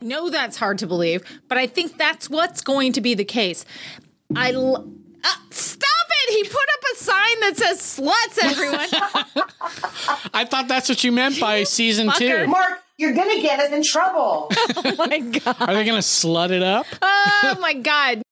know 0.00 0.30
that's 0.30 0.56
hard 0.56 0.78
to 0.78 0.86
believe, 0.86 1.22
but 1.48 1.58
I 1.58 1.66
think 1.66 1.98
that's 1.98 2.28
what's 2.30 2.60
going 2.60 2.92
to 2.94 3.00
be 3.00 3.14
the 3.14 3.24
case. 3.24 3.64
I 4.34 4.52
l- 4.52 4.90
uh, 5.22 5.28
stop 5.50 5.86
it! 6.28 6.34
He 6.34 6.44
put 6.44 6.54
up 6.54 6.84
a 6.92 6.96
sign 6.96 7.40
that 7.40 7.56
says 7.56 7.78
"sluts." 7.80 8.38
Everyone, 8.42 8.88
I 10.34 10.44
thought 10.44 10.68
that's 10.68 10.88
what 10.88 11.04
you 11.04 11.12
meant 11.12 11.40
by 11.40 11.64
season 11.64 12.08
Fucker. 12.08 12.44
two. 12.44 12.46
Mark, 12.46 12.80
you're 12.96 13.14
gonna 13.14 13.40
get 13.42 13.60
us 13.60 13.72
in 13.72 13.82
trouble. 13.82 14.48
oh 14.76 14.94
my 14.98 15.18
god! 15.18 15.56
Are 15.60 15.74
they 15.74 15.84
going 15.84 16.00
to 16.00 16.06
slut 16.06 16.50
it 16.50 16.62
up? 16.62 16.86
Oh 17.02 17.58
my 17.60 17.74
god! 17.74 18.22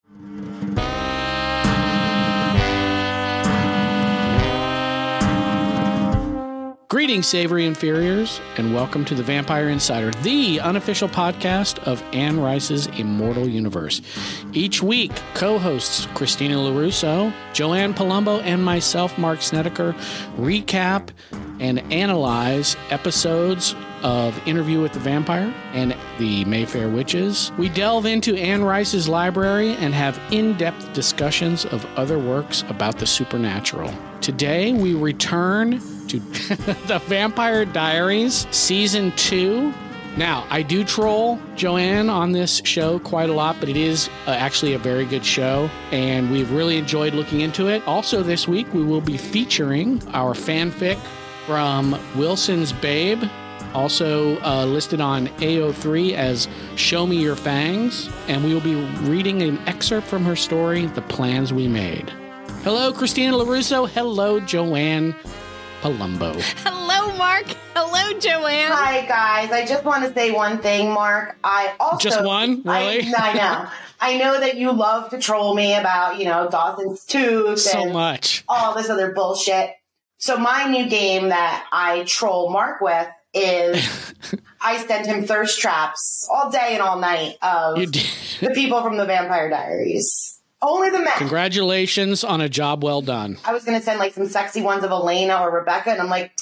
Greetings, 6.91 7.27
savory 7.27 7.67
inferiors, 7.67 8.41
and 8.57 8.73
welcome 8.73 9.05
to 9.05 9.15
the 9.15 9.23
Vampire 9.23 9.69
Insider, 9.69 10.11
the 10.23 10.59
unofficial 10.59 11.07
podcast 11.07 11.79
of 11.81 12.03
Anne 12.15 12.41
Rice's 12.41 12.87
Immortal 12.87 13.47
Universe. 13.47 14.01
Each 14.55 14.83
week, 14.83 15.13
co 15.35 15.59
hosts 15.59 16.07
Christina 16.15 16.55
LaRusso, 16.55 17.31
Joanne 17.53 17.93
Palumbo, 17.93 18.41
and 18.43 18.65
myself, 18.65 19.19
Mark 19.19 19.43
Snedeker, 19.43 19.93
recap 20.39 21.11
and 21.61 21.81
analyze 21.93 22.75
episodes 22.89 23.75
of 24.03 24.41
Interview 24.47 24.81
with 24.81 24.93
the 24.93 25.01
Vampire 25.01 25.53
and 25.73 25.97
the 26.19 26.45
Mayfair 26.45 26.89
Witches. 26.89 27.53
We 27.59 27.69
delve 27.69 28.07
into 28.07 28.37
Anne 28.37 28.65
Rice's 28.65 29.09
library 29.09 29.75
and 29.75 29.95
have 29.95 30.21
in 30.31 30.57
depth 30.57 30.93
discussions 30.93 31.65
of 31.65 31.85
other 31.97 32.19
works 32.19 32.65
about 32.69 32.99
the 32.99 33.07
supernatural. 33.07 33.93
Today, 34.21 34.73
we 34.73 34.95
return 34.95 35.81
to 36.09 36.19
the 36.87 37.01
Vampire 37.07 37.65
Diaries 37.65 38.47
Season 38.51 39.13
2. 39.17 39.73
Now, 40.17 40.47
I 40.51 40.63
do 40.63 40.83
troll 40.83 41.39
Joanne 41.55 42.11
on 42.11 42.33
this 42.33 42.61
show 42.65 42.99
quite 42.99 43.31
a 43.31 43.33
lot, 43.33 43.57
but 43.61 43.69
it 43.69 43.77
is 43.77 44.09
uh, 44.27 44.31
actually 44.31 44.73
a 44.73 44.79
very 44.79 45.05
good 45.05 45.25
show, 45.25 45.71
and 45.93 46.31
we've 46.31 46.51
really 46.51 46.77
enjoyed 46.77 47.15
looking 47.15 47.41
into 47.41 47.69
it. 47.69 47.87
Also, 47.87 48.23
this 48.23 48.49
week, 48.49 48.73
we 48.75 48.83
will 48.83 49.01
be 49.01 49.17
featuring 49.17 50.03
our 50.09 50.35
fanfic 50.35 50.99
from 51.47 51.99
Wilson's 52.17 52.73
Babe, 52.73 53.23
also 53.75 54.39
uh, 54.41 54.65
listed 54.65 55.01
on 55.01 55.29
AO3 55.39 56.13
as 56.15 56.49
Show 56.77 57.07
Me 57.07 57.17
Your 57.21 57.37
Fangs, 57.37 58.09
and 58.29 58.45
we 58.45 58.53
will 58.55 58.61
be 58.61 58.75
reading 59.09 59.43
an 59.43 59.59
excerpt 59.69 60.07
from 60.07 60.25
her 60.25 60.37
story, 60.37 60.87
The 60.87 61.03
Plans 61.03 61.53
We 61.53 61.69
Made. 61.69 62.11
Hello, 62.63 62.93
Christina 62.93 63.33
LaRusso. 63.33 63.89
Hello, 63.89 64.41
Joanne 64.41 65.15
Palumbo. 65.81 66.35
Hello, 66.65 67.17
Mark. 67.17 67.47
Hello, 67.75 68.19
Joanne. 68.19 68.73
Hi 68.73 69.07
guys, 69.07 69.53
I 69.53 69.65
just 69.65 69.85
want 69.85 70.05
to 70.05 70.13
say 70.13 70.33
one 70.33 70.59
thing, 70.59 70.91
Mark. 70.93 71.37
I 71.45 71.75
also 71.79 71.99
Just 72.09 72.25
one? 72.25 72.63
Really? 72.65 73.13
I, 73.15 73.31
I 73.31 73.33
know. 73.35 73.69
I 74.01 74.17
know 74.19 74.41
that 74.41 74.57
you 74.57 74.73
love 74.73 75.11
to 75.11 75.19
troll 75.19 75.55
me 75.55 75.75
about 75.75 76.19
you 76.19 76.25
know 76.25 76.49
Dawson's 76.51 77.05
Tooth 77.05 77.61
So 77.61 77.83
and 77.83 77.93
much. 77.93 78.45
all 78.49 78.75
this 78.75 78.91
other 78.91 79.13
bullshit. 79.13 79.71
So 80.19 80.37
my 80.37 80.65
new 80.65 80.89
game 80.89 81.29
that 81.29 81.69
I 81.73 82.03
troll 82.09 82.51
Mark 82.51 82.81
with 82.81 83.07
is 83.35 84.15
I 84.61 84.79
send 84.79 85.07
him 85.07 85.25
thirst 85.25 85.61
traps 85.61 86.29
all 86.33 86.51
day 86.51 86.71
and 86.73 86.83
all 86.83 86.99
night 86.99 87.37
of 87.43 87.77
the 87.77 88.51
people 88.55 88.83
from 88.83 88.97
the 88.97 89.07
Vampire 89.07 89.49
Diaries. 89.49 90.41
Only 90.61 90.91
the 90.91 90.99
men. 90.99 91.13
Congratulations 91.17 92.25
on 92.25 92.41
a 92.41 92.49
job 92.49 92.83
well 92.83 93.01
done. 93.01 93.39
I 93.45 93.53
was 93.53 93.65
going 93.65 93.79
to 93.79 93.85
send 93.85 94.01
like 94.01 94.15
some 94.15 94.27
sexy 94.27 94.61
ones 94.61 94.83
of 94.83 94.91
Elena 94.91 95.41
or 95.41 95.53
Rebekah, 95.53 95.91
and 95.91 96.01
I'm 96.01 96.09
like, 96.09 96.33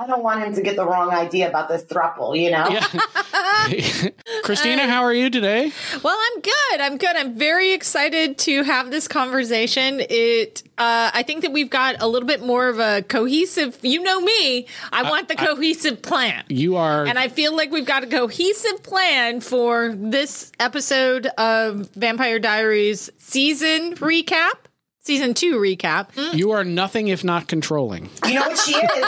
I 0.00 0.06
don't 0.06 0.22
want 0.22 0.42
him 0.42 0.54
to 0.54 0.62
get 0.62 0.76
the 0.76 0.86
wrong 0.86 1.10
idea 1.10 1.46
about 1.46 1.68
this 1.68 1.84
thruple, 1.84 2.34
you 2.34 2.50
know? 2.50 2.64
Christina, 4.44 4.86
how 4.86 5.02
are 5.02 5.12
you 5.12 5.28
today? 5.28 5.72
Well, 6.02 6.16
I'm 6.18 6.40
good. 6.40 6.80
I'm 6.80 6.96
good. 6.96 7.16
I'm 7.16 7.34
very 7.34 7.74
excited 7.74 8.38
to 8.38 8.62
have 8.62 8.90
this 8.90 9.06
conversation. 9.06 10.00
It, 10.08 10.62
uh, 10.78 11.10
I 11.12 11.22
think 11.22 11.42
that 11.42 11.52
we've 11.52 11.68
got 11.68 11.96
a 12.00 12.06
little 12.06 12.26
bit 12.26 12.42
more 12.42 12.68
of 12.68 12.78
a 12.78 13.02
cohesive. 13.02 13.78
You 13.82 14.02
know 14.02 14.22
me. 14.22 14.66
I 14.90 15.02
want 15.02 15.28
the 15.28 15.36
cohesive 15.36 16.00
plan. 16.00 16.44
You 16.48 16.76
are. 16.76 17.04
And 17.04 17.18
I 17.18 17.28
feel 17.28 17.54
like 17.54 17.70
we've 17.70 17.84
got 17.84 18.02
a 18.02 18.06
cohesive 18.06 18.82
plan 18.82 19.42
for 19.42 19.94
this 19.94 20.50
episode 20.58 21.26
of 21.36 21.90
Vampire 21.90 22.38
Diaries 22.38 23.10
season 23.18 23.96
recap, 23.96 24.54
season 25.10 25.34
two 25.34 25.56
recap. 25.56 26.08
you 26.36 26.52
are 26.52 26.62
nothing 26.62 27.08
if 27.08 27.24
not 27.24 27.48
controlling. 27.48 28.08
You 28.26 28.34
know 28.34 28.42
what 28.42 28.56
she 28.58 28.74
is? 28.76 29.04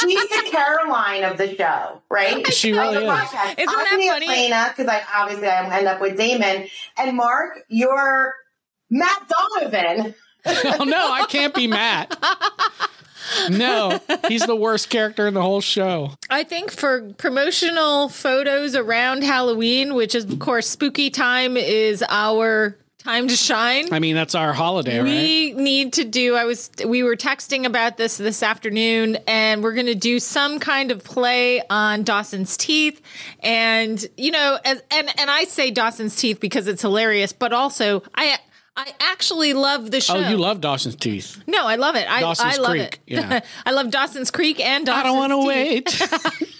She's 0.00 0.28
the 0.28 0.48
Caroline 0.50 1.22
of 1.22 1.38
the 1.38 1.54
show, 1.56 2.02
right? 2.10 2.44
She 2.52 2.72
Of 2.72 2.78
really 2.78 3.04
is. 3.04 3.10
podcast. 3.10 3.58
Isn't 3.58 3.68
I'm 3.68 3.84
that 3.84 3.96
the 4.00 4.08
funny? 4.08 4.26
Elena 4.26 4.74
because 4.76 4.88
I 4.88 5.02
obviously 5.14 5.46
I 5.46 5.78
end 5.78 5.86
up 5.86 6.00
with 6.00 6.16
Damon 6.16 6.66
and 6.98 7.16
Mark. 7.16 7.60
You're 7.68 8.34
Matt 8.90 9.28
Donovan. 9.28 10.14
Oh 10.46 10.84
no, 10.84 11.10
I 11.10 11.24
can't 11.26 11.54
be 11.54 11.66
Matt. 11.66 12.14
No, 13.48 13.98
he's 14.28 14.44
the 14.44 14.54
worst 14.54 14.90
character 14.90 15.26
in 15.26 15.32
the 15.32 15.40
whole 15.40 15.62
show. 15.62 16.10
I 16.28 16.44
think 16.44 16.70
for 16.70 17.12
promotional 17.14 18.10
photos 18.10 18.76
around 18.76 19.24
Halloween, 19.24 19.94
which 19.94 20.14
is 20.14 20.24
of 20.24 20.38
course 20.40 20.68
spooky 20.68 21.08
time, 21.08 21.56
is 21.56 22.04
our 22.10 22.76
time 23.04 23.28
to 23.28 23.36
shine. 23.36 23.92
I 23.92 23.98
mean, 23.98 24.14
that's 24.14 24.34
our 24.34 24.52
holiday, 24.52 24.98
right? 24.98 25.04
We 25.04 25.52
need 25.52 25.94
to 25.94 26.04
do. 26.04 26.34
I 26.34 26.44
was. 26.44 26.70
We 26.84 27.02
were 27.02 27.16
texting 27.16 27.66
about 27.66 27.96
this 27.96 28.16
this 28.16 28.42
afternoon, 28.42 29.18
and 29.26 29.62
we're 29.62 29.74
going 29.74 29.86
to 29.86 29.94
do 29.94 30.18
some 30.18 30.58
kind 30.58 30.90
of 30.90 31.04
play 31.04 31.62
on 31.68 32.02
Dawson's 32.02 32.56
Teeth, 32.56 33.00
and 33.40 34.04
you 34.16 34.30
know, 34.30 34.58
as, 34.64 34.82
and 34.90 35.20
and 35.20 35.30
I 35.30 35.44
say 35.44 35.70
Dawson's 35.70 36.16
Teeth 36.16 36.40
because 36.40 36.66
it's 36.66 36.82
hilarious, 36.82 37.32
but 37.32 37.52
also 37.52 38.02
I 38.14 38.38
I 38.76 38.92
actually 39.00 39.52
love 39.52 39.90
the 39.90 40.00
show. 40.00 40.16
Oh, 40.16 40.28
you 40.28 40.36
love 40.36 40.60
Dawson's 40.60 40.96
Teeth. 40.96 41.42
No, 41.46 41.66
I 41.66 41.76
love 41.76 41.94
it. 41.96 42.10
I, 42.10 42.20
Dawson's 42.20 42.58
I 42.58 42.60
love 42.60 42.70
Creek, 42.70 42.82
it. 42.82 43.00
yeah. 43.06 43.40
I 43.66 43.70
love 43.70 43.90
Dawson's 43.90 44.30
Creek 44.30 44.58
and 44.60 44.86
Dawson's 44.86 45.04
I 45.04 45.08
don't 45.08 45.16
want 45.16 45.30
to 45.30 45.46
wait. 45.46 46.02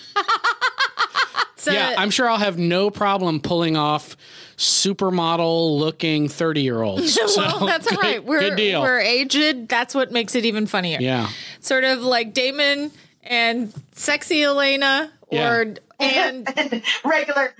So, 1.64 1.72
yeah, 1.72 1.94
I'm 1.96 2.10
sure 2.10 2.28
I'll 2.28 2.36
have 2.36 2.58
no 2.58 2.90
problem 2.90 3.40
pulling 3.40 3.74
off 3.74 4.18
supermodel 4.56 5.78
looking 5.78 6.28
30 6.28 6.62
year 6.62 6.82
olds. 6.82 7.18
well, 7.36 7.66
that's 7.66 7.90
all 7.90 7.98
right. 7.98 8.24
We're 8.24 8.40
good 8.40 8.56
deal. 8.56 8.80
we're 8.82 9.00
aged. 9.00 9.68
That's 9.68 9.94
what 9.94 10.12
makes 10.12 10.34
it 10.34 10.44
even 10.44 10.66
funnier. 10.66 10.98
yeah. 11.00 11.28
sort 11.60 11.84
of 11.84 12.00
like 12.02 12.34
Damon 12.34 12.90
and 13.22 13.72
sexy 13.92 14.42
Elena 14.42 15.10
Yeah. 15.30 15.50
or 15.52 15.74
and 16.00 16.48
Regular 17.04 17.54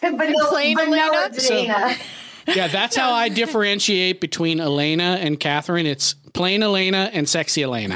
vanilla, 0.00 0.46
Plain 0.48 0.76
vanilla 0.78 1.16
Elena? 1.26 1.40
So- 1.40 1.54
Elena. 1.54 1.96
Yeah, 2.48 2.66
that's 2.66 2.96
how 2.96 3.12
I 3.12 3.28
differentiate 3.28 4.20
between 4.20 4.58
Elena 4.58 5.16
and 5.20 5.38
Katherine. 5.38 5.86
It's 5.86 6.14
plain 6.32 6.64
Elena 6.64 7.08
and 7.12 7.28
sexy 7.28 7.62
Elena. 7.62 7.94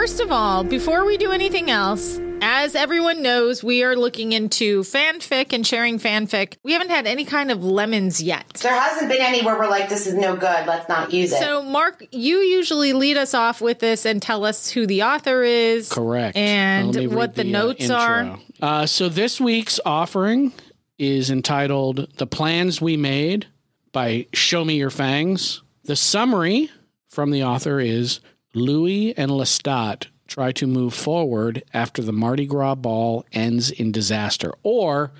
First 0.00 0.20
of 0.20 0.32
all, 0.32 0.64
before 0.64 1.04
we 1.04 1.18
do 1.18 1.30
anything 1.30 1.70
else, 1.70 2.18
as 2.40 2.74
everyone 2.74 3.20
knows, 3.20 3.62
we 3.62 3.84
are 3.84 3.94
looking 3.94 4.32
into 4.32 4.80
fanfic 4.80 5.52
and 5.52 5.66
sharing 5.66 5.98
fanfic. 5.98 6.56
We 6.62 6.72
haven't 6.72 6.88
had 6.88 7.06
any 7.06 7.26
kind 7.26 7.50
of 7.50 7.62
lemons 7.62 8.22
yet. 8.22 8.48
There 8.62 8.72
hasn't 8.72 9.10
been 9.10 9.20
any 9.20 9.44
where 9.44 9.58
we're 9.58 9.68
like, 9.68 9.90
this 9.90 10.06
is 10.06 10.14
no 10.14 10.36
good. 10.36 10.66
Let's 10.66 10.88
not 10.88 11.12
use 11.12 11.32
it. 11.32 11.40
So, 11.40 11.62
Mark, 11.62 12.02
you 12.12 12.38
usually 12.38 12.94
lead 12.94 13.18
us 13.18 13.34
off 13.34 13.60
with 13.60 13.80
this 13.80 14.06
and 14.06 14.22
tell 14.22 14.46
us 14.46 14.70
who 14.70 14.86
the 14.86 15.02
author 15.02 15.42
is. 15.42 15.90
Correct. 15.90 16.34
And 16.34 16.94
Let 16.94 17.10
what 17.10 17.18
read 17.18 17.34
the, 17.34 17.42
uh, 17.42 17.60
notes 17.60 17.82
intro. 17.82 17.96
are. 17.98 18.38
Uh, 18.62 18.86
so 18.86 19.10
this 19.10 19.38
week's 19.38 19.78
offering 19.84 20.54
is 20.98 21.30
entitled 21.30 22.08
"The 22.16 22.26
Plans 22.26 22.80
We 22.80 22.96
Made" 22.96 23.48
by 23.92 24.28
Show 24.32 24.64
Me 24.64 24.78
Your 24.78 24.88
Fangs. 24.88 25.60
The 25.84 25.94
summary 25.94 26.70
from 27.06 27.32
the 27.32 27.44
author 27.44 27.80
is 27.80 28.20
Louis 28.54 29.16
and 29.16 29.30
Lestat 29.30 30.06
try 30.26 30.52
to 30.52 30.66
move 30.66 30.94
forward 30.94 31.62
after 31.74 32.02
the 32.02 32.12
Mardi 32.12 32.46
Gras 32.46 32.76
ball 32.76 33.24
ends 33.32 33.70
in 33.70 33.92
disaster, 33.92 34.52
or 34.62 35.12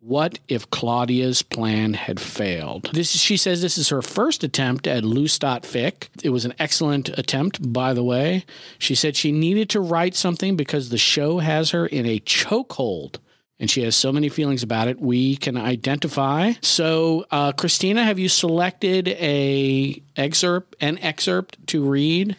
what 0.00 0.38
if 0.48 0.68
Claudia's 0.68 1.40
plan 1.40 1.94
had 1.94 2.20
failed? 2.20 2.90
This 2.92 3.10
she 3.12 3.38
says 3.38 3.62
this 3.62 3.78
is 3.78 3.88
her 3.88 4.02
first 4.02 4.44
attempt 4.44 4.86
at 4.86 5.02
Loustat 5.02 5.62
fic. 5.62 6.08
It 6.22 6.28
was 6.28 6.44
an 6.44 6.52
excellent 6.58 7.08
attempt, 7.18 7.72
by 7.72 7.94
the 7.94 8.04
way. 8.04 8.44
She 8.78 8.94
said 8.94 9.16
she 9.16 9.32
needed 9.32 9.70
to 9.70 9.80
write 9.80 10.14
something 10.14 10.56
because 10.56 10.90
the 10.90 10.98
show 10.98 11.38
has 11.38 11.70
her 11.70 11.86
in 11.86 12.04
a 12.04 12.20
chokehold. 12.20 13.16
And 13.60 13.70
she 13.70 13.82
has 13.84 13.94
so 13.94 14.12
many 14.12 14.28
feelings 14.28 14.62
about 14.62 14.88
it. 14.88 15.00
We 15.00 15.36
can 15.36 15.56
identify. 15.56 16.52
So, 16.60 17.24
uh, 17.30 17.52
Christina, 17.52 18.02
have 18.02 18.18
you 18.18 18.28
selected 18.28 19.08
a 19.08 20.02
excerpt, 20.16 20.74
an 20.80 20.98
excerpt 20.98 21.64
to 21.68 21.84
read? 21.84 22.36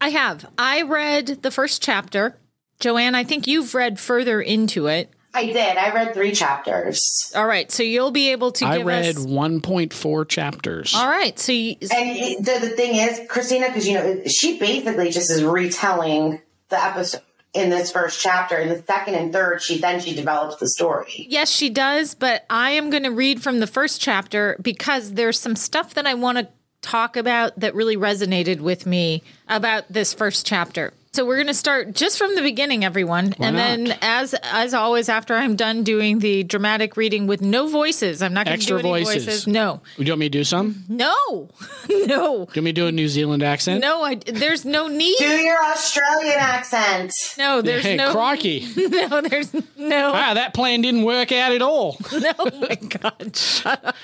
I 0.00 0.10
have. 0.10 0.46
I 0.58 0.82
read 0.82 1.42
the 1.42 1.50
first 1.50 1.82
chapter. 1.82 2.36
Joanne, 2.78 3.14
I 3.14 3.24
think 3.24 3.46
you've 3.46 3.74
read 3.74 3.98
further 3.98 4.40
into 4.40 4.86
it. 4.86 5.10
I 5.32 5.46
did. 5.46 5.76
I 5.76 5.94
read 5.94 6.12
three 6.12 6.32
chapters. 6.32 7.32
All 7.36 7.46
right, 7.46 7.70
so 7.70 7.82
you'll 7.82 8.10
be 8.10 8.30
able 8.30 8.50
to 8.52 8.66
I 8.66 8.82
read 8.82 9.16
us. 9.16 9.24
1.4 9.26 10.28
chapters. 10.28 10.94
All 10.94 11.06
right, 11.06 11.38
so 11.38 11.52
you, 11.52 11.76
And 11.94 12.44
the, 12.44 12.58
the 12.60 12.70
thing 12.70 12.96
is, 12.96 13.20
Christina, 13.28 13.68
because 13.68 13.86
you 13.86 13.94
know, 13.94 14.22
she 14.26 14.58
basically 14.58 15.10
just 15.10 15.30
is 15.30 15.44
retelling 15.44 16.40
the 16.68 16.84
episode 16.84 17.20
in 17.52 17.70
this 17.70 17.90
first 17.90 18.20
chapter. 18.20 18.56
In 18.56 18.68
the 18.68 18.82
second 18.82 19.14
and 19.14 19.32
third, 19.32 19.62
she 19.62 19.78
then 19.78 20.00
she 20.00 20.14
develops 20.14 20.56
the 20.56 20.68
story. 20.68 21.26
Yes, 21.28 21.50
she 21.50 21.70
does, 21.70 22.14
but 22.14 22.46
I 22.48 22.70
am 22.72 22.90
going 22.90 23.02
to 23.02 23.10
read 23.10 23.42
from 23.42 23.60
the 23.60 23.66
first 23.66 24.00
chapter 24.00 24.56
because 24.62 25.14
there's 25.14 25.38
some 25.38 25.56
stuff 25.56 25.94
that 25.94 26.06
I 26.06 26.14
want 26.14 26.38
to 26.38 26.48
talk 26.82 27.16
about 27.16 27.58
that 27.60 27.74
really 27.74 27.96
resonated 27.96 28.60
with 28.60 28.86
me 28.86 29.22
about 29.48 29.84
this 29.90 30.14
first 30.14 30.46
chapter. 30.46 30.92
So 31.12 31.26
we're 31.26 31.36
going 31.38 31.48
to 31.48 31.54
start 31.54 31.92
just 31.92 32.18
from 32.18 32.36
the 32.36 32.40
beginning, 32.40 32.84
everyone, 32.84 33.34
Why 33.36 33.48
and 33.48 33.56
not? 33.56 33.62
then 33.88 33.98
as 34.00 34.32
as 34.44 34.74
always, 34.74 35.08
after 35.08 35.34
I'm 35.34 35.56
done 35.56 35.82
doing 35.82 36.20
the 36.20 36.44
dramatic 36.44 36.96
reading 36.96 37.26
with 37.26 37.42
no 37.42 37.66
voices, 37.66 38.22
I'm 38.22 38.32
not 38.32 38.46
going 38.46 38.60
to 38.60 38.64
do 38.64 38.76
Extra 38.76 38.88
any 38.90 39.02
voices. 39.04 39.24
voices. 39.24 39.46
No, 39.48 39.80
Do 39.96 40.04
you 40.04 40.12
want 40.12 40.20
me 40.20 40.26
to 40.26 40.38
do 40.38 40.44
some? 40.44 40.84
Do 40.88 40.94
no, 40.94 41.48
no, 41.88 42.32
you 42.32 42.38
want 42.38 42.56
me 42.56 42.62
to 42.62 42.72
do 42.72 42.86
a 42.86 42.92
New 42.92 43.08
Zealand 43.08 43.42
accent? 43.42 43.80
no. 43.80 44.02
I, 44.04 44.14
there's 44.24 44.64
no 44.64 44.86
need. 44.86 45.16
Do 45.18 45.24
your 45.26 45.60
Australian 45.72 46.38
accent. 46.38 47.12
No, 47.36 47.60
there's 47.60 47.82
hey, 47.82 47.96
no. 47.96 48.12
crocky. 48.12 48.68
No, 48.76 49.20
there's 49.20 49.52
no. 49.76 50.12
wow, 50.12 50.34
that 50.34 50.54
plan 50.54 50.80
didn't 50.82 51.02
work 51.02 51.32
out 51.32 51.50
at 51.52 51.60
all. 51.62 51.96
No, 52.20 52.32
oh 52.38 52.50
my 52.60 52.74
God, 52.76 53.34
shut 53.34 53.84
up. 53.84 53.96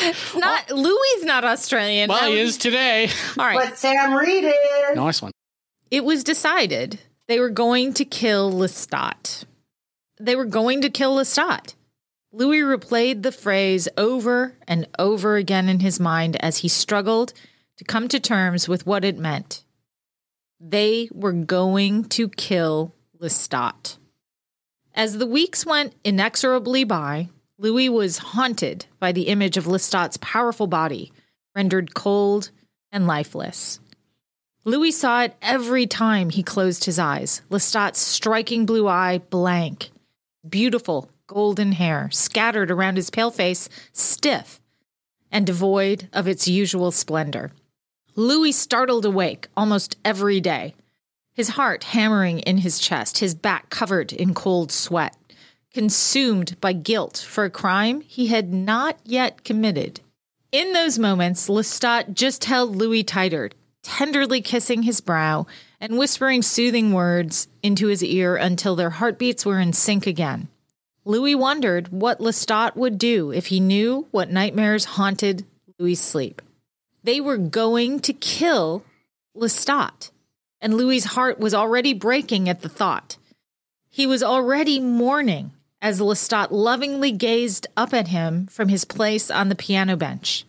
It's 0.00 0.34
not. 0.34 0.70
Louis 0.70 1.24
not 1.24 1.44
Australian. 1.44 2.08
Well, 2.08 2.20
That 2.20 2.30
he 2.30 2.40
was- 2.40 2.50
is 2.50 2.56
today. 2.56 3.10
All 3.38 3.44
right. 3.44 3.68
But 3.68 3.76
Sam 3.76 4.14
Reid 4.14 4.44
is. 4.44 4.54
Nice 4.96 5.20
one. 5.20 5.32
It 5.90 6.04
was 6.04 6.22
decided 6.22 7.00
they 7.26 7.40
were 7.40 7.50
going 7.50 7.94
to 7.94 8.04
kill 8.04 8.52
Lestat. 8.52 9.44
They 10.20 10.36
were 10.36 10.44
going 10.44 10.82
to 10.82 10.90
kill 10.90 11.16
Lestat. 11.16 11.74
Louis 12.30 12.60
replayed 12.60 13.22
the 13.22 13.32
phrase 13.32 13.88
over 13.96 14.54
and 14.66 14.86
over 14.98 15.36
again 15.36 15.68
in 15.68 15.80
his 15.80 15.98
mind 15.98 16.36
as 16.42 16.58
he 16.58 16.68
struggled 16.68 17.32
to 17.78 17.84
come 17.84 18.08
to 18.08 18.20
terms 18.20 18.68
with 18.68 18.86
what 18.86 19.04
it 19.04 19.16
meant. 19.16 19.62
They 20.60 21.08
were 21.12 21.32
going 21.32 22.04
to 22.10 22.28
kill 22.28 22.94
Lestat. 23.18 23.96
As 24.94 25.16
the 25.16 25.26
weeks 25.26 25.64
went 25.64 25.94
inexorably 26.04 26.84
by, 26.84 27.28
Louis 27.56 27.88
was 27.88 28.18
haunted 28.18 28.86
by 29.00 29.12
the 29.12 29.28
image 29.28 29.56
of 29.56 29.64
Lestat's 29.64 30.18
powerful 30.18 30.66
body, 30.66 31.12
rendered 31.54 31.94
cold 31.94 32.50
and 32.92 33.06
lifeless. 33.06 33.80
Louis 34.68 34.90
saw 34.90 35.22
it 35.22 35.34
every 35.40 35.86
time 35.86 36.28
he 36.28 36.42
closed 36.42 36.84
his 36.84 36.98
eyes. 36.98 37.40
Lestat's 37.48 38.00
striking 38.00 38.66
blue 38.66 38.86
eye 38.86 39.16
blank, 39.16 39.88
beautiful 40.46 41.10
golden 41.26 41.72
hair 41.72 42.10
scattered 42.12 42.70
around 42.70 42.96
his 42.96 43.08
pale 43.08 43.30
face, 43.30 43.70
stiff 43.94 44.60
and 45.32 45.46
devoid 45.46 46.10
of 46.12 46.28
its 46.28 46.46
usual 46.46 46.90
splendor. 46.90 47.50
Louis 48.14 48.52
startled 48.52 49.06
awake 49.06 49.48
almost 49.56 49.96
every 50.04 50.38
day, 50.38 50.74
his 51.32 51.48
heart 51.50 51.84
hammering 51.84 52.40
in 52.40 52.58
his 52.58 52.78
chest, 52.78 53.18
his 53.18 53.34
back 53.34 53.70
covered 53.70 54.12
in 54.12 54.34
cold 54.34 54.70
sweat, 54.70 55.16
consumed 55.72 56.60
by 56.60 56.74
guilt 56.74 57.24
for 57.26 57.44
a 57.44 57.50
crime 57.50 58.02
he 58.02 58.26
had 58.26 58.52
not 58.52 58.98
yet 59.02 59.44
committed. 59.44 60.00
In 60.52 60.74
those 60.74 60.98
moments, 60.98 61.48
Lestat 61.48 62.12
just 62.12 62.44
held 62.44 62.76
Louis 62.76 63.02
tighter, 63.02 63.48
tenderly 63.82 64.40
kissing 64.40 64.82
his 64.82 65.00
brow 65.00 65.46
and 65.80 65.98
whispering 65.98 66.42
soothing 66.42 66.92
words 66.92 67.48
into 67.62 67.86
his 67.86 68.02
ear 68.02 68.36
until 68.36 68.76
their 68.76 68.90
heartbeats 68.90 69.46
were 69.46 69.60
in 69.60 69.72
sync 69.72 70.06
again. 70.06 70.48
Louis 71.04 71.34
wondered 71.34 71.88
what 71.88 72.18
Lestat 72.20 72.76
would 72.76 72.98
do 72.98 73.32
if 73.32 73.46
he 73.46 73.60
knew 73.60 74.06
what 74.10 74.30
nightmares 74.30 74.84
haunted 74.84 75.46
Louis' 75.78 75.94
sleep. 75.94 76.42
They 77.02 77.20
were 77.20 77.38
going 77.38 78.00
to 78.00 78.12
kill 78.12 78.84
Lestat, 79.34 80.10
and 80.60 80.74
Louis' 80.74 81.04
heart 81.04 81.38
was 81.38 81.54
already 81.54 81.94
breaking 81.94 82.48
at 82.48 82.60
the 82.60 82.68
thought. 82.68 83.16
He 83.88 84.06
was 84.06 84.22
already 84.22 84.80
mourning 84.80 85.52
as 85.80 86.00
Lestat 86.00 86.48
lovingly 86.50 87.12
gazed 87.12 87.66
up 87.76 87.94
at 87.94 88.08
him 88.08 88.46
from 88.48 88.68
his 88.68 88.84
place 88.84 89.30
on 89.30 89.48
the 89.48 89.54
piano 89.54 89.96
bench. 89.96 90.44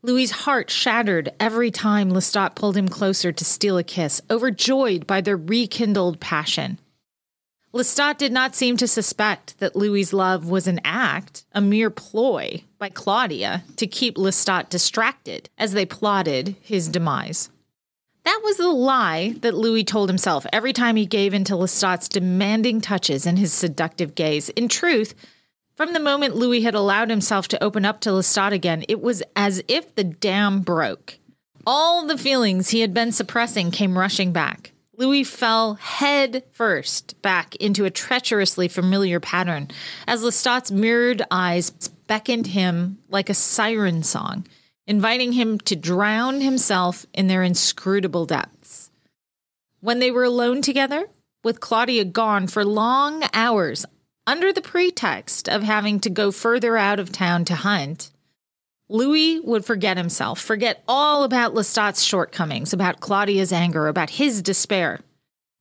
Louis' 0.00 0.30
heart 0.30 0.70
shattered 0.70 1.32
every 1.40 1.72
time 1.72 2.10
Lestat 2.10 2.54
pulled 2.54 2.76
him 2.76 2.88
closer 2.88 3.32
to 3.32 3.44
steal 3.44 3.76
a 3.78 3.82
kiss, 3.82 4.22
overjoyed 4.30 5.08
by 5.08 5.20
their 5.20 5.36
rekindled 5.36 6.20
passion. 6.20 6.78
Lestat 7.72 8.16
did 8.16 8.32
not 8.32 8.54
seem 8.54 8.76
to 8.76 8.86
suspect 8.86 9.58
that 9.58 9.74
Louis' 9.74 10.12
love 10.12 10.48
was 10.48 10.68
an 10.68 10.80
act, 10.84 11.44
a 11.52 11.60
mere 11.60 11.90
ploy 11.90 12.62
by 12.78 12.88
Claudia 12.88 13.64
to 13.76 13.88
keep 13.88 14.16
Lestat 14.16 14.70
distracted 14.70 15.50
as 15.58 15.72
they 15.72 15.84
plotted 15.84 16.54
his 16.60 16.88
demise. 16.88 17.50
That 18.24 18.40
was 18.44 18.56
the 18.56 18.68
lie 18.68 19.34
that 19.40 19.54
Louis 19.54 19.84
told 19.84 20.08
himself 20.08 20.46
every 20.52 20.72
time 20.72 20.94
he 20.94 21.06
gave 21.06 21.34
in 21.34 21.44
to 21.44 21.54
Lestat's 21.54 22.08
demanding 22.08 22.80
touches 22.80 23.26
and 23.26 23.38
his 23.38 23.52
seductive 23.52 24.14
gaze. 24.14 24.48
In 24.50 24.68
truth, 24.68 25.14
from 25.78 25.92
the 25.92 26.00
moment 26.00 26.34
Louis 26.34 26.62
had 26.62 26.74
allowed 26.74 27.08
himself 27.08 27.46
to 27.46 27.62
open 27.62 27.84
up 27.84 28.00
to 28.00 28.10
Lestat 28.10 28.50
again, 28.50 28.84
it 28.88 29.00
was 29.00 29.22
as 29.36 29.62
if 29.68 29.94
the 29.94 30.02
dam 30.02 30.62
broke. 30.62 31.20
All 31.64 32.04
the 32.04 32.18
feelings 32.18 32.70
he 32.70 32.80
had 32.80 32.92
been 32.92 33.12
suppressing 33.12 33.70
came 33.70 33.96
rushing 33.96 34.32
back. 34.32 34.72
Louis 34.96 35.22
fell 35.22 35.74
head 35.74 36.42
first 36.50 37.22
back 37.22 37.54
into 37.56 37.84
a 37.84 37.90
treacherously 37.90 38.66
familiar 38.66 39.20
pattern 39.20 39.68
as 40.08 40.24
Lestat's 40.24 40.72
mirrored 40.72 41.22
eyes 41.30 41.70
beckoned 42.08 42.48
him 42.48 42.98
like 43.08 43.30
a 43.30 43.34
siren 43.34 44.02
song, 44.02 44.48
inviting 44.84 45.30
him 45.30 45.60
to 45.60 45.76
drown 45.76 46.40
himself 46.40 47.06
in 47.14 47.28
their 47.28 47.44
inscrutable 47.44 48.26
depths. 48.26 48.90
When 49.78 50.00
they 50.00 50.10
were 50.10 50.24
alone 50.24 50.60
together, 50.60 51.06
with 51.44 51.60
Claudia 51.60 52.04
gone 52.04 52.48
for 52.48 52.64
long 52.64 53.22
hours 53.32 53.86
under 54.28 54.52
the 54.52 54.60
pretext 54.60 55.48
of 55.48 55.62
having 55.62 55.98
to 56.00 56.10
go 56.10 56.30
further 56.30 56.76
out 56.76 57.00
of 57.00 57.10
town 57.10 57.46
to 57.46 57.54
hunt, 57.54 58.10
Louis 58.90 59.40
would 59.40 59.64
forget 59.64 59.96
himself, 59.96 60.38
forget 60.38 60.84
all 60.86 61.24
about 61.24 61.54
Lestat's 61.54 62.02
shortcomings, 62.02 62.74
about 62.74 63.00
Claudia's 63.00 63.54
anger, 63.54 63.88
about 63.88 64.10
his 64.10 64.42
despair. 64.42 65.00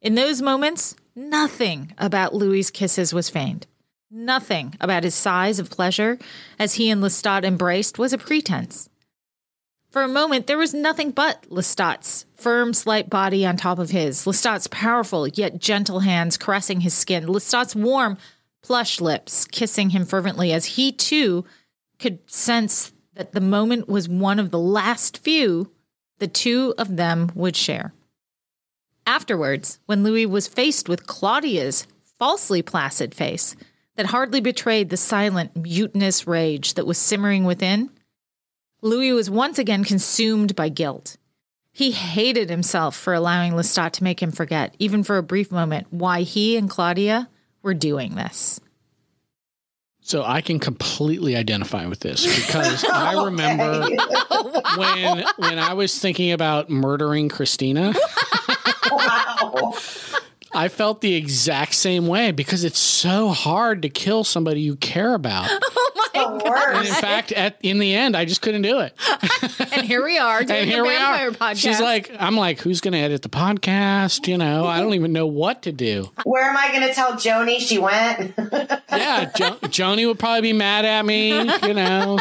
In 0.01 0.15
those 0.15 0.41
moments, 0.41 0.97
nothing 1.15 1.93
about 1.97 2.35
Louis's 2.35 2.69
kisses 2.69 3.13
was 3.13 3.29
feigned. 3.29 3.65
Nothing 4.11 4.75
about 4.81 5.05
his 5.05 5.15
sighs 5.15 5.59
of 5.59 5.69
pleasure 5.69 6.19
as 6.59 6.73
he 6.73 6.89
and 6.89 7.01
Lestat 7.01 7.45
embraced 7.45 7.97
was 7.97 8.11
a 8.11 8.17
pretense. 8.17 8.89
For 9.91 10.01
a 10.01 10.09
moment, 10.09 10.47
there 10.47 10.57
was 10.57 10.73
nothing 10.73 11.11
but 11.11 11.49
Lestat's 11.49 12.25
firm, 12.35 12.73
slight 12.73 13.09
body 13.09 13.45
on 13.45 13.55
top 13.55 13.79
of 13.79 13.91
his, 13.91 14.25
Lestat's 14.25 14.67
powerful 14.67 15.25
yet 15.25 15.57
gentle 15.57 16.01
hands 16.01 16.35
caressing 16.35 16.81
his 16.81 16.93
skin, 16.93 17.27
Lestat's 17.27 17.73
warm, 17.73 18.17
plush 18.67 18.99
lips 18.99 19.45
kissing 19.45 19.91
him 19.91 20.05
fervently 20.05 20.51
as 20.51 20.65
he 20.65 20.91
too 20.91 21.45
could 21.99 22.19
sense 22.29 22.91
that 23.13 23.31
the 23.31 23.39
moment 23.39 23.87
was 23.87 24.09
one 24.09 24.39
of 24.39 24.51
the 24.51 24.59
last 24.59 25.19
few 25.19 25.71
the 26.19 26.27
two 26.27 26.73
of 26.77 26.97
them 26.97 27.31
would 27.33 27.55
share. 27.55 27.93
Afterwards, 29.05 29.79
when 29.85 30.03
Louis 30.03 30.25
was 30.25 30.49
faced 30.49 30.89
with 30.89 31.07
Claudia's 31.07 31.87
falsely 32.19 32.61
placid 32.61 33.15
face 33.15 33.55
that 33.95 34.07
hardly 34.07 34.41
betrayed 34.41 34.89
the 34.89 34.97
silent, 34.97 35.55
mutinous 35.55 36.27
rage 36.27 36.73
that 36.73 36.85
was 36.85 36.97
simmering 36.97 37.45
within, 37.45 37.89
Louis 38.81 39.13
was 39.13 39.29
once 39.29 39.57
again 39.57 39.85
consumed 39.85 40.57
by 40.57 40.67
guilt. 40.67 41.15
He 41.71 41.91
hated 41.91 42.49
himself 42.49 42.97
for 42.97 43.13
allowing 43.13 43.53
Lestat 43.53 43.93
to 43.93 44.03
make 44.03 44.21
him 44.21 44.33
forget, 44.33 44.75
even 44.77 45.05
for 45.05 45.15
a 45.15 45.23
brief 45.23 45.53
moment, 45.53 45.87
why 45.89 46.23
he 46.23 46.57
and 46.57 46.69
Claudia 46.69 47.29
were 47.61 47.73
doing 47.73 48.15
this. 48.15 48.59
So 50.01 50.23
I 50.23 50.39
can 50.39 50.59
completely 50.59 51.35
identify 51.35 51.85
with 51.85 51.99
this 51.99 52.25
because 52.45 52.85
I 52.91 53.25
remember 53.25 53.81
when 54.77 55.25
when 55.35 55.59
I 55.59 55.73
was 55.73 55.99
thinking 55.99 56.31
about 56.31 56.69
murdering 56.69 57.27
Christina, 57.27 57.93
Wow. 58.91 59.73
I 60.53 60.67
felt 60.69 61.01
the 61.01 61.13
exact 61.15 61.73
same 61.75 62.07
way 62.07 62.31
because 62.31 62.63
it's 62.63 62.79
so 62.79 63.29
hard 63.29 63.81
to 63.83 63.89
kill 63.89 64.23
somebody 64.23 64.61
you 64.61 64.75
care 64.75 65.13
about. 65.13 65.49
Oh 66.19 66.39
the 66.39 66.77
And 66.79 66.87
in 66.87 66.93
fact, 66.95 67.31
at 67.31 67.59
in 67.61 67.77
the 67.77 67.93
end, 67.93 68.17
I 68.17 68.25
just 68.25 68.41
couldn't 68.41 68.63
do 68.63 68.79
it. 68.79 68.95
And 69.71 69.85
here 69.85 70.03
we 70.03 70.17
are 70.17 70.43
doing 70.43 70.61
And 70.61 70.67
the 70.69 70.73
here 70.73 70.81
we 70.83 70.89
vampire 70.89 71.27
are. 71.27 71.31
podcast. 71.31 71.57
She's 71.57 71.79
like, 71.79 72.09
I'm 72.19 72.35
like, 72.35 72.59
who's 72.59 72.81
going 72.81 72.93
to 72.93 72.97
edit 72.97 73.21
the 73.21 73.29
podcast? 73.29 74.27
You 74.27 74.39
know, 74.39 74.65
I 74.65 74.79
don't 74.79 74.95
even 74.95 75.13
know 75.13 75.27
what 75.27 75.61
to 75.63 75.71
do. 75.71 76.09
Where 76.23 76.45
am 76.49 76.57
I 76.57 76.69
going 76.71 76.87
to 76.87 76.93
tell 76.93 77.13
Joni 77.13 77.59
she 77.59 77.77
went? 77.77 78.33
Yeah, 78.89 79.29
jo- 79.35 79.57
Joni 79.67 80.07
would 80.07 80.17
probably 80.17 80.41
be 80.41 80.53
mad 80.53 80.85
at 80.85 81.05
me. 81.05 81.29
You 81.67 81.73
know, 81.75 82.17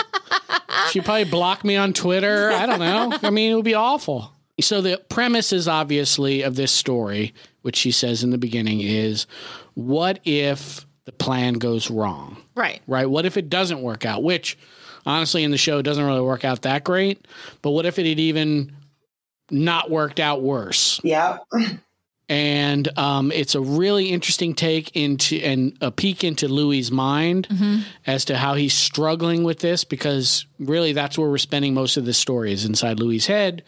she'd 0.90 1.04
probably 1.06 1.24
block 1.24 1.64
me 1.64 1.76
on 1.76 1.94
Twitter. 1.94 2.50
I 2.52 2.66
don't 2.66 2.80
know. 2.80 3.16
I 3.22 3.30
mean, 3.30 3.52
it 3.52 3.54
would 3.54 3.64
be 3.64 3.74
awful. 3.74 4.30
So 4.60 4.80
the 4.80 5.02
premise 5.08 5.52
is 5.52 5.68
obviously 5.68 6.42
of 6.42 6.56
this 6.56 6.72
story, 6.72 7.34
which 7.62 7.76
she 7.76 7.90
says 7.90 8.24
in 8.24 8.30
the 8.30 8.38
beginning, 8.38 8.80
is 8.80 9.26
what 9.74 10.20
if 10.24 10.86
the 11.04 11.12
plan 11.12 11.54
goes 11.54 11.90
wrong? 11.90 12.38
right. 12.54 12.80
Right? 12.86 13.08
What 13.08 13.26
if 13.26 13.36
it 13.36 13.50
doesn't 13.50 13.82
work 13.82 14.06
out? 14.06 14.22
Which, 14.22 14.56
honestly, 15.04 15.44
in 15.44 15.50
the 15.50 15.58
show, 15.58 15.78
it 15.78 15.82
doesn't 15.82 16.04
really 16.04 16.22
work 16.22 16.44
out 16.44 16.62
that 16.62 16.84
great. 16.84 17.26
But 17.60 17.72
what 17.72 17.84
if 17.86 17.98
it 17.98 18.06
had 18.06 18.18
even 18.18 18.72
not 19.50 19.90
worked 19.90 20.18
out 20.20 20.40
worse? 20.42 21.00
Yeah. 21.04 21.38
and 22.28 22.98
um, 22.98 23.30
it's 23.30 23.54
a 23.54 23.60
really 23.60 24.08
interesting 24.08 24.54
take 24.54 24.96
into 24.96 25.36
and 25.36 25.76
a 25.80 25.90
peek 25.90 26.24
into 26.24 26.48
Louis's 26.48 26.90
mind 26.90 27.46
as 28.06 28.24
to 28.24 28.36
how 28.36 28.54
he's 28.54 28.74
struggling 28.74 29.44
with 29.44 29.60
this 29.60 29.84
because 29.84 30.46
really 30.58 30.92
that's 30.92 31.16
where 31.18 31.28
we're 31.28 31.38
spending 31.38 31.74
most 31.74 31.96
of 31.96 32.04
the 32.04 32.14
story 32.14 32.52
is 32.52 32.64
inside 32.64 32.98
Louis's 32.98 33.26
head, 33.26 33.62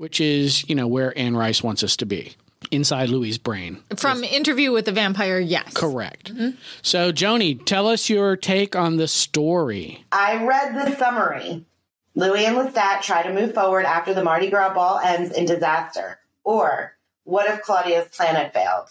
which 0.00 0.18
is 0.18 0.66
you 0.66 0.74
know 0.74 0.86
where 0.86 1.16
Anne 1.18 1.36
Rice 1.36 1.62
wants 1.62 1.84
us 1.84 1.94
to 1.96 2.06
be 2.06 2.32
inside 2.70 3.10
Louis's 3.10 3.36
brain. 3.36 3.82
From 3.96 4.24
Interview 4.24 4.72
with 4.72 4.86
the 4.86 4.92
Vampire, 4.92 5.38
yes. 5.38 5.74
Correct. 5.74 6.32
So 6.80 7.12
Joni, 7.12 7.62
tell 7.66 7.86
us 7.86 8.08
your 8.08 8.34
take 8.36 8.74
on 8.74 8.96
the 8.96 9.06
story. 9.06 10.04
I 10.10 10.42
read 10.42 10.74
the 10.74 10.96
summary. 10.96 11.66
Louis 12.14 12.46
and 12.46 12.56
Lestat 12.56 13.02
try 13.02 13.22
to 13.22 13.32
move 13.32 13.52
forward 13.52 13.84
after 13.84 14.14
the 14.14 14.24
Mardi 14.24 14.48
Gras 14.48 14.72
ball 14.72 14.98
ends 14.98 15.36
in 15.36 15.44
disaster. 15.44 16.18
Or 16.44 16.96
what 17.24 17.50
if 17.50 17.60
Claudia's 17.62 18.08
plan 18.08 18.36
had 18.36 18.54
failed? 18.54 18.88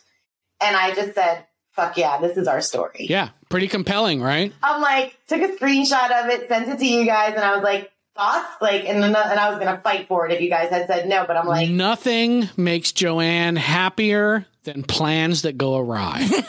And 0.62 0.76
I 0.76 0.94
just 0.94 1.16
said, 1.16 1.46
fuck 1.72 1.98
yeah, 1.98 2.20
this 2.22 2.38
is 2.38 2.48
our 2.48 2.62
story. 2.62 3.08
Yeah, 3.10 3.30
pretty 3.50 3.68
compelling, 3.68 4.22
right? 4.22 4.54
I'm 4.62 4.80
like, 4.80 5.18
took 5.28 5.42
a 5.42 5.56
screenshot 5.56 6.12
of 6.12 6.30
it, 6.30 6.48
sent 6.48 6.70
it 6.70 6.78
to 6.78 6.86
you 6.86 7.06
guys, 7.06 7.34
and 7.34 7.44
I 7.44 7.56
was 7.56 7.64
like, 7.64 7.92
thoughts? 8.20 8.48
Like, 8.62 8.86
and, 8.86 9.04
and 9.04 9.16
I 9.16 9.50
was 9.50 9.60
going 9.60 9.74
to 9.74 9.82
fight 9.82 10.08
for 10.08 10.28
it 10.28 10.34
if 10.34 10.42
you 10.42 10.50
guys 10.50 10.70
had 10.70 10.88
said 10.88 11.08
no, 11.08 11.26
but 11.26 11.38
I'm 11.38 11.48
like, 11.48 11.70
Nothing 11.70 12.50
makes 12.58 12.92
Joanne 12.92 13.56
happier 13.56 14.46
than 14.64 14.84
plans 14.84 15.44
that 15.44 15.58
go 15.58 15.78
awry. 15.78 16.28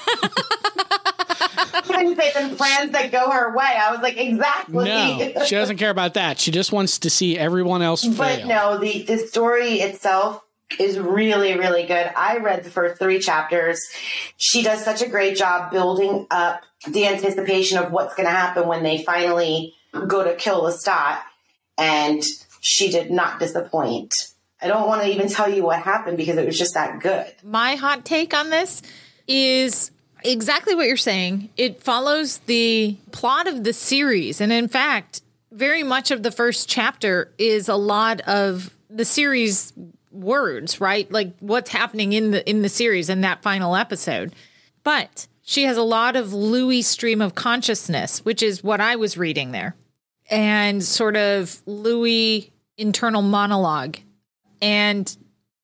I 1.93 2.05
didn't 2.05 2.17
say 2.17 2.49
the 2.49 2.57
plans 2.57 2.93
that 2.93 3.12
go 3.12 3.31
her 3.31 3.55
way. 3.55 3.65
I 3.65 3.91
was 3.93 4.00
like, 4.00 4.17
exactly. 4.17 4.85
no, 4.85 5.45
she 5.45 5.55
doesn't 5.55 5.77
care 5.77 5.91
about 5.91 6.15
that. 6.15 6.39
She 6.39 6.50
just 6.50 6.73
wants 6.73 7.00
to 7.00 7.11
see 7.11 7.39
everyone 7.39 7.83
else 7.83 8.03
fail. 8.05 8.15
But 8.15 8.47
no, 8.47 8.79
the, 8.79 9.03
the 9.03 9.19
story 9.19 9.81
itself 9.81 10.43
is 10.79 10.99
really, 10.99 11.59
really 11.59 11.85
good. 11.85 12.11
I 12.17 12.39
read 12.39 12.65
the 12.65 12.71
first 12.71 12.99
three 12.99 13.19
chapters. 13.19 13.81
She 14.37 14.62
does 14.62 14.85
such 14.85 15.03
a 15.03 15.09
great 15.09 15.37
job 15.37 15.71
building 15.71 16.27
up 16.31 16.62
the 16.89 17.07
anticipation 17.07 17.79
of 17.79 17.93
what's 17.93 18.15
going 18.15 18.27
to 18.27 18.35
happen 18.35 18.67
when 18.67 18.83
they 18.83 19.03
finally 19.03 19.75
go 19.93 20.25
to 20.25 20.35
kill 20.35 20.62
Lestat. 20.62 21.21
And 21.81 22.23
she 22.61 22.91
did 22.91 23.11
not 23.11 23.41
disappoint. 23.41 24.29
I 24.63 24.69
don't 24.69 24.87
want 24.87 25.03
to 25.03 25.09
even 25.09 25.29
tell 25.29 25.49
you 25.49 25.65
what 25.65 25.81
happened 25.81 26.17
because 26.17 26.37
it 26.37 26.47
was 26.47 26.59
just 26.59 26.75
that 26.75 27.01
good. 27.01 27.35
my 27.43 27.77
hot 27.77 28.05
take 28.05 28.35
on 28.35 28.51
this 28.51 28.83
is 29.27 29.91
exactly 30.23 30.75
what 30.75 30.87
you're 30.87 30.97
saying. 30.97 31.49
It 31.57 31.83
follows 31.83 32.39
the 32.39 32.97
plot 33.11 33.49
of 33.49 33.65
the 33.65 33.73
series. 33.73 34.41
And 34.41 34.53
in 34.53 34.69
fact, 34.69 35.23
very 35.51 35.83
much 35.83 36.11
of 36.11 36.23
the 36.23 36.31
first 36.31 36.69
chapter 36.69 37.33
is 37.39 37.69
a 37.69 37.77
lot 37.77 38.21
of 38.23 38.77
the 38.91 39.05
series 39.05 39.73
words, 40.13 40.81
right? 40.81 41.11
Like 41.11 41.35
what's 41.41 41.71
happening 41.71 42.13
in 42.13 42.33
the 42.33 42.49
in 42.49 42.63
the 42.63 42.69
series 42.69 43.09
in 43.09 43.23
that 43.23 43.43
final 43.43 43.77
episode. 43.77 44.35
But 44.83 45.27
she 45.43 45.65
has 45.65 45.77
a 45.77 45.83
lot 45.83 46.17
of 46.17 46.33
Louis 46.33 46.83
stream 46.83 47.21
of 47.21 47.35
consciousness, 47.35 48.25
which 48.25 48.43
is 48.43 48.63
what 48.63 48.81
I 48.81 48.97
was 48.97 49.17
reading 49.17 49.53
there. 49.53 49.75
And 50.31 50.83
sort 50.83 51.17
of 51.17 51.61
Louis 51.67 52.53
internal 52.79 53.23
monologue. 53.23 53.99
And 54.63 55.15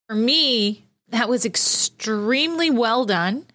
for 0.08 0.14
me, 0.14 0.84
that 1.08 1.28
was 1.28 1.44
extremely 1.44 2.70
well 2.70 3.04
done 3.04 3.46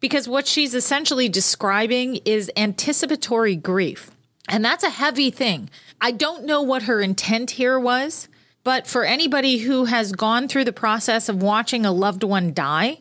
because 0.00 0.28
what 0.28 0.46
she's 0.46 0.74
essentially 0.74 1.28
describing 1.28 2.16
is 2.24 2.50
anticipatory 2.56 3.56
grief. 3.56 4.10
And 4.48 4.64
that's 4.64 4.84
a 4.84 4.90
heavy 4.90 5.30
thing. 5.30 5.70
I 6.00 6.10
don't 6.10 6.44
know 6.44 6.62
what 6.62 6.82
her 6.82 7.00
intent 7.00 7.52
here 7.52 7.78
was, 7.78 8.28
but 8.62 8.86
for 8.86 9.04
anybody 9.04 9.58
who 9.58 9.84
has 9.86 10.12
gone 10.12 10.48
through 10.48 10.64
the 10.64 10.72
process 10.72 11.28
of 11.28 11.42
watching 11.42 11.86
a 11.86 11.92
loved 11.92 12.22
one 12.22 12.52
die, 12.52 13.00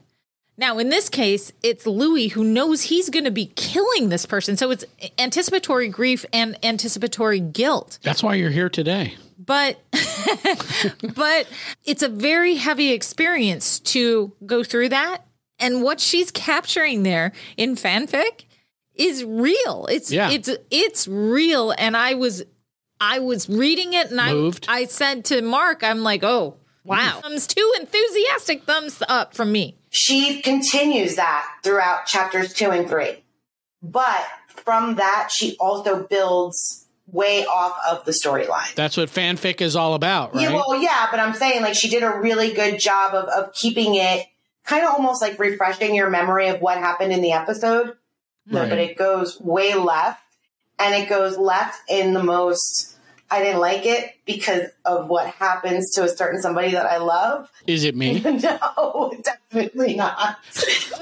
now 0.58 0.78
in 0.78 0.90
this 0.90 1.10
case, 1.10 1.52
it's 1.64 1.86
Louis 1.88 2.28
who 2.30 2.44
knows 2.44 2.84
he's 2.84 3.10
going 3.10 3.26
to 3.26 3.32
be 3.32 3.48
killing 3.56 4.10
this 4.10 4.26
person. 4.26 4.56
So 4.58 4.72
it's 4.72 4.86
anticipatory 5.18 5.90
grief 5.90 6.26
and 6.32 6.58
anticipatory 6.64 7.40
guilt 7.40 8.00
That's 8.04 8.22
why 8.24 8.36
you're 8.36 8.50
here 8.52 8.70
today. 8.70 9.16
but 9.38 9.80
but 11.16 11.48
it's 11.86 12.04
a 12.04 12.10
very 12.10 12.56
heavy 12.56 12.92
experience 12.92 13.80
to 13.80 14.32
go 14.46 14.64
through 14.64 14.90
that 14.90 15.26
and 15.60 15.82
what 15.84 16.00
she's 16.00 16.32
capturing 16.32 17.04
there 17.04 17.32
in 17.58 17.76
fanfic 17.76 18.46
is 18.96 19.24
real 19.24 19.88
it's 19.90 20.12
Yeah. 20.12 20.30
it's 20.30 20.50
it's 20.70 21.08
real 21.08 21.72
and 21.78 21.98
i 21.98 22.14
was 22.14 22.44
i 23.02 23.20
was 23.20 23.50
reading 23.50 23.94
it 23.94 24.12
and 24.12 24.18
Moved. 24.34 24.66
i 24.70 24.80
i 24.82 24.86
said 24.86 25.26
to 25.26 25.42
mark 25.42 25.84
i'm 25.84 26.04
like 26.04 26.24
oh 26.24 26.56
wow 26.86 26.98
mm-hmm. 26.98 27.20
thumbs 27.22 27.48
two 27.48 27.74
enthusiastic 27.80 28.64
thumbs 28.64 29.02
up 29.10 29.34
from 29.34 29.52
me 29.52 29.76
She 29.96 30.42
continues 30.42 31.16
that 31.16 31.46
throughout 31.64 32.06
chapters 32.08 32.52
two 32.54 32.72
and 32.72 32.90
three. 32.90 33.24
But 33.82 34.26
from 34.48 34.96
that, 34.96 35.30
she 35.32 35.56
also 35.60 36.04
builds 36.04 36.88
way 37.06 37.46
off 37.46 37.78
of 37.90 38.04
the 38.06 38.12
storyline. 38.12 38.74
That's 38.76 38.98
what 38.98 39.10
fanfic 39.10 39.62
is 39.62 39.76
all 39.76 39.94
about, 39.94 40.34
right? 40.34 40.44
Yeah, 40.44 40.54
well, 40.54 40.82
yeah, 40.82 41.08
but 41.12 41.20
I'm 41.20 41.34
saying 41.36 41.62
like 41.62 41.76
she 41.76 41.90
did 41.90 42.02
a 42.02 42.10
really 42.10 42.54
good 42.54 42.80
job 42.80 43.14
of, 43.14 43.26
of 43.30 43.54
keeping 43.54 43.96
it 43.96 44.26
kind 44.66 44.84
of 44.86 44.94
almost 44.94 45.22
like 45.22 45.38
refreshing 45.38 45.94
your 45.94 46.10
memory 46.10 46.48
of 46.48 46.60
what 46.62 46.78
happened 46.78 47.12
in 47.14 47.22
the 47.22 47.34
episode. 47.34 47.94
No, 48.48 48.62
Right. 48.62 48.70
but 48.70 48.80
it 48.80 48.98
goes 48.98 49.40
way 49.40 49.76
left 49.76 50.22
and 50.80 50.96
it 50.96 51.08
goes 51.08 51.38
left 51.38 51.80
in 51.90 52.14
the 52.14 52.24
most, 52.24 52.93
I 53.34 53.42
didn't 53.42 53.62
like 53.62 53.88
it 53.88 54.14
because 54.28 54.70
of 54.86 55.08
what 55.08 55.26
happens 55.26 55.90
to 55.96 56.04
a 56.04 56.08
certain 56.08 56.40
somebody 56.40 56.74
that 56.74 56.86
I 56.86 56.98
love. 56.98 57.50
is 57.68 57.84
it 57.84 57.96
me? 57.96 58.20
no, 58.20 59.12
definitely 59.24 59.96
not. 59.96 60.20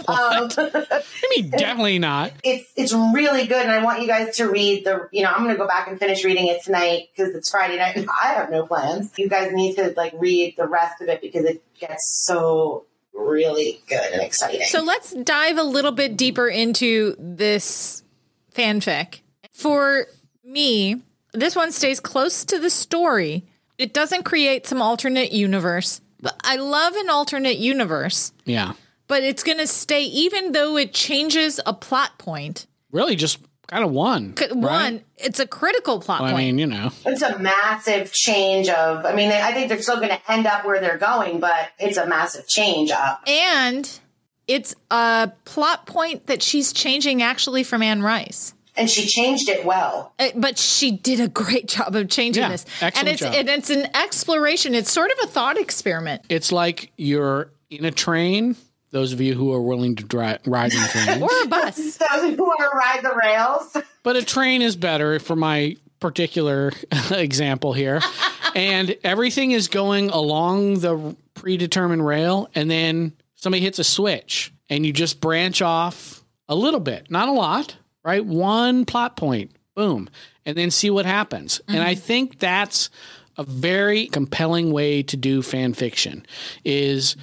um, 0.08 0.50
I 0.58 1.04
mean, 1.36 1.50
definitely 1.50 2.00
not. 2.00 2.32
it's 2.42 2.72
it's 2.78 2.94
really 2.94 3.48
good, 3.48 3.62
and 3.62 3.70
I 3.70 3.84
want 3.84 4.00
you 4.00 4.08
guys 4.08 4.38
to 4.38 4.46
read 4.46 4.86
the. 4.86 5.10
You 5.12 5.24
know, 5.24 5.32
I'm 5.32 5.44
going 5.44 5.54
to 5.54 5.60
go 5.60 5.68
back 5.68 5.90
and 5.90 6.00
finish 6.00 6.24
reading 6.24 6.48
it 6.48 6.64
tonight 6.64 7.10
because 7.14 7.36
it's 7.36 7.52
Friday 7.52 7.78
night. 7.78 7.98
and 7.98 8.08
I 8.10 8.28
have 8.28 8.50
no 8.50 8.66
plans. 8.66 9.12
You 9.18 9.28
guys 9.28 9.52
need 9.52 9.76
to 9.76 9.94
like 9.98 10.14
read 10.18 10.56
the 10.58 10.68
rest 10.68 11.02
of 11.02 11.10
it 11.10 11.20
because 11.22 11.44
it 11.44 11.62
gets 11.78 12.24
so 12.26 12.86
really 13.14 13.82
good 13.90 14.14
and 14.14 14.22
exciting. 14.22 14.68
So 14.68 14.82
let's 14.82 15.12
dive 15.12 15.58
a 15.58 15.64
little 15.64 15.92
bit 15.92 16.16
deeper 16.16 16.48
into 16.48 17.14
this 17.20 18.04
fanfic. 18.56 19.20
For 19.52 20.08
me, 20.46 21.02
this 21.34 21.56
one 21.56 21.72
stays 21.72 22.00
close 22.00 22.46
to 22.46 22.60
the 22.60 22.70
story. 22.70 23.46
It 23.78 23.94
doesn't 23.94 24.24
create 24.24 24.68
some 24.68 24.82
alternate 24.82 25.32
universe. 25.32 26.02
But 26.20 26.36
I 26.44 26.58
love 26.58 26.94
an 26.96 27.10
alternate 27.10 27.58
universe, 27.58 28.32
Yeah. 28.46 28.74
but 29.08 29.24
it's 29.24 29.42
going 29.44 29.58
to 29.58 29.66
stay, 29.66 30.04
even 30.04 30.52
though 30.52 30.78
it 30.78 30.94
changes 30.94 31.60
a 31.66 31.74
plot 31.74 32.20
point. 32.20 32.68
Really 32.92 33.16
just 33.16 33.40
kind 33.66 33.84
of 33.84 33.90
one. 33.92 34.38
C- 34.38 34.46
right? 34.50 34.56
One, 34.56 35.02
it's 35.18 35.40
a 35.40 35.48
critical 35.48 36.00
plot 36.00 36.22
I 36.22 36.26
point. 36.32 36.36
I 36.36 36.38
mean, 36.38 36.60
you 36.60 36.68
know. 36.68 36.92
it's 37.08 37.24
a 37.24 37.40
massive 37.40 38.12
change 38.14 38.70
of. 38.70 39.04
I 39.04 39.16
mean, 39.16 39.32
I 39.32 39.52
think 39.54 39.70
they're 39.70 39.82
still 39.82 39.96
going 39.98 40.10
to 40.10 40.32
end 40.32 40.46
up 40.46 40.64
where 40.64 40.80
they're 40.80 41.00
going, 41.00 41.40
but 41.40 41.70
it's 41.80 41.98
a 41.98 42.06
massive 42.06 42.48
change 42.48 42.92
up. 42.92 43.24
and 43.28 43.90
it's 44.48 44.76
a 44.92 45.32
plot 45.46 45.86
point 45.88 46.28
that 46.28 46.44
she's 46.44 46.72
changing 46.74 47.24
actually 47.24 47.64
from 47.64 47.82
Anne 47.82 48.04
Rice. 48.04 48.54
And 48.78 48.90
she 48.90 49.06
changed 49.06 49.50
it 49.50 49.66
well. 49.66 50.14
Uh, 50.18 50.30
but 50.36 50.58
she 50.58 50.92
did 50.92 51.20
a 51.20 51.28
great 51.28 51.68
job 51.68 51.96
of 51.96 52.10
changing 52.10 52.44
Yeah, 52.44 52.50
this 52.50 52.66
excellent 52.82 52.98
and 52.98 53.08
it's 53.10 53.20
job. 53.22 53.34
and 53.36 53.50
it's 53.50 53.70
an 53.70 53.88
exploration 53.96 54.74
it's 54.76 54.92
sort 54.92 55.12
of 55.12 55.18
a 55.24 55.28
thought 55.28 55.58
experiment 55.58 56.22
It's 56.30 56.52
like 56.52 56.92
you're 56.98 57.52
in 57.70 57.84
a 57.86 57.92
train. 57.92 58.56
Those 58.92 59.14
of 59.14 59.22
you 59.22 59.34
who 59.36 59.54
are 59.54 59.62
willing 59.62 59.96
to 59.98 60.04
dri- 60.04 60.38
ride 60.46 60.74
in 60.74 60.80
trains. 60.90 61.22
or 61.22 61.30
a 61.44 61.48
bus 61.48 61.76
Those 61.98 62.36
who 62.36 62.44
want 62.44 62.60
to 62.60 62.70
ride 62.78 63.00
the 63.04 63.16
rails. 63.22 63.78
but 64.04 64.16
a 64.16 64.24
train 64.24 64.62
is 64.62 64.76
better 64.76 65.20
for 65.20 65.36
my 65.36 65.76
particular 66.00 66.72
example 67.12 67.74
here. 67.74 68.02
and 68.56 68.96
everything 69.04 69.52
is 69.52 69.68
going 69.68 70.10
along 70.10 70.80
the 70.80 71.16
predetermined 71.36 72.06
rail, 72.06 72.50
and 72.56 72.70
then 72.72 73.14
somebody 73.36 73.62
hits 73.64 73.80
a 73.80 73.84
switch, 73.84 74.52
and 74.70 74.86
you 74.86 74.92
just 74.94 75.22
branch 75.22 75.62
off 75.62 76.24
a 76.50 76.56
little 76.56 76.80
bit, 76.80 77.10
not 77.12 77.30
a 77.30 77.32
lot, 77.32 77.76
right? 78.04 78.26
One 78.26 78.86
plot 78.86 79.16
point, 79.18 79.52
boom, 79.76 80.10
and 80.46 80.58
then 80.58 80.72
see 80.72 80.90
what 80.90 81.06
happens. 81.06 81.62
And 81.68 81.82
I 81.82 81.94
mm-hmm. 81.94 82.02
think 82.02 82.40
that's 82.40 82.90
a 83.38 83.44
very 83.44 84.08
compelling 84.08 84.72
way 84.72 85.04
to 85.04 85.18
do 85.18 85.42
fan 85.42 85.74
fiction 85.74 86.26
is 86.64 87.16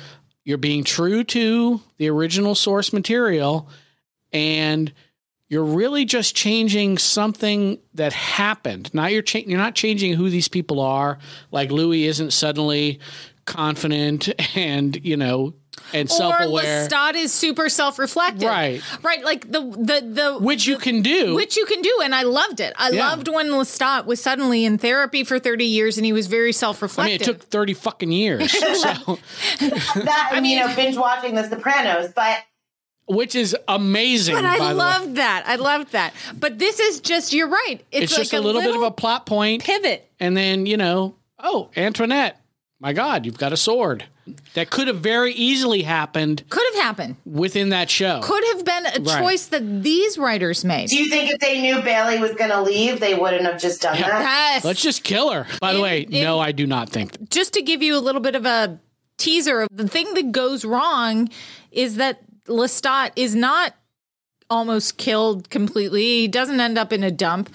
you're 0.45 0.59
being 0.59 0.85
true 0.85 1.25
to 1.25 1.81
the 1.99 2.09
original 2.09 2.55
source 2.55 2.93
material 2.93 3.69
and 4.33 4.93
you're 5.49 5.65
really 5.65 6.05
just 6.05 6.35
changing 6.35 6.99
something 6.99 7.79
that 7.95 8.13
happened. 8.13 8.93
Now 8.93 9.07
you're 9.07 9.23
cha- 9.23 9.39
you're 9.47 9.59
not 9.59 9.75
changing 9.75 10.15
who 10.15 10.29
these 10.29 10.49
people 10.49 10.81
are. 10.81 11.19
Like 11.51 11.71
Louis 11.71 12.05
isn't 12.05 12.33
suddenly 12.33 13.01
confident 13.47 14.29
and 14.57 15.03
you 15.05 15.17
know 15.17 15.55
and 15.93 16.09
or 16.11 16.13
self-aware, 16.15 16.89
Lestat 16.89 17.15
is 17.15 17.33
super 17.33 17.69
self-reflective. 17.69 18.49
Right. 18.49 18.83
Right. 19.03 19.25
Like 19.25 19.51
the 19.51 19.61
the 19.61 20.01
the 20.07 20.39
which 20.41 20.67
you 20.67 20.77
can 20.79 21.03
do. 21.03 21.35
which 21.35 21.57
you 21.57 21.65
can 21.67 21.81
do, 21.83 22.01
and 22.03 22.15
I 22.15 22.23
loved 22.23 22.61
it. 22.61 22.73
I 22.77 22.91
Yeah. 22.91 23.09
loved 23.11 23.29
when 23.29 23.49
Lestat 23.49 24.05
was 24.07 24.21
suddenly 24.23 24.65
in 24.65 24.79
therapy 24.79 25.25
for 25.25 25.39
thirty 25.39 25.65
years, 25.67 25.97
and 25.97 26.05
he 26.07 26.13
was 26.13 26.27
very 26.27 26.53
self-reflective. 26.53 27.21
mean, 27.21 27.21
it 27.21 27.25
took 27.25 27.43
thirty 27.51 27.75
fucking 27.75 28.13
years, 28.13 28.51
so 28.83 29.19
that 29.59 30.31
and 30.33 30.47
you 30.47 30.59
know 30.61 30.75
binge 30.75 30.97
watching 30.97 31.35
The 31.35 31.49
Sopranos, 31.49 32.13
but 32.15 32.39
which 33.07 33.35
is 33.35 33.57
amazing. 33.67 34.35
But 34.35 34.45
I 34.45 34.59
by 34.59 34.65
the 34.65 34.71
way. 34.71 34.85
loved 34.85 35.15
that. 35.17 35.45
I 35.47 35.57
loved 35.57 35.93
that. 35.93 36.13
But 36.39 36.59
this 36.59 36.79
is 36.79 37.01
just, 37.01 37.33
you're 37.33 37.49
right. 37.49 37.79
It's, 37.91 38.05
It's 38.05 38.13
like 38.13 38.19
just 38.25 38.33
a 38.35 38.41
little, 38.41 38.61
bit 38.61 38.77
of 38.77 38.83
a 38.83 38.91
plot 38.91 39.25
point, 39.25 39.65
pivot. 39.65 40.07
and 40.21 40.37
then 40.37 40.67
you 40.67 40.77
know, 40.77 41.15
oh, 41.39 41.71
Antoinette, 41.75 42.39
my 42.81 42.93
God, 42.93 43.25
you've 43.25 43.39
got 43.39 43.53
a 43.55 43.57
sword. 43.57 44.05
That 44.55 44.71
could 44.71 44.89
have 44.89 45.01
very 45.01 45.33
easily 45.35 45.83
happened 45.83 46.43
Could 46.51 46.65
have 46.75 46.83
happened. 46.85 47.17
within 47.25 47.69
that 47.71 47.91
show. 47.91 48.21
Could 48.23 48.45
have 48.55 48.65
been 48.65 48.87
a 48.87 49.01
Right. 49.01 49.21
choice 49.21 49.47
that 49.47 49.83
these 49.83 50.19
writers 50.19 50.65
made. 50.65 50.89
do 50.89 50.97
you 50.97 51.09
think 51.09 51.31
if 51.31 51.39
they 51.41 51.61
knew 51.61 51.81
Bailey 51.83 52.19
was 52.19 52.33
going 52.33 52.51
to 52.51 52.61
leave, 52.63 53.01
they 53.01 53.15
wouldn't 53.15 53.45
have 53.45 53.61
just 53.61 53.83
done 53.83 53.99
that? 54.01 54.07
Yes. 54.23 54.65
Let's 54.65 54.83
just 54.83 55.05
kill 55.05 55.31
her. 55.31 55.47
By 55.61 55.73
the 55.73 55.79
In- 55.79 55.83
way, 55.83 56.01
in- 56.03 56.23
no, 56.25 56.39
I 56.39 56.53
do 56.53 56.67
not 56.67 56.89
think. 56.91 57.13
That. 57.13 57.31
just 57.31 57.53
to 57.55 57.63
give 57.63 57.83
you 57.83 57.97
a 57.97 58.01
little 58.01 58.21
bit 58.21 58.35
of 58.35 58.45
a 58.47 58.79
teaser 59.17 59.61
of 59.63 59.69
the 59.73 59.89
thing 59.89 60.15
that 60.15 60.33
goes 60.33 60.65
wrong 60.65 61.29
is 61.73 61.97
that 61.97 62.21
Lestat 62.47 63.11
is 63.17 63.35
not 63.35 63.75
almost 64.51 64.97
killed 64.97 65.51
completely. 65.51 66.03
He 66.21 66.29
doesn't 66.29 66.61
end 66.61 66.79
up 66.79 66.93
in 66.93 67.03
a 67.03 67.11
dump. 67.11 67.51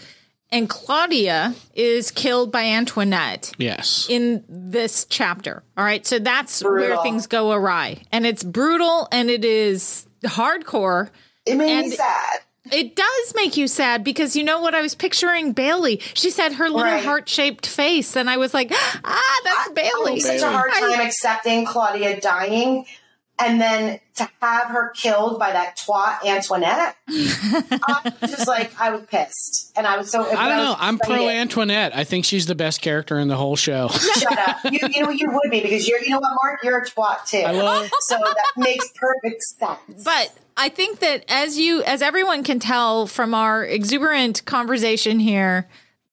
And 0.54 0.70
Claudia 0.70 1.56
is 1.74 2.12
killed 2.12 2.52
by 2.52 2.64
Antoinette 2.66 3.52
Yes. 3.58 4.06
in 4.10 4.44
this 4.48 5.06
chapter. 5.10 5.64
All 5.78 5.84
right. 5.84 6.06
So 6.06 6.20
that's 6.20 6.64
where 6.64 6.96
things 7.02 7.26
go 7.28 7.52
awry. 7.52 7.98
And 8.12 8.26
it's 8.26 8.44
brutal 8.44 9.08
and 9.12 9.30
it 9.32 9.44
is 9.44 10.06
hardcore. 10.24 11.10
It 11.46 11.56
made 11.56 11.72
And- 11.80 11.90
me 11.90 11.96
sad. 11.96 12.40
It 12.72 12.96
does 12.96 13.34
make 13.36 13.58
you 13.58 13.68
sad 13.68 14.06
because 14.06 14.38
you 14.38 14.44
know 14.46 14.62
what 14.62 14.74
I 14.74 14.82
was 14.82 14.96
picturing 14.96 15.52
Bailey. 15.52 16.00
She 16.14 16.30
said 16.30 16.54
her 16.54 16.70
little 16.70 16.84
Right. 16.84 17.04
heart 17.04 17.28
shaped 17.28 17.68
face, 17.68 18.16
and 18.16 18.30
I 18.30 18.38
was 18.38 18.54
like, 18.54 18.72
ah, 19.04 19.42
that's 19.44 19.70
I 19.70 19.74
Bailey. 19.74 20.14
had 20.14 20.22
such 20.22 20.42
a 20.42 20.50
hard 20.50 20.72
I- 20.74 20.80
time 20.80 21.00
accepting 21.02 21.66
Claudia 21.66 22.22
dying. 22.22 22.86
And 23.40 23.60
then 23.60 24.00
to 24.18 24.30
have 24.42 24.68
her 24.68 24.90
killed 24.92 25.40
by 25.40 25.52
that 25.52 25.76
twat 25.78 26.24
Antoinette, 26.24 26.96
I 27.10 28.14
was 28.22 28.30
just 28.32 28.48
like 28.48 28.80
I 28.80 28.92
was 28.92 29.02
pissed, 29.08 29.72
and 29.76 29.88
I 29.88 29.98
was 29.98 30.12
so. 30.12 30.22
I 30.24 30.48
don't 30.50 30.58
know. 30.58 30.76
I'm 30.78 31.00
pro 31.00 31.28
Antoinette. 31.28 31.96
I 31.96 32.04
think 32.04 32.26
she's 32.26 32.46
the 32.46 32.54
best 32.54 32.82
character 32.82 33.18
in 33.18 33.28
the 33.30 33.36
whole 33.36 33.56
show. 33.56 33.88
Shut 33.90 34.38
up. 34.38 34.58
You, 34.72 34.80
you 34.88 35.02
know 35.04 35.10
you 35.10 35.32
would 35.32 35.50
be 35.50 35.62
because 35.62 35.88
you're. 35.88 36.00
You 36.00 36.12
know 36.12 36.20
what, 36.20 36.32
Mark? 36.44 36.60
You're 36.64 36.78
a 36.80 36.86
twat 36.86 37.26
too. 37.26 37.40
I 37.40 37.52
love- 37.52 37.90
so 38.02 38.18
that 38.20 38.52
makes 38.56 38.88
perfect 38.96 39.42
sense. 39.42 40.04
But 40.04 40.32
I 40.56 40.70
think 40.70 41.00
that 41.00 41.26
as 41.28 41.58
you, 41.58 41.82
as 41.84 42.04
everyone 42.04 42.44
can 42.44 42.60
tell 42.60 43.08
from 43.08 43.34
our 43.34 43.66
exuberant 43.66 44.46
conversation 44.46 45.20
here, 45.20 45.68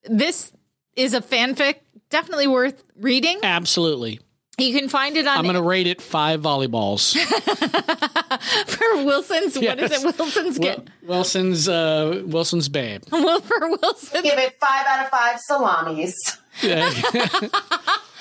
this 0.04 0.52
is 0.96 1.12
a 1.12 1.20
fanfic 1.20 1.76
definitely 2.08 2.46
worth 2.46 2.82
reading. 2.96 3.40
Absolutely. 3.42 4.20
You 4.60 4.78
can 4.78 4.88
find 4.88 5.16
it 5.16 5.26
on 5.26 5.38
I'm 5.38 5.44
going 5.44 5.54
to 5.54 5.62
rate 5.62 5.86
it 5.86 6.00
five 6.02 6.40
volleyballs. 6.40 7.16
for 8.66 9.04
Wilson's. 9.04 9.58
What 9.58 9.78
is 9.78 9.90
it? 9.90 10.18
Wilson's 10.18 10.58
get 10.58 10.88
Wilson's 11.02 11.68
uh, 11.68 12.22
Wilson's 12.26 12.68
babe. 12.68 13.02
Will 13.12 13.40
for 13.40 13.70
Wilson. 13.70 14.22
give 14.22 14.38
it 14.38 14.56
five 14.60 14.86
out 14.86 15.04
of 15.04 15.10
five 15.10 15.40
salamis. 15.40 16.38
Yeah. 16.62 16.90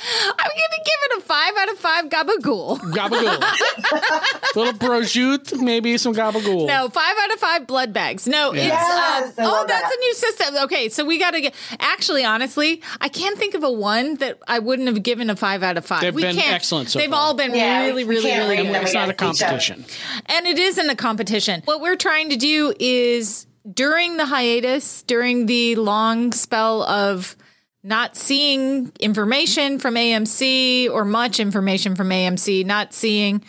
I'm 0.02 0.50
going 0.50 0.72
to 0.72 0.82
give 0.86 0.96
it 1.04 1.18
a 1.18 1.22
five 1.22 1.54
out 1.58 1.70
of 1.72 1.78
five 1.78 2.06
gabagool. 2.06 2.80
gabagool. 2.80 4.56
Little 4.56 4.74
prosciutto, 4.74 5.60
maybe 5.62 5.98
some 5.98 6.14
gabagool. 6.16 6.68
No, 6.68 6.88
five 6.90 7.16
out 7.20 7.34
of 7.34 7.40
five 7.40 7.68
blood 7.68 7.92
bags. 7.94 8.26
No, 8.26 8.52
it's 8.54 8.64
Yes, 8.64 8.82
uh, 8.82 9.32
oh, 9.40 9.66
that's 9.68 9.82
that. 9.84 9.94
a 9.94 10.00
new 10.00 10.14
system. 10.14 10.56
Okay, 10.64 10.88
so 10.90 11.04
we 11.04 11.20
got 11.20 11.32
to 11.32 11.42
get. 11.42 11.54
Actually, 11.80 12.24
honestly, 12.24 12.82
I 13.02 13.10
can't 13.10 13.38
think 13.38 13.56
of 13.56 13.64
a 13.64 13.72
one 13.72 14.16
that 14.16 14.40
I 14.48 14.60
wouldn't 14.60 14.88
have 14.88 15.04
given 15.04 15.30
a 15.30 15.36
five 15.36 15.64
out 15.64 15.78
of 15.78 15.86
5 15.86 16.02
They've 16.02 16.16
we 16.16 16.22
been 16.22 16.36
can't. 16.38 16.54
excellent 16.54 16.90
so 16.90 16.98
They've 17.00 17.10
far. 17.10 17.20
all 17.20 17.34
been 17.34 17.54
Yeah, 17.54 17.86
really, 17.86 18.06
really, 18.06 18.32
really 18.32 18.56
good. 18.56 18.68
It's 18.68 18.94
not 18.94 19.10
a 19.10 19.12
against 19.12 19.42
each 19.42 19.44
other. 19.48 19.58
competition. 19.60 19.86
And 20.28 20.48
it 20.48 20.58
isn't 20.58 20.90
a 20.90 20.96
competition. 20.96 21.62
What 21.66 21.82
we're 21.82 21.98
trying 21.98 22.30
to 22.30 22.38
do 22.38 22.74
is 22.80 23.46
during 23.72 24.16
the 24.18 24.26
hiatus, 24.26 25.04
during 25.04 25.46
the 25.46 25.76
long 25.76 26.32
spell 26.32 26.84
of 26.84 27.36
not 27.84 28.18
seeing 28.18 28.92
information 29.00 29.80
from 29.80 29.96
AMC 29.96 30.90
or 30.90 31.06
much 31.06 31.40
information 31.40 31.96
from 31.96 32.10
AMC, 32.10 32.66
not 32.66 32.94
seeing 32.94 33.44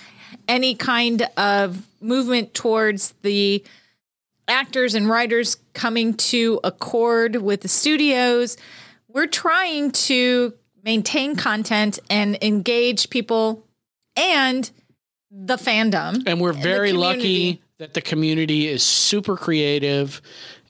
any 0.47 0.75
kind 0.75 1.23
of 1.37 1.87
movement 2.01 2.55
towards 2.55 3.13
the 3.23 3.65
actors 4.47 4.95
and 4.95 5.09
writers 5.09 5.57
coming 5.75 6.15
to 6.15 6.61
accord 6.65 7.37
with 7.37 7.61
the 7.63 7.69
studios. 7.69 8.57
We're 9.09 9.27
trying 9.27 9.91
to 9.93 10.55
maintain 10.83 11.37
content 11.37 11.99
and 12.09 12.39
engage 12.43 13.11
people 13.11 13.67
and 14.17 14.71
the 15.31 15.57
fandom. 15.57 16.23
And 16.27 16.41
we're 16.41 16.53
very 16.53 16.93
lucky 16.93 17.63
that 17.79 17.95
the 17.95 18.01
community 18.01 18.69
is 18.69 18.83
super 18.83 19.37
creative 19.37 20.21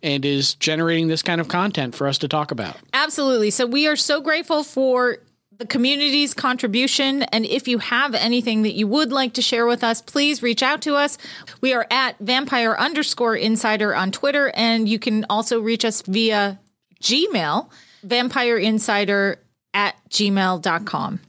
and 0.02 0.24
is 0.24 0.54
generating 0.54 1.08
this 1.08 1.22
kind 1.22 1.40
of 1.40 1.48
content 1.48 1.94
for 1.94 2.06
us 2.06 2.18
to 2.18 2.28
talk 2.28 2.50
about. 2.50 2.76
Absolutely. 2.92 3.50
So 3.50 3.66
we 3.66 3.86
are 3.86 3.96
so 3.96 4.20
grateful 4.20 4.62
for 4.62 5.18
the 5.60 5.66
community's 5.66 6.32
contribution. 6.32 7.22
And 7.24 7.44
if 7.44 7.68
you 7.68 7.78
have 7.78 8.14
anything 8.14 8.62
that 8.62 8.72
you 8.72 8.86
would 8.88 9.12
like 9.12 9.34
to 9.34 9.42
share 9.42 9.66
with 9.66 9.84
us, 9.84 10.00
please 10.00 10.42
reach 10.42 10.62
out 10.62 10.80
to 10.82 10.94
us. 10.94 11.18
We 11.60 11.74
are 11.74 11.86
at 11.90 12.18
vampire 12.18 12.74
underscore 12.74 13.36
insider 13.36 13.94
on 13.94 14.10
Twitter. 14.10 14.50
And 14.54 14.88
you 14.88 14.98
can 14.98 15.26
also 15.28 15.60
reach 15.60 15.84
us 15.84 16.00
via 16.02 16.58
Gmail, 17.02 17.68
vampire 18.02 18.56
insider 18.56 19.38
at 19.74 19.96
gmail.com. 20.08 21.20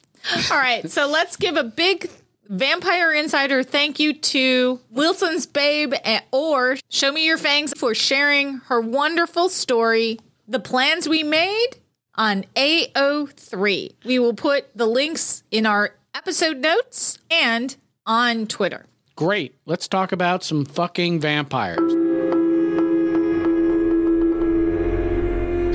All 0.51 0.57
right. 0.57 0.89
So 0.89 1.09
let's 1.09 1.35
give 1.35 1.57
a 1.57 1.63
big 1.63 2.09
Vampire 2.51 3.13
Insider, 3.13 3.63
thank 3.63 3.97
you 3.97 4.11
to 4.11 4.81
Wilson's 4.89 5.45
Babe 5.45 5.93
or 6.33 6.75
Show 6.89 7.13
Me 7.13 7.25
Your 7.25 7.37
Fangs 7.37 7.71
for 7.77 7.95
sharing 7.95 8.55
her 8.65 8.81
wonderful 8.81 9.47
story, 9.47 10.19
The 10.49 10.59
Plans 10.59 11.07
We 11.07 11.23
Made 11.23 11.77
on 12.15 12.43
AO3. 12.57 13.93
We 14.03 14.19
will 14.19 14.33
put 14.33 14.65
the 14.75 14.85
links 14.85 15.43
in 15.49 15.65
our 15.65 15.95
episode 16.13 16.57
notes 16.57 17.19
and 17.31 17.73
on 18.05 18.47
Twitter. 18.47 18.85
Great. 19.15 19.55
Let's 19.65 19.87
talk 19.87 20.11
about 20.11 20.43
some 20.43 20.65
fucking 20.65 21.21
vampires. 21.21 21.79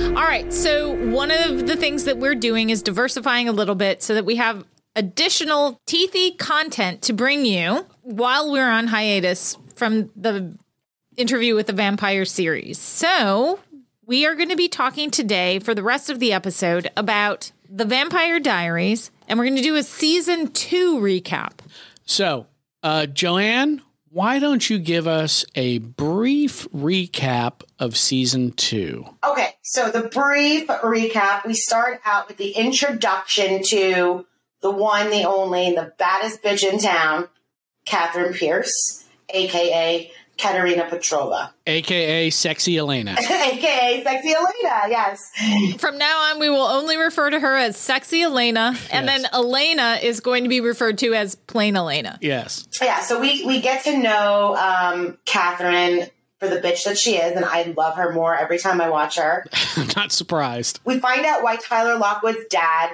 All 0.08 0.24
right. 0.24 0.52
So, 0.52 0.90
one 1.10 1.30
of 1.30 1.66
the 1.66 1.76
things 1.76 2.04
that 2.04 2.18
we're 2.18 2.34
doing 2.34 2.68
is 2.68 2.82
diversifying 2.82 3.48
a 3.48 3.52
little 3.52 3.74
bit 3.74 4.02
so 4.02 4.12
that 4.12 4.26
we 4.26 4.36
have 4.36 4.62
additional 4.96 5.80
teethy 5.86 6.36
content 6.36 7.02
to 7.02 7.12
bring 7.12 7.44
you 7.44 7.86
while 8.02 8.50
we're 8.50 8.68
on 8.68 8.88
hiatus 8.88 9.56
from 9.76 10.10
the 10.16 10.56
interview 11.16 11.54
with 11.54 11.66
the 11.66 11.72
vampire 11.72 12.24
series. 12.24 12.78
So, 12.78 13.60
we 14.06 14.26
are 14.26 14.34
going 14.34 14.48
to 14.48 14.56
be 14.56 14.68
talking 14.68 15.10
today 15.10 15.58
for 15.58 15.74
the 15.74 15.82
rest 15.82 16.10
of 16.10 16.18
the 16.18 16.32
episode 16.32 16.90
about 16.96 17.52
the 17.68 17.84
Vampire 17.84 18.40
Diaries, 18.40 19.10
and 19.28 19.38
we're 19.38 19.46
going 19.46 19.56
to 19.56 19.62
do 19.62 19.76
a 19.76 19.82
season 19.82 20.52
two 20.52 20.98
recap. 20.98 21.58
So, 22.04 22.46
uh, 22.82 23.06
Joanne, 23.06 23.82
why 24.10 24.38
don't 24.38 24.70
you 24.70 24.78
give 24.78 25.06
us 25.06 25.44
a 25.56 25.78
brief 25.78 26.68
recap 26.70 27.62
of 27.78 27.96
season 27.96 28.52
two? 28.52 29.04
Okay, 29.26 29.50
so 29.62 29.90
the 29.90 30.08
brief 30.08 30.68
recap 30.68 31.44
we 31.44 31.54
start 31.54 32.00
out 32.04 32.28
with 32.28 32.36
the 32.36 32.52
introduction 32.52 33.62
to 33.64 34.24
the 34.62 34.70
one, 34.70 35.10
the 35.10 35.24
only, 35.24 35.72
the 35.74 35.92
baddest 35.98 36.42
bitch 36.42 36.62
in 36.70 36.78
town, 36.78 37.28
Katherine 37.84 38.32
Pierce, 38.34 39.04
aka 39.28 40.10
Katerina 40.38 40.84
Petrova, 40.90 41.50
AKA 41.66 42.28
Sexy 42.30 42.76
Elena. 42.78 43.12
aka 43.18 44.02
Sexy 44.04 44.34
Elena. 44.34 44.82
Yes. 44.88 45.20
From 45.78 45.96
now 45.96 46.18
on, 46.30 46.38
we 46.38 46.50
will 46.50 46.60
only 46.60 46.96
refer 46.98 47.30
to 47.30 47.40
her 47.40 47.56
as 47.56 47.76
Sexy 47.76 48.22
Elena, 48.22 48.74
and 48.90 49.06
Yes. 49.06 49.22
then 49.22 49.30
Elena 49.32 49.98
is 50.02 50.20
going 50.20 50.42
to 50.42 50.50
be 50.50 50.60
referred 50.60 50.98
to 50.98 51.14
as 51.14 51.34
plain 51.36 51.74
Elena. 51.76 52.18
yes. 52.20 52.66
Yeah, 52.82 53.00
so 53.00 53.18
we, 53.18 53.44
we 53.46 53.60
get 53.62 53.84
to 53.84 53.96
know 53.96 54.54
um, 54.56 55.16
Katherine 55.24 56.08
for 56.38 56.48
the 56.48 56.56
bitch 56.60 56.84
that 56.84 56.98
she 56.98 57.16
is, 57.16 57.34
and 57.34 57.44
I 57.46 57.72
love 57.74 57.96
her 57.96 58.12
more 58.12 58.36
every 58.36 58.58
time 58.58 58.82
I 58.82 58.90
watch 58.90 59.16
her. 59.16 59.46
I'm 59.76 59.88
not 59.96 60.12
surprised. 60.12 60.80
we 60.84 60.98
find 61.00 61.24
out 61.24 61.42
why 61.42 61.56
Tyler 61.56 61.96
Lockwood's 61.98 62.44
dad 62.50 62.90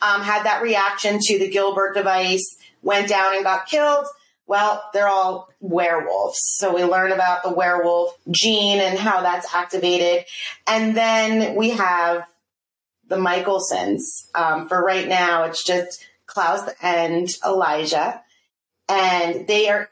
um, 0.00 0.22
had 0.22 0.44
that 0.44 0.62
reaction 0.62 1.18
to 1.20 1.38
the 1.38 1.48
Gilbert 1.48 1.94
device, 1.94 2.56
went 2.82 3.08
down 3.08 3.34
and 3.34 3.44
got 3.44 3.66
killed. 3.66 4.06
Well, 4.46 4.82
they're 4.92 5.08
all 5.08 5.48
werewolves. 5.60 6.38
So 6.40 6.74
we 6.74 6.84
learn 6.84 7.10
about 7.10 7.42
the 7.42 7.52
werewolf 7.52 8.16
gene 8.30 8.80
and 8.80 8.98
how 8.98 9.22
that's 9.22 9.52
activated. 9.52 10.24
And 10.66 10.96
then 10.96 11.56
we 11.56 11.70
have 11.70 12.24
the 13.08 13.16
Mikaelsons. 13.16 14.30
Um, 14.34 14.68
for 14.68 14.82
right 14.84 15.08
now, 15.08 15.44
it's 15.44 15.64
just 15.64 16.06
Klaus 16.26 16.68
and 16.80 17.28
Elijah. 17.44 18.22
and 18.88 19.46
they 19.46 19.68
are, 19.68 19.88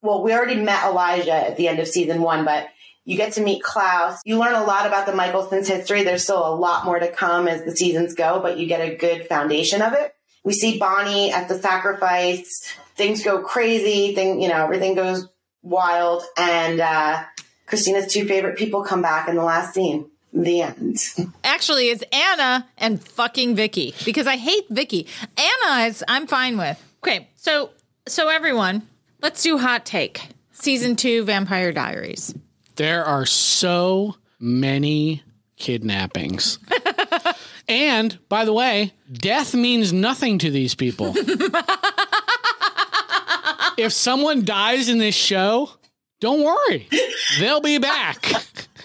well, 0.00 0.22
we 0.22 0.32
already 0.32 0.60
met 0.60 0.84
Elijah 0.84 1.32
at 1.32 1.56
the 1.56 1.68
end 1.68 1.78
of 1.78 1.86
season 1.86 2.22
one, 2.22 2.44
but 2.44 2.66
you 3.04 3.16
get 3.16 3.32
to 3.34 3.42
meet 3.42 3.62
Klaus. 3.62 4.20
You 4.24 4.38
learn 4.38 4.54
a 4.54 4.64
lot 4.64 4.86
about 4.86 5.06
the 5.06 5.12
Mikaelsons 5.12 5.66
history. 5.66 6.04
There's 6.04 6.22
still 6.22 6.46
a 6.46 6.54
lot 6.54 6.84
more 6.84 6.98
to 6.98 7.10
come 7.10 7.48
as 7.48 7.64
the 7.64 7.76
seasons 7.76 8.14
go, 8.14 8.40
but 8.40 8.58
you 8.58 8.66
get 8.66 8.80
a 8.80 8.94
good 8.94 9.26
foundation 9.26 9.82
of 9.82 9.92
it. 9.92 10.14
We 10.44 10.52
see 10.52 10.78
Bonnie 10.78 11.32
at 11.32 11.48
the 11.48 11.58
sacrifice. 11.58 12.72
Things 12.94 13.22
go 13.22 13.42
crazy. 13.42 14.14
Thing, 14.14 14.40
you 14.40 14.48
know, 14.48 14.64
everything 14.64 14.94
goes 14.94 15.28
wild. 15.62 16.22
And, 16.36 16.80
uh, 16.80 17.24
Christina's 17.66 18.12
two 18.12 18.26
favorite 18.26 18.58
people 18.58 18.84
come 18.84 19.02
back 19.02 19.28
in 19.28 19.36
the 19.36 19.42
last 19.42 19.74
scene. 19.74 20.10
The 20.34 20.62
end. 20.62 20.98
Actually, 21.44 21.88
it's 21.88 22.04
Anna 22.12 22.66
and 22.78 23.02
fucking 23.02 23.54
Vicky 23.54 23.94
because 24.04 24.26
I 24.26 24.36
hate 24.36 24.64
Vicky. 24.70 25.06
Anna 25.36 25.84
is 25.84 26.02
I'm 26.08 26.26
fine 26.26 26.56
with. 26.56 26.82
Okay, 27.02 27.28
so 27.36 27.70
so 28.06 28.28
everyone, 28.28 28.88
let's 29.20 29.42
do 29.42 29.58
hot 29.58 29.84
take. 29.84 30.22
Season 30.52 30.96
two, 30.96 31.24
Vampire 31.24 31.72
Diaries. 31.72 32.34
There 32.76 33.04
are 33.04 33.26
so 33.26 34.16
many 34.38 35.22
kidnappings. 35.56 36.58
and 37.68 38.18
by 38.28 38.44
the 38.44 38.52
way, 38.52 38.92
death 39.10 39.54
means 39.54 39.92
nothing 39.92 40.38
to 40.38 40.50
these 40.50 40.74
people. 40.74 41.14
if 43.76 43.92
someone 43.92 44.44
dies 44.44 44.88
in 44.88 44.98
this 44.98 45.14
show, 45.14 45.70
don't 46.20 46.42
worry. 46.42 46.88
They'll 47.38 47.60
be 47.60 47.78
back. 47.78 48.32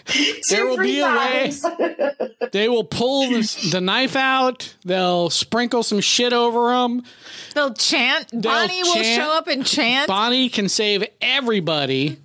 there 0.50 0.66
will 0.66 0.78
be 0.78 1.00
a 1.00 1.08
way. 1.08 1.52
They 2.52 2.70
will 2.70 2.84
pull 2.84 3.30
the, 3.30 3.70
the 3.72 3.82
knife 3.82 4.16
out. 4.16 4.76
They'll 4.86 5.30
sprinkle 5.30 5.84
some 5.84 6.00
shit 6.00 6.34
over 6.34 6.72
them. 6.72 7.04
They'll 7.54 7.74
chant. 7.74 8.30
Bonnie 8.34 8.84
will 8.84 8.94
chant. 8.96 9.22
show 9.22 9.32
up 9.32 9.48
and 9.48 9.66
chant. 9.66 10.08
Bonnie 10.08 10.50
can 10.50 10.70
save 10.70 11.06
everybody 11.22 12.18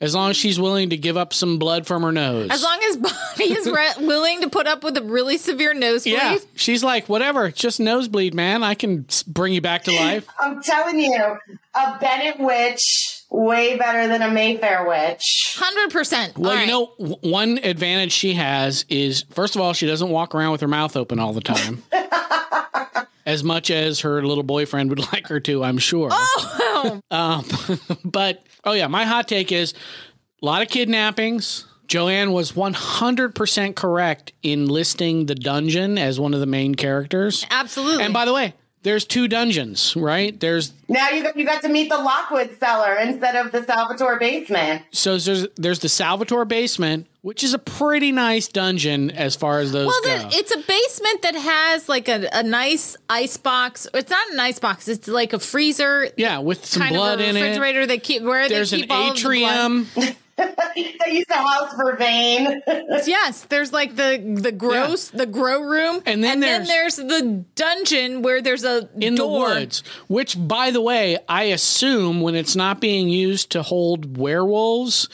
as 0.00 0.14
long 0.14 0.30
as 0.30 0.36
she's 0.36 0.60
willing 0.60 0.90
to 0.90 0.96
give 0.96 1.16
up 1.16 1.32
some 1.32 1.58
blood 1.58 1.86
from 1.86 2.02
her 2.02 2.12
nose. 2.12 2.50
as 2.50 2.62
long 2.62 2.78
as 2.88 2.96
Bonnie 2.98 3.52
is 3.52 3.66
re- 3.70 3.92
willing 4.06 4.42
to 4.42 4.48
put 4.50 4.66
up 4.66 4.84
with 4.84 4.96
a 4.96 5.02
really 5.02 5.38
severe 5.38 5.72
nosebleed. 5.74 6.14
yeah, 6.18 6.38
she's 6.54 6.84
like, 6.84 7.08
whatever, 7.08 7.50
just 7.50 7.80
nosebleed, 7.80 8.34
man. 8.34 8.62
I 8.62 8.74
can 8.74 9.06
bring 9.26 9.52
you 9.54 9.60
back 9.60 9.84
to 9.84 9.92
life. 9.92 10.26
I'm 10.38 10.62
telling 10.62 11.00
you, 11.00 11.38
a 11.74 11.98
Bennett 12.00 12.38
witch, 12.38 13.22
way 13.30 13.76
better 13.76 14.06
than 14.08 14.22
a 14.22 14.30
Mayfair 14.30 14.86
witch. 14.86 15.56
Hundred 15.58 15.90
percent. 15.90 16.36
Well, 16.38 16.60
you 16.60 16.66
know, 16.66 16.92
w- 16.98 17.16
one 17.22 17.58
advantage 17.62 18.12
she 18.12 18.34
has 18.34 18.84
is, 18.88 19.22
first 19.30 19.56
of 19.56 19.62
all, 19.62 19.72
she 19.72 19.86
doesn't 19.86 20.10
walk 20.10 20.34
around 20.34 20.52
with 20.52 20.60
her 20.60 20.68
mouth 20.68 20.96
open 20.96 21.18
all 21.18 21.32
the 21.32 21.40
time. 21.40 21.82
as 23.26 23.42
much 23.44 23.70
as 23.70 24.00
her 24.00 24.24
little 24.24 24.44
boyfriend 24.44 24.88
would 24.90 25.00
like 25.12 25.26
her 25.26 25.40
to, 25.40 25.62
I'm 25.62 25.78
sure. 25.78 26.08
Oh, 26.12 27.00
um, 27.10 27.44
but, 28.04 28.42
oh, 28.64 28.72
yeah, 28.72 28.86
my 28.86 29.04
hot 29.04 29.28
take 29.28 29.52
is 29.52 29.74
a 30.40 30.46
lot 30.46 30.62
of 30.62 30.68
kidnappings. 30.68 31.66
Joanne 31.88 32.32
was 32.32 32.52
100% 32.52 33.76
correct 33.76 34.32
in 34.42 34.66
listing 34.66 35.26
the 35.26 35.34
dungeon 35.34 35.98
as 35.98 36.18
one 36.18 36.34
of 36.34 36.40
the 36.40 36.46
main 36.46 36.74
characters. 36.74 37.46
absolutely. 37.50 38.04
And 38.04 38.12
by 38.14 38.24
the 38.24 38.32
way, 38.32 38.54
there's 38.86 39.04
two 39.04 39.26
dungeons, 39.26 39.96
right? 39.96 40.38
There's 40.38 40.72
Now 40.88 41.10
you 41.10 41.24
got, 41.24 41.36
you 41.36 41.44
got 41.44 41.60
to 41.62 41.68
meet 41.68 41.88
the 41.90 41.98
Lockwood 41.98 42.56
cellar 42.60 42.94
instead 42.94 43.34
of 43.34 43.50
the 43.50 43.64
Salvatore 43.64 44.16
basement. 44.20 44.82
so 44.92 45.18
there's 45.18 45.48
there's 45.56 45.80
the 45.80 45.88
Salvatore 45.88 46.44
basement, 46.44 47.08
which 47.22 47.42
is 47.42 47.52
a 47.52 47.58
pretty 47.58 48.12
nice 48.12 48.46
dungeon 48.46 49.10
as 49.10 49.34
far 49.34 49.58
as 49.58 49.72
those 49.72 49.88
well, 49.88 50.00
go. 50.04 50.28
the, 50.28 50.36
it's 50.36 50.52
a 50.54 50.58
basement 50.58 51.22
that 51.22 51.34
has 51.34 51.88
like 51.88 52.08
a, 52.08 52.28
a 52.32 52.44
nice 52.44 52.96
ice 53.10 53.36
box. 53.36 53.88
It's 53.92 54.10
not 54.10 54.30
an 54.30 54.38
ice 54.38 54.60
box. 54.60 54.86
It's 54.86 55.08
like 55.08 55.32
a 55.32 55.40
freezer. 55.40 56.08
yeah, 56.16 56.38
with 56.38 56.64
some 56.64 56.82
kind 56.82 56.94
blood 56.94 57.18
of 57.20 57.26
a 57.26 57.28
in 57.30 57.36
it. 57.36 57.40
refrigerator 57.40 57.86
that 57.86 58.04
keep 58.04 58.22
where 58.22 58.48
There's 58.48 58.70
they 58.70 58.76
an 58.76 58.82
keep 58.82 58.90
all 58.92 59.10
of 59.10 59.16
the 59.16 59.22
blood. 59.22 59.86
atrium. 59.96 60.16
They 60.76 61.12
used 61.12 61.28
to 61.28 61.34
house 61.34 61.74
Vervain. 61.74 62.60
Yes, 63.06 63.42
there's 63.44 63.72
like 63.72 63.96
the 63.96 64.38
the 64.40 64.52
gross 64.52 65.08
the 65.08 65.24
grow 65.26 65.62
room, 65.62 66.02
And 66.04 66.22
then 66.22 66.42
and 66.44 66.66
there's, 66.66 66.96
the 66.96 67.44
dungeon 67.54 68.22
where 68.22 68.42
there's 68.42 68.64
a 68.64 68.88
in 69.00 69.14
door. 69.14 69.48
the 69.48 69.54
woods, 69.54 69.82
which, 70.08 70.36
by 70.38 70.70
the 70.70 70.80
way, 70.82 71.18
I 71.28 71.44
assume 71.44 72.20
when 72.20 72.34
it's 72.34 72.54
not 72.56 72.80
being 72.80 73.08
used 73.08 73.50
to 73.52 73.62
hold 73.62 74.18
werewolves, 74.18 75.08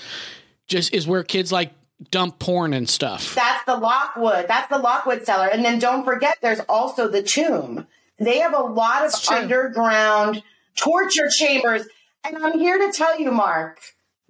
just 0.67 0.93
is 0.93 1.07
where 1.07 1.23
kids 1.23 1.53
like 1.53 1.73
dump 2.11 2.39
porn 2.41 2.75
and 2.75 2.89
stuff. 2.89 3.35
That's 3.35 3.65
the 3.65 3.77
Lockwood. 3.77 4.47
That's 4.49 4.69
the 4.69 4.79
Lockwood 4.79 5.25
cellar. 5.25 5.47
And 5.47 5.65
then 5.65 5.79
don't 5.79 6.05
forget, 6.05 6.37
there's 6.43 6.61
also 6.69 7.07
the 7.09 7.23
tomb. 7.23 7.87
They 8.19 8.39
have 8.39 8.55
a 8.55 8.63
lot 8.63 9.05
of 9.05 9.15
underground 9.31 10.43
torture 10.77 11.29
chambers. 11.29 11.87
And 12.25 12.37
I'm 12.45 12.59
here 12.59 12.79
to 12.79 12.93
tell 12.93 13.19
you, 13.21 13.31
Mark, 13.31 13.81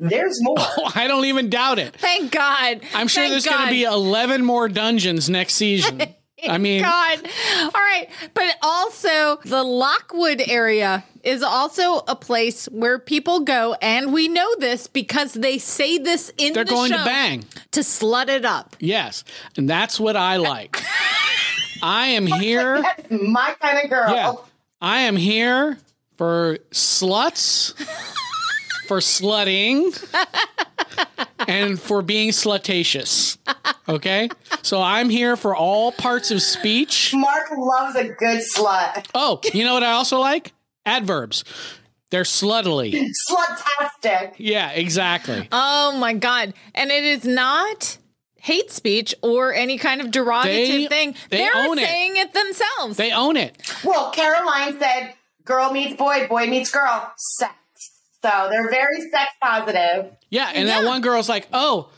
there's 0.09 0.43
more. 0.43 0.57
Oh, 0.75 0.91
I 0.95 1.07
don't 1.07 1.25
even 1.27 1.51
doubt 1.51 1.79
it. 1.79 1.95
Thank 1.97 2.33
God. 2.33 2.81
I'm 2.95 3.09
sure 3.09 3.23
Thank 3.23 3.33
there's 3.33 3.47
going 3.47 3.65
to 3.65 3.71
be 3.71 3.85
11 3.85 4.45
more 4.45 4.69
dungeons 4.69 5.29
next 5.29 5.55
season. 5.55 6.03
I 6.49 6.59
mean, 6.59 6.83
God. 6.83 7.19
All 7.63 7.71
right. 7.71 8.09
But 8.35 8.57
also, 8.63 9.39
the 9.45 9.63
Lockwood 9.63 10.43
area 10.49 11.05
is 11.23 11.43
also 11.43 11.99
a 12.09 12.17
place 12.17 12.67
where 12.67 12.99
people 12.99 13.41
go, 13.41 13.77
and 13.81 14.13
we 14.13 14.27
know 14.29 14.49
this 14.59 14.89
because 14.89 15.35
they 15.35 15.59
say 15.59 15.99
this 15.99 16.33
in 16.39 16.53
they're 16.53 16.65
the 16.65 16.71
going 16.71 16.91
show, 16.91 16.99
to 16.99 17.05
bang. 17.05 17.45
to 17.73 17.81
slut 17.81 18.29
it 18.29 18.45
up. 18.45 18.75
Yes, 18.81 19.23
and 19.57 19.71
that's 19.71 20.01
what 20.01 20.17
I 20.17 20.37
like. 20.39 20.83
I 21.81 22.09
am 22.09 22.27
here. 22.41 22.83
That's 22.83 23.09
my 23.11 23.55
kind 23.61 23.79
of 23.85 23.91
girl. 23.91 24.13
Yeah, 24.13 24.35
I 24.81 25.03
am 25.03 25.15
here 25.15 25.79
for 26.17 26.59
sluts, 26.73 27.75
for 28.93 28.99
slutting, 28.99 29.89
and 31.49 31.81
for 31.81 32.03
being 32.03 32.29
slutatious. 32.29 33.39
Okay, 33.89 34.29
so 34.61 34.83
I'm 34.83 35.09
here 35.09 35.35
for 35.35 35.57
all 35.57 35.93
parts 35.93 36.31
of 36.31 36.43
speech. 36.43 37.15
Mark 37.15 37.51
loves 37.57 37.97
a 37.97 38.09
good 38.11 38.43
slut. 38.55 39.07
Oh, 39.15 39.41
you 39.55 39.65
know 39.65 39.73
what 39.73 39.83
I 39.83 39.93
also 39.93 40.19
like? 40.19 40.53
Adverbs. 40.85 41.43
They're 42.11 42.25
sluttily. 42.25 43.09
Slutastic. 43.31 44.35
Yeah, 44.37 44.71
exactly. 44.73 45.49
Oh 45.51 45.97
my 45.99 46.13
God. 46.13 46.53
And 46.75 46.91
it 46.91 47.03
is 47.05 47.25
not 47.25 47.97
hate 48.37 48.71
speech 48.71 49.15
or 49.23 49.55
any 49.55 49.79
kind 49.79 50.03
of 50.03 50.09
derogative 50.09 50.45
They- 50.45 50.87
thing. 50.89 51.15
they 51.31 51.39
They're 51.39 51.57
own 51.57 51.79
it. 51.79 51.87
saying 51.87 52.19
it, 52.19 52.35
themselves. 52.35 52.99
They 52.99 53.11
own 53.13 53.39
it. 53.39 53.57
Well, 53.83 54.11
Caroline 54.11 54.79
said 54.79 55.15
girl 55.47 55.73
meets 55.73 55.97
boy, 55.97 56.27
boy 56.29 56.47
meets 56.49 56.71
girl, 56.71 57.11
sex. 57.17 57.55
So 58.23 58.49
they're 58.51 58.71
very 58.71 59.01
sex 59.11 59.33
positive. 59.43 60.13
Yeah, 60.31 60.51
and 60.55 60.69
that 60.69 60.85
one 60.85 61.01
girl's 61.03 61.29
like, 61.29 61.49
"Oh, 61.53 61.91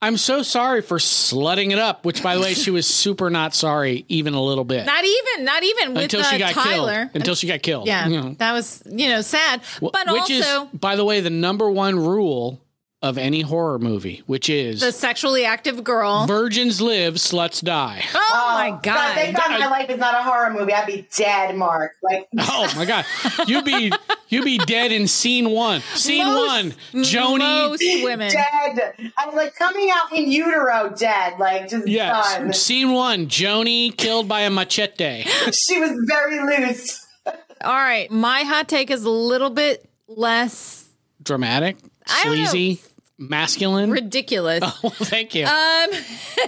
I'm 0.00 0.16
so 0.16 0.42
sorry 0.42 0.82
for 0.82 0.98
slutting 0.98 1.72
it 1.72 1.78
up." 1.78 2.04
Which, 2.04 2.22
by 2.22 2.34
the 2.36 2.40
way, 2.42 2.54
she 2.54 2.70
was 2.70 2.86
super 2.86 3.30
not 3.30 3.54
sorry, 3.54 4.04
even 4.08 4.34
a 4.34 4.42
little 4.42 4.64
bit, 4.64 4.84
not 4.84 5.04
even, 5.04 5.44
not 5.44 5.62
even 5.62 5.94
with 5.94 6.04
until 6.04 6.20
uh, 6.20 6.24
she 6.24 6.38
got 6.38 6.52
Tyler. 6.52 6.92
killed. 7.06 7.10
Until 7.14 7.34
she 7.34 7.46
got 7.46 7.62
killed. 7.62 7.86
yeah, 7.86 8.06
You 8.08 8.20
know. 8.20 8.34
that 8.38 8.52
was 8.52 8.82
you 8.86 9.08
know 9.08 9.20
sad. 9.22 9.62
But 9.80 10.06
which 10.08 10.20
also 10.20 10.34
is, 10.64 10.68
by 10.74 10.96
the 10.96 11.04
way, 11.04 11.20
the 11.20 11.30
number 11.30 11.70
one 11.70 11.98
rule 11.98 12.60
of 13.02 13.18
any 13.18 13.40
horror 13.40 13.78
movie, 13.80 14.22
which 14.26 14.48
is 14.48 14.80
the 14.80 14.92
sexually 14.92 15.44
active 15.44 15.82
girl. 15.82 16.26
virgins 16.26 16.80
live, 16.80 17.14
sluts 17.14 17.62
die. 17.62 18.02
oh, 18.14 18.50
my 18.54 18.70
oh, 18.70 18.80
god! 18.82 19.14
thank 19.14 19.36
God 19.36 19.50
my 19.50 19.66
life 19.66 19.90
is 19.90 19.98
not 19.98 20.14
a 20.14 20.22
horror 20.22 20.50
movie. 20.52 20.72
I'd 20.72 20.86
be 20.86 21.08
dead, 21.16 21.56
Mark. 21.56 21.92
Like, 22.02 22.28
Oh 22.38 22.72
my 22.76 22.84
god, 22.84 23.04
you'd 23.48 23.64
be 23.64 23.92
you'd 24.28 24.44
be 24.44 24.58
dead 24.58 24.92
in 24.92 25.08
scene 25.08 25.50
one. 25.50 25.80
Scene 25.94 26.24
Most- 26.24 26.46
one, 26.48 27.02
Joni. 27.04 27.68
Most 27.68 27.82
women. 28.04 28.30
dead. 28.30 28.94
I'm 29.18 29.34
like 29.34 29.56
coming 29.56 29.90
out 29.92 30.12
in 30.16 30.30
utero, 30.30 30.94
dead. 30.96 31.38
Like, 31.40 31.68
just 31.68 31.88
Yes, 31.88 32.36
done. 32.36 32.52
scene 32.52 32.92
one, 32.92 33.26
Joni 33.26 33.96
killed 33.96 34.28
by 34.28 34.42
a 34.42 34.50
machete. 34.50 35.24
She 35.52 35.80
was 35.80 35.90
very 36.06 36.38
loose. 36.40 37.04
All 37.26 37.74
right, 37.74 38.10
my 38.10 38.42
hot 38.42 38.68
take 38.68 38.90
is 38.90 39.04
a 39.04 39.10
little 39.10 39.50
bit 39.50 39.88
less 40.08 40.88
Dramatic, 41.22 41.76
I 42.08 42.24
don't 42.24 42.36
know. 42.38 42.44
sleazy, 42.46 42.80
masculine. 43.28 43.90
ridiculous. 43.90 44.60
well, 44.82 44.90
thank 44.90 45.34
you. 45.34 45.44
Um, 45.44 45.90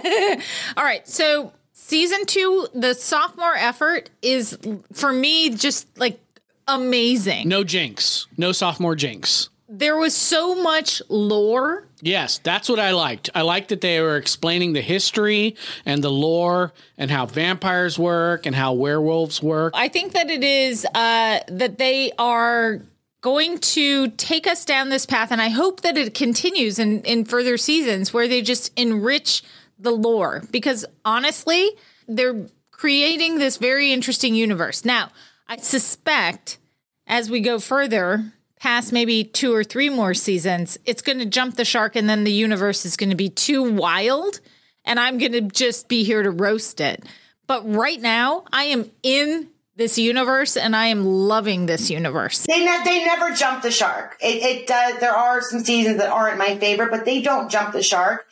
all 0.77 0.83
right. 0.83 1.07
So 1.07 1.53
season 1.73 2.25
two, 2.25 2.67
the 2.73 2.93
sophomore 2.93 3.55
effort 3.55 4.09
is 4.21 4.57
for 4.93 5.11
me 5.11 5.49
just 5.51 5.87
like 5.97 6.19
amazing. 6.67 7.47
No 7.47 7.63
jinx. 7.63 8.27
No 8.37 8.51
sophomore 8.51 8.95
jinx. 8.95 9.49
There 9.67 9.97
was 9.97 10.15
so 10.15 10.61
much 10.61 11.01
lore. 11.09 11.87
Yes, 12.01 12.39
that's 12.43 12.69
what 12.69 12.79
I 12.79 12.91
liked. 12.91 13.31
I 13.33 13.41
liked 13.41 13.69
that 13.69 13.81
they 13.81 13.99
were 13.99 14.15
explaining 14.15 14.73
the 14.73 14.81
history 14.81 15.55
and 15.85 16.03
the 16.03 16.11
lore 16.11 16.71
and 16.99 17.09
how 17.09 17.25
vampires 17.25 17.97
work 17.97 18.45
and 18.45 18.55
how 18.55 18.73
werewolves 18.73 19.41
work. 19.41 19.73
I 19.75 19.87
think 19.87 20.13
that 20.13 20.29
it 20.29 20.43
is 20.43 20.85
uh, 20.93 21.39
that 21.47 21.79
they 21.79 22.11
are 22.19 22.81
going 23.25 23.57
to 23.57 24.07
take 24.09 24.45
us 24.45 24.65
down 24.65 24.89
this 24.89 25.07
path, 25.07 25.31
and 25.31 25.41
I 25.41 25.49
hope 25.49 25.81
that 25.81 25.97
it 25.97 26.13
continues 26.13 26.77
in, 26.77 27.01
in 27.01 27.25
further 27.25 27.57
seasons 27.57 28.13
where 28.13 28.27
they 28.27 28.43
just 28.43 28.71
enrich 28.77 29.41
the 29.79 29.89
lore. 29.89 30.43
Because 30.51 30.85
honestly, 31.03 31.71
they're 32.07 32.45
creating 32.69 33.39
this 33.39 33.57
very 33.57 33.91
interesting 33.91 34.35
universe. 34.35 34.85
Now, 34.85 35.09
I 35.47 35.57
suspect 35.57 36.59
as 37.07 37.27
we 37.27 37.39
go 37.39 37.57
further 37.57 38.31
past 38.59 38.93
maybe 38.93 39.23
two 39.23 39.55
or 39.55 39.63
three 39.63 39.89
more 39.89 40.13
seasons, 40.13 40.77
it's 40.85 41.01
going 41.01 41.17
to 41.17 41.25
jump 41.25 41.55
the 41.55 41.65
shark 41.65 41.95
and 41.95 42.07
then 42.07 42.25
the 42.25 42.31
universe 42.31 42.85
is 42.85 42.95
going 42.95 43.09
to 43.09 43.15
be 43.15 43.29
too 43.29 43.73
wild 43.73 44.39
and 44.85 44.99
I'm 44.99 45.17
going 45.17 45.31
to 45.31 45.41
just 45.41 45.87
be 45.87 46.03
here 46.03 46.21
to 46.21 46.29
roast 46.29 46.79
it. 46.79 47.03
But 47.47 47.67
right 47.67 47.99
now, 47.99 48.45
I 48.53 48.65
am 48.65 48.91
in 49.01 49.49
this 49.75 49.97
universe 49.97 50.55
and 50.55 50.75
I 50.75 50.87
am 50.87 51.03
loving 51.03 51.65
this 51.65 51.89
universe. 51.89 52.45
They 52.47 52.63
ne- 52.63 52.83
they 52.83 53.03
never 53.03 53.31
jump 53.31 53.61
the 53.61 53.71
shark. 53.71 54.17
It, 54.21 54.41
it 54.41 54.67
does. 54.67 54.99
There 54.99 55.15
are 55.15 55.41
some 55.41 55.63
seasons 55.63 55.97
that 55.97 56.09
aren't 56.09 56.37
my 56.37 56.57
favorite, 56.57 56.91
but 56.91 57.05
they 57.05 57.21
don't 57.21 57.51
jump 57.51 57.73
the 57.73 57.83
shark. 57.83 58.25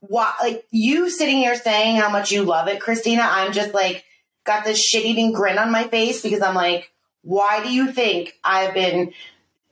Why? 0.00 0.32
Like 0.42 0.66
you 0.70 1.10
sitting 1.10 1.38
here 1.38 1.56
saying 1.56 1.96
how 1.96 2.10
much 2.10 2.30
you 2.30 2.42
love 2.42 2.68
it, 2.68 2.80
Christina. 2.80 3.22
I'm 3.22 3.52
just 3.52 3.74
like 3.74 4.04
got 4.44 4.64
this 4.64 4.82
shit 4.82 5.04
eating 5.04 5.32
grin 5.32 5.58
on 5.58 5.72
my 5.72 5.84
face 5.84 6.22
because 6.22 6.42
I'm 6.42 6.54
like, 6.54 6.90
why 7.22 7.62
do 7.62 7.72
you 7.72 7.92
think 7.92 8.34
I've 8.44 8.74
been 8.74 9.12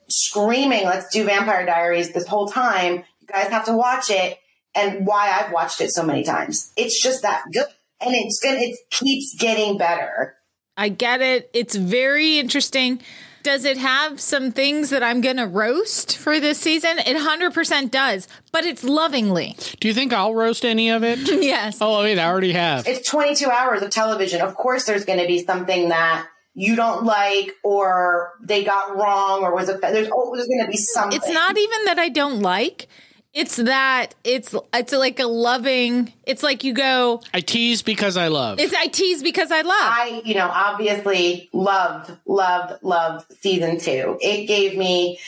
screaming, 0.09 0.85
let's 0.85 1.13
do 1.13 1.25
Vampire 1.25 1.67
Diaries 1.67 2.13
this 2.13 2.27
whole 2.27 2.49
time? 2.49 3.05
You 3.21 3.27
guys 3.27 3.49
have 3.49 3.67
to 3.67 3.77
watch 3.77 4.11
it, 4.11 4.39
and 4.75 5.07
why 5.07 5.31
I've 5.31 5.53
watched 5.53 5.81
it 5.81 5.91
so 5.91 6.03
many 6.03 6.25
times. 6.25 6.73
It's 6.77 7.03
just 7.03 7.23
that 7.23 7.45
good, 7.53 7.67
and 8.01 8.15
it's 8.15 8.41
gonna 8.41 8.59
it 8.59 8.79
keeps 8.91 9.35
getting 9.39 9.77
better. 9.77 10.38
I 10.79 10.89
get 10.89 11.21
it. 11.21 11.51
It's 11.53 11.75
very 11.75 12.39
interesting. 12.39 13.03
Does 13.43 13.65
it 13.65 13.79
have 13.79 14.21
some 14.21 14.53
things 14.53 14.91
that 14.91 15.03
I'm 15.03 15.21
going 15.21 15.39
to 15.39 15.47
roast 15.47 16.17
for 16.17 16.39
this 16.39 16.59
season? 16.59 16.99
It 16.99 17.17
100% 17.17 17.91
does, 17.91 18.29
but 18.53 18.65
it's 18.65 18.85
lovingly. 18.85 19.57
Do 19.81 19.89
you 19.89 19.95
think 19.95 20.13
I'll 20.13 20.35
roast 20.35 20.65
any 20.65 20.91
of 20.91 21.03
it? 21.03 21.19
Yes. 21.49 21.79
oh, 21.81 22.03
wait, 22.03 22.19
I 22.19 22.29
already 22.29 22.53
have. 22.53 22.87
It's 22.87 23.09
22 23.09 23.51
hours 23.51 23.83
of 23.83 23.91
television. 23.91 24.41
Of 24.41 24.55
course, 24.55 24.85
there's 24.85 25.05
going 25.05 25.19
to 25.19 25.27
be 25.27 25.45
something 25.45 25.89
that 25.89 26.27
you 26.55 26.77
don't 26.77 27.05
like, 27.05 27.53
or 27.65 28.35
they 28.43 28.65
got 28.65 28.97
wrong, 28.97 29.43
or 29.43 29.55
was 29.55 29.69
it? 29.69 29.81
There's 29.81 30.09
oh, 30.13 30.35
there's 30.35 30.49
going 30.49 30.65
to 30.65 30.71
be 30.71 30.77
something. 30.77 31.17
It's 31.17 31.31
not 31.31 31.57
even 31.57 31.85
that 31.87 31.99
I 31.99 32.09
don't 32.09 32.41
like. 32.41 32.89
It's 33.35 33.57
that 33.57 34.15
it's 34.25 34.55
it's 34.73 34.93
like 34.93 35.21
a 35.21 35.27
loving. 35.27 36.13
It's 36.25 36.43
like 36.43 36.65
you 36.65 36.73
go. 36.73 37.23
I 37.33 37.41
tease 37.41 37.83
because 37.83 38.17
I 38.17 38.29
love. 38.29 38.59
It's 38.59 38.75
I 38.75 38.87
tease 38.87 39.23
because 39.23 39.53
I 39.53 39.61
love. 39.61 39.73
I, 39.73 40.23
you 40.25 40.35
know, 40.35 40.49
obviously 40.49 41.49
loved, 41.53 42.11
loved, 42.27 42.83
loved 42.83 43.33
season 43.41 43.79
two. 43.79 44.19
It 44.21 44.47
gave 44.47 44.77
me 44.77 45.19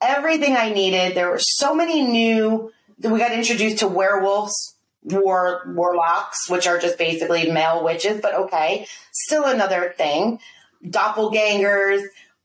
everything 0.00 0.56
I 0.56 0.72
needed. 0.72 1.14
There 1.14 1.30
were 1.30 1.38
so 1.40 1.74
many 1.74 2.02
new. 2.02 2.72
We 2.98 3.18
got 3.18 3.32
introduced 3.32 3.78
to 3.78 3.88
werewolves, 3.88 4.74
war 5.04 5.62
warlocks, 5.66 6.48
which 6.48 6.66
are 6.66 6.78
just 6.78 6.98
basically 6.98 7.50
male 7.50 7.84
witches, 7.84 8.20
but 8.20 8.34
okay, 8.34 8.86
still 9.12 9.44
another 9.44 9.94
thing. 9.96 10.40
Doppelgangers, 10.84 12.02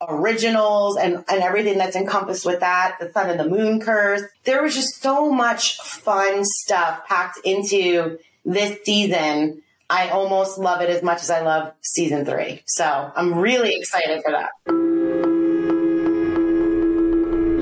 originals, 0.10 0.98
and 0.98 1.24
and 1.28 1.42
everything 1.42 1.78
that's 1.78 1.96
encompassed 1.96 2.46
with 2.46 2.60
that. 2.62 2.98
The 3.00 3.12
sun 3.12 3.30
and 3.30 3.40
the 3.40 3.48
moon 3.48 3.80
curse. 3.80 4.22
There 4.44 4.62
was 4.62 4.76
just 4.76 5.02
so 5.02 5.32
much 5.32 5.78
fun 5.78 6.44
stuff 6.44 7.06
packed 7.08 7.40
into 7.44 8.20
this 8.46 8.78
season. 8.84 9.62
I 9.90 10.10
almost 10.10 10.58
love 10.58 10.82
it 10.82 10.90
as 10.90 11.04
much 11.04 11.22
as 11.22 11.30
I 11.30 11.42
love 11.42 11.74
season 11.82 12.26
three. 12.26 12.64
So 12.66 13.12
I'm 13.16 13.36
really 13.36 13.76
excited 13.76 14.24
for 14.24 14.32
that. 14.32 14.50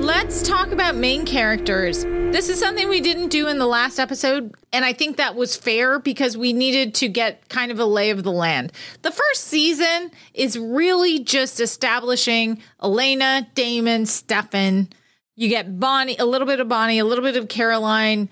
Let's 0.02 0.42
talk 0.42 0.72
about 0.72 0.96
main 0.96 1.26
characters. 1.26 2.04
This 2.32 2.48
is 2.48 2.58
something 2.58 2.88
we 2.88 3.02
didn't 3.02 3.28
do 3.28 3.46
in 3.46 3.58
the 3.58 3.66
last 3.66 3.98
episode, 3.98 4.54
and 4.72 4.86
I 4.86 4.94
think 4.94 5.18
that 5.18 5.34
was 5.36 5.54
fair 5.54 5.98
because 5.98 6.34
we 6.34 6.54
needed 6.54 6.94
to 6.94 7.08
get 7.08 7.46
kind 7.50 7.70
of 7.70 7.78
a 7.78 7.84
lay 7.84 8.08
of 8.08 8.22
the 8.22 8.32
land. 8.32 8.72
The 9.02 9.10
first 9.10 9.44
season 9.44 10.10
is 10.32 10.58
really 10.58 11.18
just 11.20 11.60
establishing 11.60 12.62
Elena, 12.82 13.46
Damon, 13.54 14.06
Stefan. 14.06 14.88
You 15.36 15.50
get 15.50 15.78
Bonnie, 15.78 16.16
a 16.18 16.24
little 16.24 16.46
bit 16.46 16.58
of 16.58 16.68
Bonnie, 16.68 16.98
a 16.98 17.04
little 17.04 17.22
bit 17.22 17.36
of 17.36 17.48
Caroline. 17.48 18.30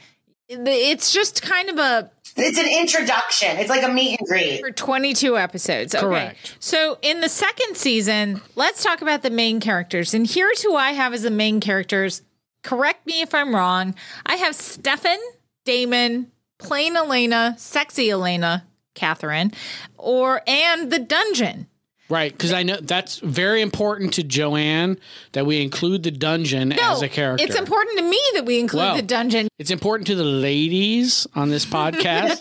It's 0.49 1.13
just 1.13 1.43
kind 1.43 1.69
of 1.69 1.79
a 1.79 2.11
It's 2.37 2.59
an 2.59 2.67
introduction. 2.67 3.59
It's 3.59 3.69
like 3.71 3.85
a 3.85 3.89
meet 3.93 4.19
and 4.19 4.27
greet. 4.27 4.61
for 4.61 4.71
22 4.71 5.37
episodes. 5.37 5.95
Okay. 5.95 6.05
Correct. 6.05 6.57
So 6.59 6.99
in 7.03 7.21
the 7.21 7.29
second 7.29 7.77
season, 7.77 8.41
let's 8.57 8.83
talk 8.83 9.03
about 9.03 9.21
the 9.23 9.31
main 9.31 9.61
characters. 9.61 10.15
And 10.15 10.27
here's 10.29 10.63
who 10.63 10.75
I 10.75 10.93
have 10.93 11.13
as 11.13 11.23
the 11.23 11.31
main 11.31 11.61
characters. 11.61 12.23
Correct 12.63 13.07
me 13.07 13.21
if 13.23 13.35
I'm 13.35 13.55
wrong. 13.55 13.95
I 14.27 14.37
have 14.37 14.55
Stefan, 14.55 15.19
Damon, 15.65 16.31
plain 16.59 16.97
Elena, 16.97 17.55
sexy 17.59 18.11
Elena, 18.11 18.67
Katherine, 18.95 19.53
or 19.97 20.43
and 20.47 20.91
the 20.91 20.99
dungeon. 20.99 21.67
right, 22.11 22.33
because 22.33 22.53
I 22.53 22.63
know 22.65 22.77
that's 22.77 23.19
very 23.21 23.63
important 23.63 24.13
to 24.15 24.23
Joanne 24.25 24.99
that 25.33 25.47
we 25.47 25.63
include 25.63 26.03
the 26.03 26.11
dungeon 26.11 26.73
as 26.73 27.01
a 27.03 27.09
character. 27.09 27.45
It's 27.47 27.55
important 27.57 27.99
to 27.99 28.05
me 28.05 28.21
that 28.35 28.45
we 28.45 28.59
include 28.59 28.81
Well, 28.83 28.97
the 28.97 29.03
dungeon. 29.03 29.49
It's 29.59 29.71
important 29.71 30.09
to 30.09 30.15
the 30.17 30.25
ladies 30.25 31.27
on 31.35 31.51
this 31.51 31.65
podcast 31.79 32.41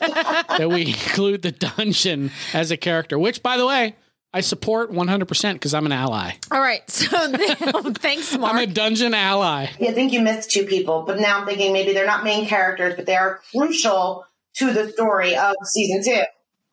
that 0.58 0.69
we 0.69 0.88
include 0.88 1.43
the 1.43 1.51
dungeon 1.51 2.32
as 2.53 2.71
a 2.71 2.77
character, 2.77 3.17
which, 3.19 3.41
by 3.43 3.58
the 3.58 3.65
way, 3.67 3.95
I 4.33 4.41
support 4.41 4.91
100% 4.91 5.53
because 5.53 5.73
I'm 5.73 5.85
an 5.85 5.91
ally. 5.91 6.33
All 6.51 6.59
right. 6.59 6.83
So 6.89 7.91
thanks, 7.93 8.37
Mark. 8.37 8.53
I'm 8.53 8.69
a 8.69 8.71
dungeon 8.71 9.13
ally. 9.13 9.67
Yeah, 9.79 9.89
I 9.89 9.93
think 9.93 10.13
you 10.13 10.21
missed 10.21 10.51
two 10.51 10.65
people, 10.65 11.03
but 11.05 11.19
now 11.19 11.39
I'm 11.39 11.47
thinking 11.47 11.73
maybe 11.73 11.93
they're 11.93 12.05
not 12.05 12.23
main 12.23 12.45
characters, 12.45 12.95
but 12.95 13.05
they 13.05 13.15
are 13.15 13.41
crucial 13.51 14.25
to 14.57 14.73
the 14.73 14.89
story 14.89 15.35
of 15.35 15.55
season 15.65 16.03
two. 16.03 16.21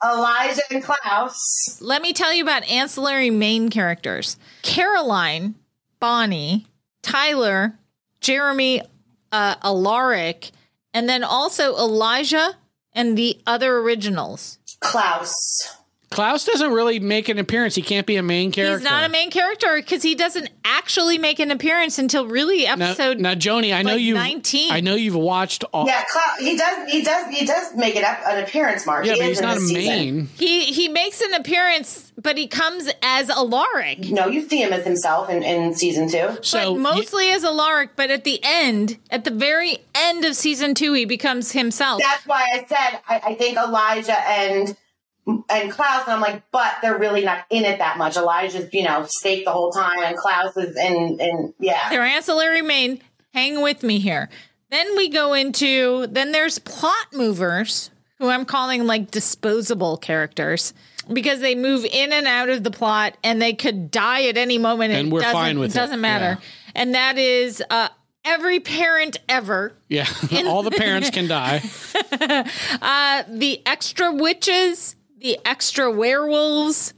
Elijah 0.05 0.62
and 0.71 0.83
Klaus. 0.83 1.79
Let 1.81 2.03
me 2.03 2.12
tell 2.12 2.33
you 2.33 2.42
about 2.42 2.69
ancillary 2.69 3.31
main 3.31 3.71
characters 3.71 4.37
Caroline, 4.62 5.55
Bonnie, 6.01 6.66
Tyler, 7.03 7.79
Jeremy, 8.21 8.83
uh, 9.33 9.57
Alaric, 9.62 10.51
and 10.92 11.09
then 11.09 11.25
also 11.25 11.77
Elijah 11.77 12.57
and 12.92 13.16
the 13.16 13.40
other 13.47 13.79
originals. 13.79 14.59
Klaus. 14.81 15.33
Klaus 16.17 16.47
doesn't 16.47 16.73
really 16.73 16.99
make 16.99 17.29
an 17.29 17.39
appearance. 17.39 17.75
He 17.75 17.83
can't 17.83 18.07
be 18.07 18.17
a 18.17 18.23
main 18.23 18.51
character. 18.51 18.79
He's 18.79 18.89
not 18.89 19.05
a 19.05 19.11
main 19.11 19.31
character 19.31 19.77
because 19.77 20.03
he 20.03 20.15
doesn't 20.15 20.49
actually 20.65 21.19
make 21.19 21.39
an 21.41 21.51
appearance 21.51 21.99
until 21.99 22.27
really 22.27 22.67
episode. 22.67 23.21
now 23.21 23.35
Joni, 23.35 23.75
I 23.75 23.83
know 23.83 23.93
like 23.93 24.01
you. 24.01 24.15
19. 24.15 24.73
I 24.73 24.81
know 24.81 24.95
you've 24.95 25.15
watched 25.15 25.65
all. 25.75 25.87
Yeah, 25.87 26.03
Klaus. 26.11 26.39
He 26.39 26.57
does. 26.57 26.91
He 26.91 27.03
does. 27.03 27.27
He 27.37 27.45
does 27.45 27.77
make 27.77 27.97
it 27.97 28.03
up 28.03 28.19
an 28.25 28.43
appearance, 28.43 28.87
Mark. 28.87 29.05
Yeah, 29.05 29.13
He 29.13 29.21
but 29.21 29.29
he's 29.29 29.43
not 29.43 29.59
a 29.59 29.61
season. 29.61 29.77
main. 29.85 30.29
he 30.39 30.65
he 30.73 30.89
makes 30.89 31.21
an 31.21 31.35
appearance, 31.35 32.11
but 32.17 32.39
he 32.39 32.47
comes 32.47 32.89
as 33.03 33.29
Alaric. 33.29 34.09
No, 34.09 34.27
you 34.27 34.49
see 34.49 34.63
him 34.63 34.73
as 34.73 34.85
himself 34.87 35.29
in, 35.29 35.43
in 35.43 35.75
season 35.75 36.09
two. 36.09 36.39
So 36.41 36.77
but 36.77 36.81
mostly 36.81 37.29
as 37.29 37.45
Alaric, 37.45 37.91
but 37.95 38.11
at 38.11 38.25
the 38.25 38.41
end, 38.43 38.97
at 39.11 39.25
the 39.25 39.31
very 39.31 39.81
end 39.95 40.25
of 40.25 40.35
season 40.35 40.75
two, 40.75 40.95
he 40.95 41.05
becomes 41.05 41.53
himself. 41.53 42.01
That's 42.01 42.27
why 42.27 42.49
I 42.55 42.65
said 42.67 43.01
I, 43.07 43.33
I 43.33 43.35
think 43.35 43.59
Elijah 43.59 44.19
and 44.19 44.75
and 45.27 45.71
Klaus, 45.71 46.03
and 46.05 46.12
I'm 46.12 46.21
like, 46.21 46.43
but 46.53 46.77
they're 46.83 46.99
really 46.99 47.25
not 47.25 47.45
in 47.51 47.65
it 47.65 47.79
that 47.79 47.99
much. 47.99 48.17
Elijah's, 48.17 48.69
you 48.73 48.85
know, 48.85 49.05
stake 49.09 49.45
the 49.45 49.53
whole 49.53 49.71
time, 49.73 49.99
and 50.03 50.17
Klaus 50.17 50.57
is 50.57 50.77
in, 50.77 51.19
and 51.21 51.55
yeah. 51.59 51.89
They're 51.91 52.03
ancillary 52.03 52.62
main. 52.62 53.01
Hang 53.35 53.61
with 53.61 53.83
me 53.83 53.99
here. 53.99 54.29
Then 54.71 54.97
we 54.97 55.09
go 55.09 55.35
into 55.35 56.07
then 56.09 56.33
there's 56.33 56.59
plot 56.59 57.07
movers 57.12 57.91
who 58.19 58.29
I'm 58.29 58.45
calling 58.45 58.87
like 58.87 59.11
disposable 59.11 59.97
characters 59.99 60.73
because 61.12 61.41
they 61.41 61.55
move 61.55 61.85
in 61.85 62.12
and 62.12 62.27
out 62.27 62.49
of 62.49 62.65
the 62.65 62.71
plot 62.71 63.17
and 63.23 63.41
they 63.41 63.53
could 63.53 63.91
die 63.91 64.25
at 64.25 64.37
any 64.37 64.59
moment 64.59 64.93
And 64.93 65.09
it 65.09 65.12
we're 65.12 65.21
doesn't, 65.21 65.35
fine 65.35 65.59
with 65.59 65.71
it. 65.71 65.75
doesn't 65.75 66.01
matter. 66.01 66.41
And 66.75 66.95
that 66.95 67.17
is 67.19 67.62
uh, 67.71 67.89
every 68.25 68.59
parent 68.59 69.19
ever, 69.29 69.73
yeah, 69.89 70.07
all 70.47 70.62
the 70.62 70.71
parents 70.73 71.11
can 71.11 71.29
die. 71.29 71.59
the 73.29 73.62
extra 73.67 74.12
witches, 74.12 74.97
the 75.27 75.39
extra 75.45 75.91
werewolves, 75.91 76.95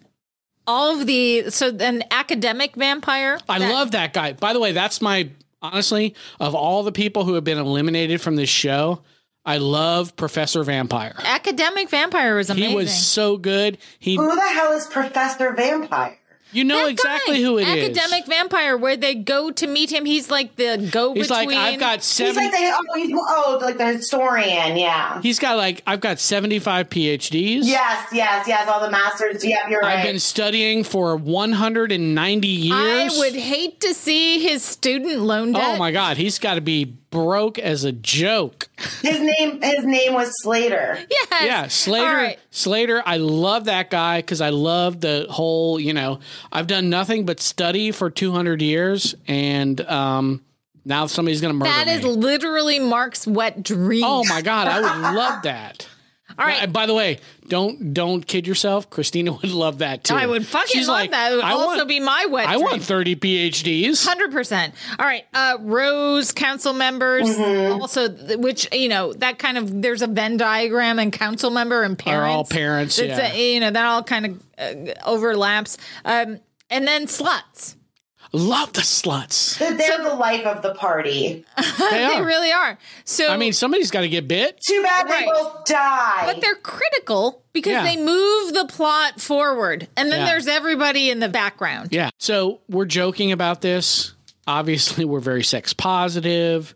all 0.66 1.00
of 1.00 1.06
the 1.06 1.48
so 1.48 1.74
an 1.80 2.04
academic 2.10 2.76
vampire. 2.76 3.38
I 3.48 3.58
that- 3.58 3.72
love 3.72 3.92
that 3.92 4.12
guy. 4.12 4.34
By 4.34 4.52
the 4.52 4.60
way, 4.60 4.72
that's 4.72 5.00
my 5.00 5.30
honestly 5.62 6.14
of 6.38 6.54
all 6.54 6.82
the 6.82 6.92
people 6.92 7.24
who 7.24 7.34
have 7.34 7.44
been 7.44 7.58
eliminated 7.58 8.20
from 8.20 8.36
this 8.36 8.50
show. 8.50 9.00
I 9.46 9.56
love 9.56 10.14
Professor 10.14 10.62
Vampire. 10.62 11.14
academic 11.24 11.88
vampire 11.88 12.36
was 12.36 12.50
amazing. 12.50 12.68
He 12.68 12.76
was 12.76 12.94
so 12.94 13.38
good. 13.38 13.78
He, 13.98 14.16
Who 14.16 14.34
the 14.34 14.40
hell 14.42 14.72
is 14.72 14.86
Professor 14.88 15.54
Vampire? 15.54 16.17
You 16.52 16.64
know 16.64 16.84
That 16.84 16.90
exactly 16.90 17.36
guy, 17.36 17.42
who 17.42 17.58
it 17.58 17.68
is. 17.68 17.84
academic 17.98 18.26
vampire 18.26 18.76
where 18.76 18.96
they 18.96 19.14
go 19.14 19.50
to 19.50 19.66
meet 19.66 19.92
him 19.92 20.04
he's 20.04 20.30
like 20.30 20.56
the 20.56 20.88
go 20.90 21.12
between. 21.12 21.16
He's 21.16 21.28
between 21.28 21.48
like, 21.58 21.74
I've 21.74 21.80
got 21.80 22.04
He's 22.04 22.36
like 22.36 22.50
the 22.50 22.56
oh, 22.58 22.94
he's, 22.96 23.10
oh, 23.14 23.58
like 23.60 23.78
the 23.78 23.86
historian. 23.86 24.76
Yeah. 24.76 25.20
He's 25.22 25.38
got 25.38 25.56
like, 25.56 25.82
I've 25.86 26.00
got 26.00 26.18
seventy-five 26.18 26.88
PhDs. 26.88 27.60
Yes, 27.64 28.08
yes, 28.12 28.48
yes. 28.48 28.68
All 28.68 28.80
the 28.80 28.90
masters. 28.90 29.44
Yeah, 29.44 29.68
you're 29.68 29.80
right. 29.80 29.98
I've 29.98 30.04
been 30.04 30.18
studying 30.18 30.84
for 30.84 31.16
190 31.16 32.48
years. 32.48 32.72
I 32.72 33.18
would 33.18 33.34
hate 33.34 33.80
to 33.80 33.94
see 33.94 34.42
his 34.42 34.62
student 34.62 35.20
loan 35.20 35.50
oh 35.50 35.58
debt. 35.58 35.74
Oh 35.74 35.78
my 35.78 35.92
God, 35.92 36.16
he's 36.16 36.38
got 36.38 36.54
to 36.54 36.60
be 36.60 36.84
broke 37.10 37.58
as 37.58 37.84
a 37.84 37.92
joke. 37.92 38.68
His 39.02 39.20
name 39.20 39.60
his 39.62 39.84
name 39.84 40.14
was 40.14 40.30
Slater. 40.42 40.98
Yes. 41.10 41.44
Yeah, 41.44 41.68
Slater. 41.68 42.06
All 42.06 42.14
right. 42.14 42.38
Slater. 42.50 43.02
I 43.04 43.16
love 43.18 43.64
that 43.64 43.90
guy 43.90 44.20
because 44.20 44.40
I 44.40 44.50
love 44.50 45.00
the 45.00 45.26
whole. 45.30 45.78
You 45.80 45.92
know, 45.94 46.20
I've 46.52 46.66
done 46.66 46.90
nothing 46.90 47.24
but 47.26 47.40
study 47.40 47.90
for 47.92 48.10
two 48.10 48.32
hundred 48.32 48.60
years, 48.62 49.14
and 49.26 49.80
um, 49.82 50.44
now 50.84 51.06
somebody's 51.06 51.40
going 51.40 51.52
to 51.54 51.58
murder 51.58 51.70
That 51.70 51.86
me. 51.86 51.94
is 51.94 52.04
literally 52.04 52.78
Mark's 52.78 53.26
wet 53.26 53.62
dream. 53.62 54.04
oh 54.04 54.24
my 54.28 54.42
god, 54.42 54.68
I 54.68 54.80
would 54.80 55.16
love 55.16 55.42
that. 55.42 55.86
All 56.38 56.46
right. 56.46 56.62
Uh, 56.62 56.66
By 56.68 56.86
the 56.86 56.94
way, 56.94 57.18
don't 57.48 57.92
don't 57.92 58.26
kid 58.26 58.46
yourself. 58.46 58.88
Christina 58.90 59.32
would 59.42 59.50
love 59.50 59.78
that 59.78 60.04
too. 60.04 60.14
I 60.14 60.26
would 60.26 60.46
fucking 60.46 60.68
She's 60.72 60.86
love 60.88 61.00
like, 61.00 61.10
that. 61.10 61.32
It 61.32 61.36
would 61.36 61.44
I 61.44 61.50
also 61.52 61.76
want- 61.78 61.88
be 61.88 61.98
my 62.00 62.26
wet 62.26 62.46
I 62.48 62.52
dream. 62.54 62.64
want 62.64 62.82
thirty 62.84 63.16
PhDs. 63.16 64.06
Hundred 64.06 64.30
percent. 64.32 64.74
All 64.98 65.06
right, 65.06 65.24
uh, 65.34 65.56
Rose 65.60 66.30
council 66.32 66.72
members 66.72 67.28
Mm-hmm. 67.28 67.80
also, 67.82 68.08
which 68.38 68.68
you 68.72 68.88
know 68.88 69.12
that 69.14 69.38
kind 69.38 69.58
of 69.58 69.82
there's 69.82 70.02
a 70.02 70.06
Venn 70.06 70.36
diagram 70.36 70.98
and 70.98 71.12
council 71.12 71.50
member 71.50 71.82
and 71.82 71.98
parents. 71.98 72.34
all 72.34 72.44
parents, 72.44 72.98
It's 72.98 73.18
yeah. 73.18 73.32
a- 73.32 73.54
you 73.54 73.60
know 73.60 73.70
that 73.70 73.84
all 73.84 74.02
kind 74.04 74.26
of 74.26 74.42
uh, 74.58 74.94
overlaps. 75.04 75.76
Um, 76.04 76.38
and 76.70 76.86
then 76.86 77.06
sluts. 77.06 77.74
Love 78.32 78.74
the 78.74 78.82
sluts. 78.82 79.56
They're 79.58 80.02
the 80.04 80.14
life 80.14 80.44
of 80.44 80.62
the 80.62 80.74
party. 80.74 81.44
They 81.56 82.08
They 82.16 82.20
really 82.22 82.52
are. 82.52 82.78
So 83.04 83.28
I 83.28 83.36
mean, 83.36 83.52
somebody's 83.52 83.90
got 83.90 84.02
to 84.02 84.08
get 84.08 84.28
bit. 84.28 84.60
Too 84.60 84.82
bad 84.82 85.06
they 85.08 85.12
Right. 85.12 85.26
both 85.32 85.64
die. 85.64 86.22
but 86.26 86.40
they're 86.40 86.54
critical 86.56 87.42
because 87.52 87.72
Yeah. 87.72 87.84
they 87.84 87.96
move 87.96 88.52
the 88.52 88.66
plot 88.66 89.20
forward, 89.20 89.88
and 89.96 90.12
then 90.12 90.20
Yeah. 90.20 90.26
there's 90.26 90.46
everybody 90.46 91.08
in 91.10 91.20
the 91.20 91.28
background. 91.28 91.88
Yeah. 91.90 92.10
So 92.18 92.60
we're 92.68 92.84
joking 92.84 93.32
about 93.32 93.62
this. 93.62 94.12
Obviously, 94.46 95.04
we're 95.04 95.20
very 95.20 95.44
sex 95.44 95.72
positive. 95.72 96.74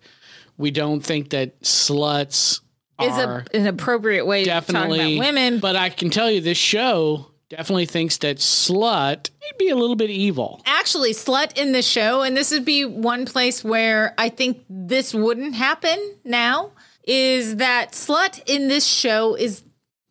We 0.59 0.71
don't 0.71 1.01
think 1.01 1.31
that 1.31 1.61
sluts 1.63 2.61
Is 3.01 3.17
a, 3.17 3.45
an 3.55 3.67
appropriate 3.67 4.27
way 4.27 4.45
to 4.45 4.51
talk 4.51 4.69
about 4.69 4.91
women. 4.91 5.59
But 5.59 5.77
I 5.77 5.89
can 5.89 6.11
tell 6.11 6.31
you, 6.31 6.41
this 6.41 6.59
show 6.59 7.32
definitely 7.53 7.85
thinks 7.85 8.17
that 8.17 8.39
slut 8.39 9.29
may 9.43 9.51
be 9.59 9.69
a 9.69 9.77
little 9.77 9.95
bit 9.95 10.09
evil. 10.09 10.63
actually 10.65 11.13
slut 11.13 11.57
in 11.59 11.73
the 11.73 11.83
show 11.83 12.23
and 12.23 12.35
this 12.35 12.51
would 12.51 12.65
be 12.65 12.83
one 12.87 13.27
place 13.27 13.63
where 13.63 14.15
i 14.17 14.31
think 14.31 14.65
this 14.71 15.13
wouldn't 15.13 15.55
happen 15.55 15.99
now 16.25 16.71
is 17.07 17.57
that 17.57 17.93
slut 17.93 18.41
in 18.47 18.69
this 18.69 18.87
show 18.87 19.35
is 19.35 19.63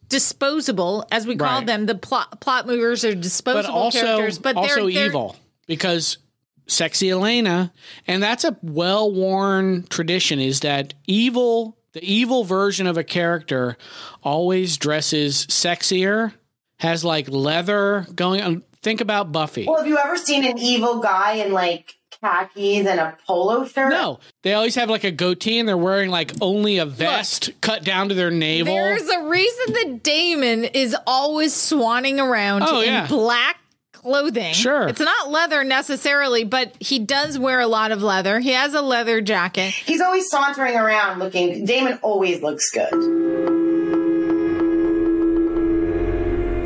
disposable 0.08 1.04
as 1.12 1.26
we 1.26 1.36
call 1.36 1.58
Right. 1.60 1.66
them 1.66 1.88
the 1.88 1.96
plot 1.96 2.40
plot 2.42 2.68
movers 2.68 3.04
are 3.04 3.16
But 3.16 3.22
disposable 3.22 3.74
also, 3.74 4.00
characters 4.02 4.38
but 4.38 4.56
also 4.56 4.76
they're, 4.86 4.94
they're 4.94 5.06
evil 5.08 5.36
because 5.66 6.18
sexy 6.68 7.10
Elena, 7.10 7.74
and 8.08 8.22
that's 8.22 8.44
a 8.46 8.56
well-worn 8.62 9.84
tradition, 9.90 10.40
is 10.40 10.60
that 10.62 10.94
evil. 11.08 11.78
The 11.94 12.04
evil 12.04 12.46
version 12.46 12.88
of 12.88 12.98
a 12.98 13.04
character 13.04 13.78
always 14.24 14.78
dresses 14.78 15.46
sexier, 15.48 16.34
has 16.82 17.06
like 17.06 17.30
leather 17.30 18.06
going 18.14 18.42
on. 18.42 18.64
Think 18.84 19.00
about 19.02 19.32
Buffy. 19.32 19.66
well, 19.68 19.78
have 19.78 19.88
you 19.88 19.98
ever 19.98 20.18
seen 20.18 20.44
an 20.44 20.58
evil 20.58 21.00
guy 21.00 21.34
in 21.34 21.52
like 21.54 21.96
khakis 22.20 22.88
and 22.88 23.00
a 23.00 23.16
polo 23.28 23.64
shirt? 23.66 23.92
No, 23.92 24.20
they 24.42 24.54
always 24.56 24.74
have 24.76 24.90
like 24.90 25.04
a 25.04 25.12
goatee 25.12 25.60
and 25.60 25.70
they're 25.70 25.78
wearing 25.78 26.10
like 26.10 26.32
only 26.42 26.80
a 26.80 26.86
vest 26.86 27.52
cut 27.62 27.84
down 27.84 28.10
to 28.10 28.16
their 28.16 28.32
navel. 28.32 28.74
there's 28.74 29.08
a 29.08 29.28
reason 29.30 29.74
that 29.74 30.04
damon 30.04 30.64
is 30.66 30.96
always 31.08 31.54
swanning 31.54 32.18
around 32.20 32.64
Oh, 32.64 32.82
in 32.82 32.88
yeah. 32.88 33.08
black 33.08 33.58
clothing 33.94 34.54
Sure. 34.56 34.88
it's 34.88 35.00
not 35.00 35.30
leather 35.30 35.64
necessarily 35.64 36.44
but 36.44 36.76
he 36.80 36.98
does 36.98 37.38
wear 37.38 37.60
a 37.60 37.68
lot 37.68 37.92
of 37.92 38.02
leather 38.02 38.40
he 38.40 38.50
has 38.50 38.74
a 38.74 38.82
leather 38.82 39.22
jacket 39.22 39.70
He's 39.72 40.02
always 40.02 40.28
sauntering 40.28 40.76
around 40.76 41.20
looking. 41.20 41.66
Damon 41.66 42.00
always 42.02 42.42
looks 42.42 42.72
good. 42.72 43.51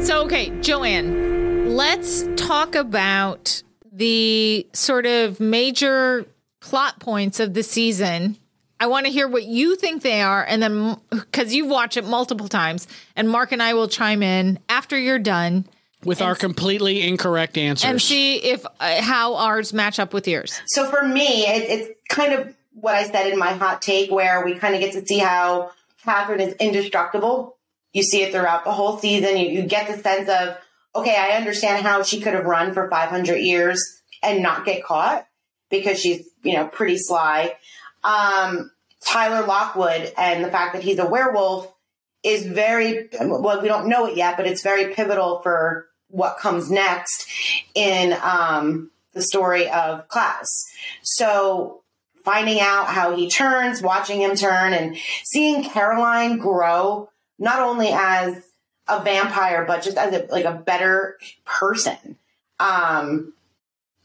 So, 0.06 0.26
okay, 0.26 0.52
Joanne, 0.62 1.76
let's 1.76 2.26
talk 2.36 2.76
about 2.76 3.64
the 3.92 4.68
sort 4.72 5.08
of 5.08 5.40
major 5.40 6.28
plot 6.62 7.00
points 7.00 7.40
of 7.40 7.56
the 7.56 7.64
season. 7.64 8.38
I 8.80 8.86
want 8.86 9.08
to 9.08 9.12
hear 9.12 9.28
what 9.28 9.46
you 9.46 9.76
think 9.76 10.04
they 10.04 10.22
are, 10.22 10.46
and 10.46 10.62
then 10.62 10.98
because 11.10 11.56
you've 11.56 11.70
watched 11.70 11.98
it 11.98 12.06
multiple 12.06 12.48
times, 12.48 12.88
and 13.16 13.28
Mark 13.28 13.52
and 13.52 13.64
I 13.64 13.74
will 13.74 13.88
chime 13.88 14.22
in 14.22 14.60
after 14.70 14.96
you're 14.96 15.18
done 15.18 15.66
with 16.04 16.22
our 16.22 16.36
completely 16.36 17.02
incorrect 17.02 17.58
answers. 17.58 17.90
and 17.90 18.00
see 18.00 18.36
if 18.36 18.64
uh, 18.80 19.02
how 19.02 19.34
ours 19.34 19.74
match 19.74 19.98
up 19.98 20.14
with 20.14 20.28
yours. 20.28 20.62
So 20.68 20.88
for 20.88 21.02
me, 21.02 21.48
it, 21.48 21.68
it's 21.68 21.90
kind 22.10 22.32
of 22.32 22.56
what 22.76 22.94
I 22.94 23.06
said 23.10 23.34
in 23.34 23.40
my 23.40 23.54
hot 23.54 23.82
take, 23.82 24.12
where 24.12 24.46
we 24.46 24.54
kind 24.54 24.76
of 24.76 24.82
get 24.82 24.94
to 24.94 25.04
see 25.04 25.18
how 25.18 25.72
Katherine 26.04 26.42
is 26.42 26.54
indestructible. 26.60 27.55
You 27.96 28.04
see 28.04 28.24
it 28.24 28.34
throughout 28.34 28.66
the 28.66 28.74
whole 28.74 28.98
season. 28.98 29.38
You, 29.38 29.48
you 29.48 29.62
get 29.64 29.88
the 29.88 30.04
sense 30.04 30.28
of, 30.28 30.58
okay, 30.94 31.16
I 31.16 31.38
understand 31.38 31.86
how 31.86 32.04
she 32.04 32.20
could 32.20 32.34
have 32.34 32.44
run 32.44 32.74
for 32.74 32.90
500 32.90 33.38
years 33.38 33.82
and 34.22 34.44
not 34.44 34.66
get 34.66 34.84
caught 34.84 35.26
because 35.70 35.98
she's, 35.98 36.28
you 36.44 36.56
know, 36.56 36.68
pretty 36.68 36.98
sly. 36.98 37.56
Um, 38.04 38.70
Tyler 39.02 39.48
Lockwood 39.48 40.12
and 40.18 40.44
the 40.44 40.52
fact 40.52 40.74
that 40.74 40.84
he's 40.84 41.00
a 41.00 41.08
werewolf 41.08 41.74
is 42.22 42.46
very, 42.46 43.08
well, 43.22 43.62
we 43.62 43.70
don't 43.70 43.88
know 43.88 44.08
it 44.08 44.18
yet, 44.18 44.36
but 44.36 44.46
it's 44.46 44.62
very 44.62 44.94
pivotal 44.94 45.40
for 45.42 45.88
what 46.10 46.38
comes 46.38 46.70
next 46.70 47.28
in, 47.76 48.14
um, 48.22 48.92
the 49.14 49.22
story 49.22 49.70
of 49.70 50.06
Klaus. 50.10 50.66
So 51.02 51.84
finding 52.26 52.60
out 52.60 52.88
how 52.88 53.16
he 53.16 53.30
turns, 53.30 53.82
watching 53.82 54.20
him 54.20 54.36
turn 54.36 54.74
and 54.74 54.98
seeing 55.24 55.64
Caroline 55.64 56.40
grow, 56.40 57.10
not 57.38 57.60
only 57.60 57.90
as 57.92 58.44
a 58.88 59.04
vampire, 59.04 59.66
but 59.66 59.84
just 59.84 59.98
as 59.98 60.14
a, 60.14 60.26
like 60.32 60.46
a 60.46 60.54
better 60.54 61.18
person. 61.44 62.18
Um, 62.60 63.34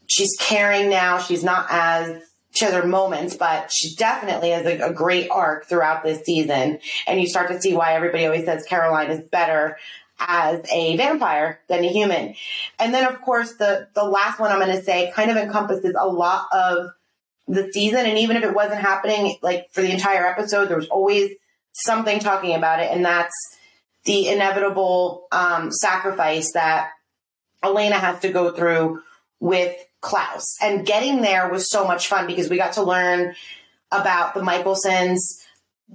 she's 0.07 0.35
caring 0.39 0.89
now. 0.89 1.19
She's 1.19 1.43
not 1.43 1.67
as, 1.69 2.21
she 2.51 2.65
has 2.65 2.73
her 2.73 2.85
moments, 2.85 3.35
but 3.35 3.71
she 3.71 3.95
definitely 3.95 4.49
has 4.49 4.65
a, 4.65 4.89
a 4.89 4.93
great 4.93 5.29
arc 5.29 5.65
throughout 5.65 6.03
this 6.03 6.23
season. 6.25 6.79
And 7.07 7.21
you 7.21 7.27
start 7.27 7.49
to 7.49 7.61
see 7.61 7.73
why 7.73 7.93
everybody 7.93 8.25
always 8.25 8.45
says 8.45 8.65
Caroline 8.67 9.11
is 9.11 9.21
better 9.21 9.77
as 10.19 10.61
a 10.71 10.97
vampire 10.97 11.59
than 11.67 11.83
a 11.83 11.87
human. 11.87 12.35
And 12.79 12.93
then 12.93 13.07
of 13.07 13.21
course 13.21 13.53
the, 13.55 13.87
the 13.93 14.03
last 14.03 14.39
one 14.39 14.51
I'm 14.51 14.59
going 14.59 14.75
to 14.75 14.83
say 14.83 15.11
kind 15.15 15.31
of 15.31 15.37
encompasses 15.37 15.95
a 15.99 16.07
lot 16.07 16.45
of 16.51 16.91
the 17.47 17.71
season. 17.71 18.05
And 18.05 18.19
even 18.19 18.37
if 18.37 18.43
it 18.43 18.53
wasn't 18.53 18.81
happening 18.81 19.37
like 19.41 19.69
for 19.71 19.81
the 19.81 19.91
entire 19.91 20.25
episode, 20.25 20.69
there 20.69 20.77
was 20.77 20.87
always 20.89 21.31
something 21.71 22.19
talking 22.19 22.55
about 22.55 22.79
it. 22.79 22.91
And 22.91 23.05
that's 23.05 23.33
the 24.05 24.29
inevitable, 24.29 25.27
um, 25.31 25.71
sacrifice 25.71 26.53
that 26.53 26.91
Elena 27.63 27.99
has 27.99 28.19
to 28.21 28.29
go 28.29 28.51
through 28.51 29.01
with 29.39 29.75
Klaus. 30.01 30.57
And 30.61 30.85
getting 30.85 31.21
there 31.21 31.49
was 31.49 31.69
so 31.69 31.85
much 31.85 32.07
fun 32.07 32.27
because 32.27 32.49
we 32.49 32.57
got 32.57 32.73
to 32.73 32.83
learn 32.83 33.35
about 33.91 34.33
the 34.33 34.41
Mikaelsons, 34.41 35.19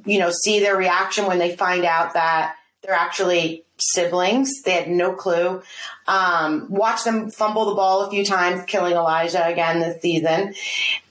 you 0.05 0.19
know, 0.19 0.31
see 0.31 0.61
their 0.61 0.77
reaction 0.77 1.27
when 1.27 1.39
they 1.39 1.57
find 1.57 1.85
out 1.85 2.15
that 2.15 2.57
they're 2.83 2.95
actually 2.95 3.65
siblings. 3.79 4.63
They 4.63 4.73
had 4.73 4.89
no 4.89 5.13
clue. 5.13 5.63
Um, 6.07 6.67
watch 6.71 7.05
them 7.05 7.31
fumble 7.31 7.67
the 7.67 7.75
ball 7.75 8.03
a 8.03 8.11
few 8.11 8.25
times, 8.25 8.65
killing 8.67 8.93
Elijah 8.93 9.45
again 9.47 9.81
this 9.81 10.01
season. 10.01 10.55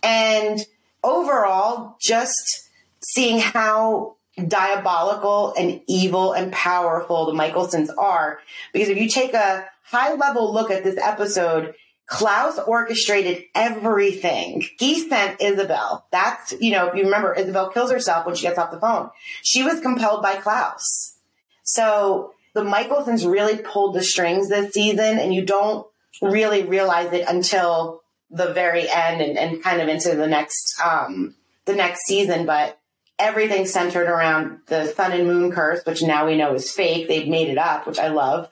And 0.02 0.66
overall, 1.04 1.98
just 2.00 2.70
seeing 3.04 3.40
how 3.40 4.16
diabolical 4.36 5.54
and 5.58 5.82
evil 5.88 6.34
and 6.34 6.52
powerful 6.52 7.26
the 7.26 7.32
Mikaelsons 7.32 7.90
are. 7.98 8.40
Because 8.74 8.90
if 8.90 8.98
you 8.98 9.08
take 9.08 9.34
a 9.34 9.68
high 9.84 10.14
level 10.14 10.54
look 10.54 10.72
at 10.72 10.84
this 10.84 10.98
episode, 10.98 11.76
Klaus 12.08 12.60
orchestrated 12.60 13.44
everything. 13.56 14.64
He 14.78 15.08
sent 15.08 15.40
Isobel. 15.40 16.04
That's, 16.12 16.54
you 16.60 16.72
know, 16.72 16.88
if 16.88 16.96
you 16.96 17.06
remember, 17.06 17.34
Isobel 17.34 17.74
kills 17.74 17.92
herself 17.92 18.26
when 18.26 18.36
she 18.36 18.44
gets 18.44 18.60
off 18.60 18.72
the 18.72 18.80
phone. 18.80 19.10
She 19.42 19.64
was 19.64 19.80
compelled 19.80 20.22
by 20.22 20.36
Klaus. 20.36 21.18
So 21.64 22.34
the 22.54 22.62
Mikaelsons 22.62 23.30
really 23.30 23.58
pulled 23.58 23.96
the 23.96 24.04
strings 24.04 24.50
this 24.50 24.74
season 24.74 25.18
and 25.18 25.34
you 25.34 25.46
don't 25.46 25.88
really 26.22 26.64
realize 26.64 27.12
it 27.12 27.26
until 27.28 28.02
the 28.30 28.54
very 28.54 28.90
end 28.90 29.22
and, 29.22 29.38
and 29.38 29.64
kind 29.64 29.82
of 29.82 29.88
into 29.88 30.16
the 30.16 30.28
next, 30.28 30.80
um, 30.84 31.36
the 31.66 31.76
next 31.76 32.06
season. 32.06 32.46
But 32.46 32.78
everything 33.20 33.66
centered 33.66 34.08
around 34.08 34.60
the 34.68 34.88
sun 34.88 35.12
and 35.12 35.28
moon 35.28 35.52
curse, 35.52 35.84
which 35.86 36.02
now 36.02 36.26
we 36.26 36.36
know 36.36 36.54
is 36.54 36.70
fake. 36.72 37.08
They've 37.08 37.28
made 37.28 37.50
it 37.50 37.58
up, 37.58 37.88
which 37.88 38.00
I 38.00 38.10
love. 38.10 38.50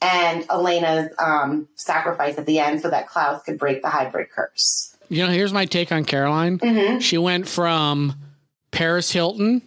And 0.00 0.46
Elena's, 0.48 1.10
um, 1.18 1.68
sacrifice 1.74 2.38
at 2.38 2.46
the 2.46 2.58
end 2.60 2.80
so 2.80 2.90
that 2.90 3.08
Klaus 3.08 3.42
could 3.42 3.58
break 3.58 3.82
the 3.82 3.88
hybrid 3.90 4.30
curse. 4.30 4.96
you 5.08 5.26
know, 5.26 5.32
here's 5.32 5.52
my 5.52 5.64
take 5.66 5.90
on 5.92 6.04
Caroline. 6.04 6.58
Mm-hmm. 6.58 6.98
She 7.00 7.18
went 7.18 7.48
from 7.48 8.14
Paris 8.70 9.10
Hilton 9.10 9.62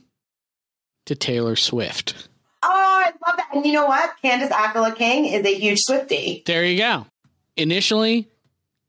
to 1.05 1.15
Taylor 1.15 1.55
Swift. 1.55 2.27
Oh, 2.63 2.69
I 2.69 3.11
love 3.27 3.37
that. 3.37 3.49
And 3.53 3.65
you 3.65 3.73
know 3.73 3.87
what? 3.87 4.11
Candice 4.23 4.49
Accola 4.49 4.95
King 4.95 5.25
is 5.25 5.45
a 5.45 5.53
huge 5.53 5.79
Swiftie. 5.87 6.45
There 6.45 6.63
you 6.63 6.77
go. 6.77 7.07
Initially, 7.57 8.29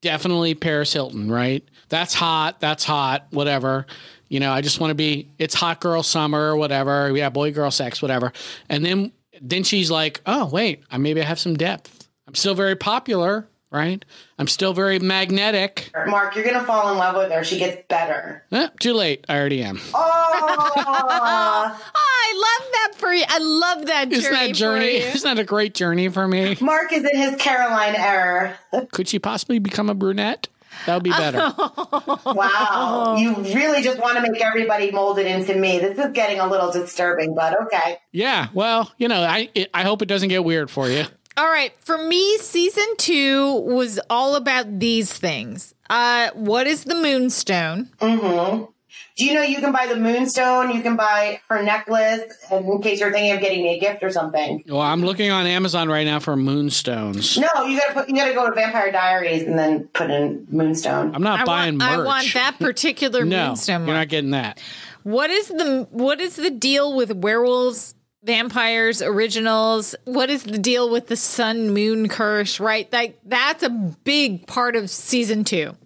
definitely 0.03 0.55
Paris 0.55 0.93
Hilton, 0.93 1.31
right? 1.31 1.65
That's 1.89 2.15
hot. 2.15 2.61
That's 2.61 2.85
hot. 2.85 3.27
Whatever. 3.31 3.87
You 4.33 4.41
know, 4.41 4.51
I 4.51 4.63
just 4.63 4.81
want 4.81 4.93
to 4.93 4.95
be. 4.95 5.29
It's 5.37 5.53
hot 5.53 5.79
girl 5.79 6.03
summer, 6.03 6.53
or 6.53 6.57
whatever. 6.57 7.15
Yeah, 7.15 7.29
boy 7.29 7.53
girl 7.53 7.71
sex, 7.71 8.01
whatever. 8.01 8.33
And 8.71 8.83
then 8.83 9.13
then 9.43 9.63
she's 9.63 9.91
like, 9.91 10.23
oh 10.25 10.47
wait, 10.47 10.83
I 10.91 10.97
maybe 10.97 11.21
I 11.21 11.25
have 11.25 11.39
some 11.39 11.55
depth. 11.55 12.09
I'm 12.27 12.35
still 12.35 12.55
very 12.55 12.75
popular, 12.75 13.47
right? 13.71 14.03
I'm 14.39 14.49
still 14.49 14.73
very 14.73 14.99
magnetic. 14.99 15.91
Mark, 16.07 16.35
you're 16.35 16.47
gonna 16.47 16.65
fall 16.65 16.91
in 16.93 16.97
love 16.97 17.15
with 17.15 17.31
her. 17.31 17.45
She 17.45 17.59
gets 17.59 17.87
better. 17.89 18.43
Eh, 18.51 18.69
too 18.81 18.95
late. 18.95 19.27
I 19.29 19.39
already 19.39 19.63
am. 19.63 19.79
Oh, 19.93 20.01
I 21.95 22.33
love 22.35 22.73
that 22.73 22.93
for 22.97 23.13
you. 23.13 23.25
I 23.29 23.39
love 23.39 23.85
that 23.85 24.05
journey. 24.09 24.17
Isn't 24.17 24.33
that 24.33 24.55
journey? 24.55 25.01
For. 25.03 25.07
Isn't 25.17 25.37
that 25.37 25.43
a 25.43 25.45
great 25.45 25.75
journey 25.75 26.09
for 26.09 26.27
me? 26.27 26.57
Mark 26.59 26.91
is 26.95 27.05
in 27.05 27.19
his 27.19 27.37
Caroline 27.37 27.97
era. 27.97 28.59
Could 28.93 29.09
she 29.09 29.19
possibly 29.19 29.59
become 29.59 29.91
a 29.91 29.95
brunette? 29.95 30.49
That 30.87 30.95
would 30.95 31.03
be 31.03 31.11
better. 31.11 31.53
Wow, 32.25 33.17
you 33.19 33.35
really 33.37 33.83
just 33.83 33.99
want 33.99 34.17
to 34.17 34.23
make 34.23 34.41
everybody 34.41 34.91
molded 34.91 35.27
into 35.27 35.55
me. 35.55 35.79
This 35.79 35.99
is 35.99 36.13
getting 36.13 36.41
a 36.41 36.49
little 36.49 36.73
disturbing, 36.73 37.35
but 37.35 37.61
okay. 37.63 37.99
yeah. 38.11 38.49
Well, 38.55 38.91
you 38.97 39.09
know, 39.09 39.23
I 39.23 39.51
it, 39.55 39.71
I 39.75 39.83
hope 39.83 40.03
it 40.03 40.07
doesn't 40.07 40.29
get 40.29 40.45
weird 40.45 40.71
for 40.71 40.89
you. 40.89 41.05
All 41.37 41.47
right. 41.47 41.73
For 41.81 41.99
me, 41.99 42.39
season 42.39 42.87
two 42.97 43.61
was 43.61 43.99
all 44.11 44.37
about 44.37 44.79
these 44.79 45.13
things. 45.13 45.75
Uh, 45.89 46.31
what 46.35 46.67
is 46.67 46.85
the 46.85 46.95
moonstone? 46.95 47.91
Mm-hmm. 48.01 48.65
Do 49.17 49.25
you 49.27 49.35
know 49.35 49.43
you 49.43 49.59
can 49.61 49.73
buy 49.73 49.87
the 49.87 49.97
moonstone? 49.97 50.71
You 50.75 50.81
can 50.83 50.97
buy 50.97 51.41
her 51.49 51.63
necklace, 51.63 52.23
in 52.51 52.83
case 52.83 53.01
you're 53.01 53.13
thinking 53.13 53.33
of 53.33 53.41
getting 53.41 53.63
me 53.63 53.77
a 53.77 53.81
gift 53.81 54.03
or 54.03 54.11
something. 54.11 54.65
Well, 54.67 54.81
I'm 54.81 55.03
looking 55.03 55.31
on 55.31 55.47
Amazon 55.47 55.89
right 55.89 56.05
now 56.05 56.19
for 56.19 56.35
moonstones. 56.37 57.37
No, 57.39 57.49
you 57.65 57.79
gotta 57.79 57.93
put. 57.95 58.09
You 58.09 58.15
gotta 58.15 58.33
go 58.35 58.49
to 58.49 58.55
Vampire 58.55 58.91
Diaries 58.91 59.43
and 59.43 59.59
then 59.59 59.89
put 59.89 60.11
in 60.11 60.47
moonstone. 60.51 61.15
I'm 61.15 61.23
not 61.23 61.41
I 61.41 61.45
buying 61.45 61.79
want, 61.79 61.91
merch. 61.91 62.01
I 62.01 62.05
want 62.05 62.35
that 62.35 62.59
particular 62.61 63.25
no, 63.25 63.49
moonstone. 63.49 63.87
you're 63.87 63.97
not 63.97 64.09
getting 64.09 64.31
that. 64.31 64.61
What 65.03 65.31
is 65.31 65.49
the 65.49 65.87
what 65.91 66.21
is 66.21 66.37
the 66.37 66.51
deal 66.51 66.95
with 66.95 67.13
werewolves, 67.15 67.95
vampires, 68.23 69.03
originals? 69.03 69.95
What 70.05 70.31
is 70.31 70.45
the 70.45 70.59
deal 70.59 70.89
with 70.91 71.09
the 71.09 71.17
sun 71.17 71.75
moon 71.75 72.09
curse? 72.09 72.61
Right, 72.61 72.91
like 72.93 73.19
that's 73.25 73.63
a 73.63 73.71
big 73.71 74.47
part 74.47 74.77
of 74.77 74.89
season 74.91 75.45
two, 75.45 75.77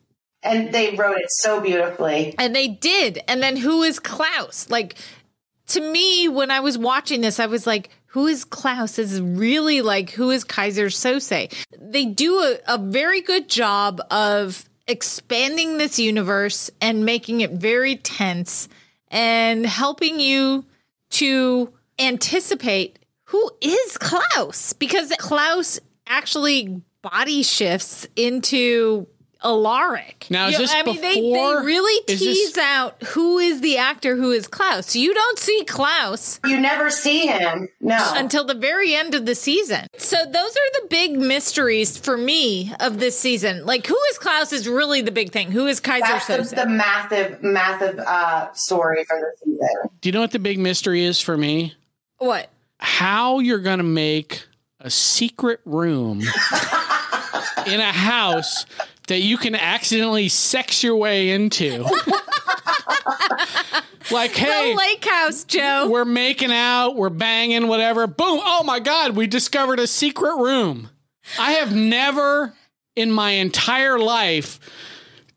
And 0.47 0.73
they 0.73 0.95
wrote 0.97 1.19
it 1.19 1.31
so 1.31 1.61
beautifully. 1.61 2.35
and 2.39 2.55
they 2.55 2.69
did. 2.69 3.21
And 3.29 3.43
then 3.43 3.57
who 3.57 3.83
is 3.83 3.99
Klaus? 3.99 4.71
Like 4.71 4.95
to 5.69 5.81
me, 5.81 6.29
when 6.29 6.51
I 6.51 6.61
was 6.61 6.79
watching 6.79 7.21
this, 7.21 7.41
I 7.41 7.47
was 7.47 7.67
like. 7.67 7.91
Who 8.11 8.29
is 8.29 8.47
Klaus? 8.47 8.99
Is 8.99 9.21
really 9.21 9.83
like 9.83 10.09
who 10.09 10.31
is 10.31 10.43
Keyser 10.43 10.87
Söze? 10.87 11.53
They 11.79 12.07
do 12.07 12.39
a, 12.39 12.57
a 12.67 12.79
very 12.79 13.21
good 13.21 13.47
job 13.47 14.01
of 14.11 14.67
expanding 14.87 15.77
this 15.77 15.99
universe 15.99 16.71
and 16.81 17.05
making 17.05 17.43
it 17.43 17.51
very 17.51 17.97
tense 17.97 18.71
and 19.09 19.67
helping 19.67 20.19
you 20.19 20.65
to 21.11 21.71
anticipate 21.99 22.99
who 23.25 23.51
is 23.61 23.99
Klaus 23.99 24.73
because 24.73 25.13
Klaus 25.19 25.79
actually 26.07 26.81
body 27.03 27.43
shifts 27.43 28.07
into 28.17 29.07
Alaric. 29.47 30.27
Now, 30.29 30.49
is 30.49 30.53
You- 30.55 30.59
this 30.59 30.75
I 30.75 30.83
mean, 30.83 31.01
they, 31.01 31.15
they 31.15 31.21
really 31.65 32.05
tease 32.07 32.53
this- 32.53 32.59
out 32.59 33.01
who 33.15 33.39
is 33.39 33.61
the 33.61 33.77
actor 33.79 34.17
who 34.17 34.33
is 34.33 34.47
Klaus. 34.49 34.97
You 34.97 35.15
don't 35.15 35.39
see 35.39 35.63
Klaus 35.65 36.41
You 36.45 36.59
never 36.61 36.91
see 36.91 37.27
him. 37.27 37.69
No. 37.81 37.97
until 38.17 38.45
the 38.45 38.55
very 38.55 38.95
end 38.95 39.15
of 39.15 39.25
the 39.27 39.35
season. 39.37 39.87
So 39.97 40.17
those 40.17 40.35
are 40.35 40.71
the 40.83 40.87
big 40.91 41.13
mysteries 41.17 41.97
for 41.97 42.17
me 42.17 42.73
of 42.81 42.99
this 42.99 43.19
season. 43.19 43.65
Like 43.65 43.87
who 43.87 43.97
is 44.11 44.19
Klaus 44.19 44.53
is 44.53 44.69
really 44.69 45.01
the 45.01 45.13
big 45.13 45.31
thing. 45.33 45.53
Who 45.53 45.67
is 45.67 45.81
Keyser 45.81 46.01
That's 46.01 46.27
Söze? 46.27 46.51
the, 46.51 46.57
the 46.57 46.67
massive, 46.69 47.43
massive 47.43 47.99
uh, 48.01 48.53
story 48.53 49.05
for 49.05 49.17
the 49.19 49.33
season. 49.45 49.91
Do 50.01 50.09
you 50.09 50.13
know 50.13 50.21
what 50.21 50.33
the 50.33 50.39
big 50.41 50.59
mystery 50.59 51.05
is 51.05 51.21
for 51.21 51.37
me? 51.37 51.75
what? 52.19 52.51
How 52.79 53.39
you're 53.39 53.61
going 53.61 53.79
to 53.79 53.85
make 53.85 54.45
a 54.81 54.91
secret 54.91 55.61
room 55.65 56.21
in 57.67 57.81
a 57.81 57.93
house 57.93 58.67
that 59.09 59.21
you 59.21 59.39
can 59.39 59.55
accidentally 59.55 60.29
sex 60.29 60.83
your 60.83 60.97
way 60.97 61.31
into. 61.31 61.83
like, 64.11 64.33
hey, 64.33 64.73
the 64.73 64.77
lake 64.77 65.05
house, 65.05 65.45
Joe. 65.45 65.89
we're 65.89 66.05
making 66.05 66.53
out, 66.53 66.97
we're 66.97 67.09
banging, 67.09 67.69
whatever. 67.69 68.07
Boom. 68.07 68.41
Oh 68.43 68.63
my 68.65 68.81
God, 68.81 69.17
we 69.17 69.27
discovered 69.27 69.79
a 69.79 69.87
secret 69.87 70.37
room. 70.37 70.91
I 71.39 71.53
have 71.53 71.75
never 71.75 72.55
in 72.95 73.13
my 73.13 73.33
entire 73.33 73.99
life 73.99 74.59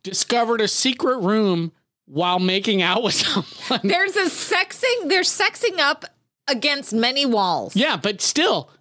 discovered 0.04 0.62
a 0.62 0.68
secret 0.68 1.20
room 1.20 1.72
while 2.06 2.40
making 2.40 2.82
out 2.82 3.04
with 3.04 3.14
someone. 3.16 3.82
There's 3.84 4.16
a 4.16 4.26
sexing. 4.26 5.10
They're 5.10 5.22
sexing 5.22 5.80
up 5.80 6.06
against 6.48 6.94
many 6.94 7.26
walls. 7.26 7.76
Yeah, 7.76 7.98
but 7.98 8.22
still, 8.22 8.72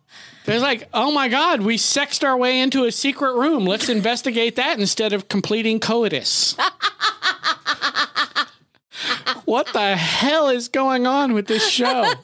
there's 0.48 0.62
like, 0.62 0.88
oh 0.94 1.12
my 1.12 1.28
God, 1.28 1.60
we 1.60 1.76
sexed 1.76 2.24
our 2.24 2.36
way 2.36 2.60
into 2.60 2.84
a 2.84 2.92
secret 2.92 3.34
room. 3.34 3.64
Let's 3.64 3.88
investigate 3.88 4.56
that 4.56 4.78
instead 4.78 5.12
of 5.12 5.28
completing 5.28 5.78
coitus. 5.78 6.56
what 9.44 9.66
the 9.72 9.96
hell 9.96 10.48
is 10.48 10.68
going 10.68 11.06
on 11.06 11.34
with 11.34 11.46
this 11.46 11.68
show? 11.68 12.12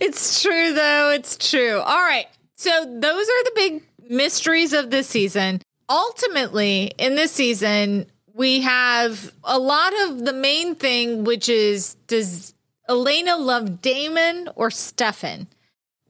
It's 0.00 0.42
true, 0.42 0.72
though. 0.72 1.10
It's 1.10 1.36
true. 1.36 1.78
All 1.78 2.04
right. 2.04 2.26
So 2.56 2.70
those 2.70 3.28
are 3.28 3.44
the 3.44 3.52
big 3.54 3.82
mysteries 4.08 4.72
of 4.72 4.90
this 4.90 5.08
season. 5.08 5.62
Ultimately, 5.88 6.92
in 6.98 7.14
this 7.14 7.32
season, 7.32 8.06
we 8.34 8.60
have 8.60 9.32
a 9.44 9.58
lot 9.58 9.92
of 10.02 10.24
the 10.24 10.32
main 10.32 10.74
thing, 10.74 11.24
which 11.24 11.48
is 11.48 11.94
does 12.06 12.54
Elena 12.88 13.36
love 13.36 13.80
Damon 13.80 14.48
or 14.56 14.70
Stefan? 14.70 15.46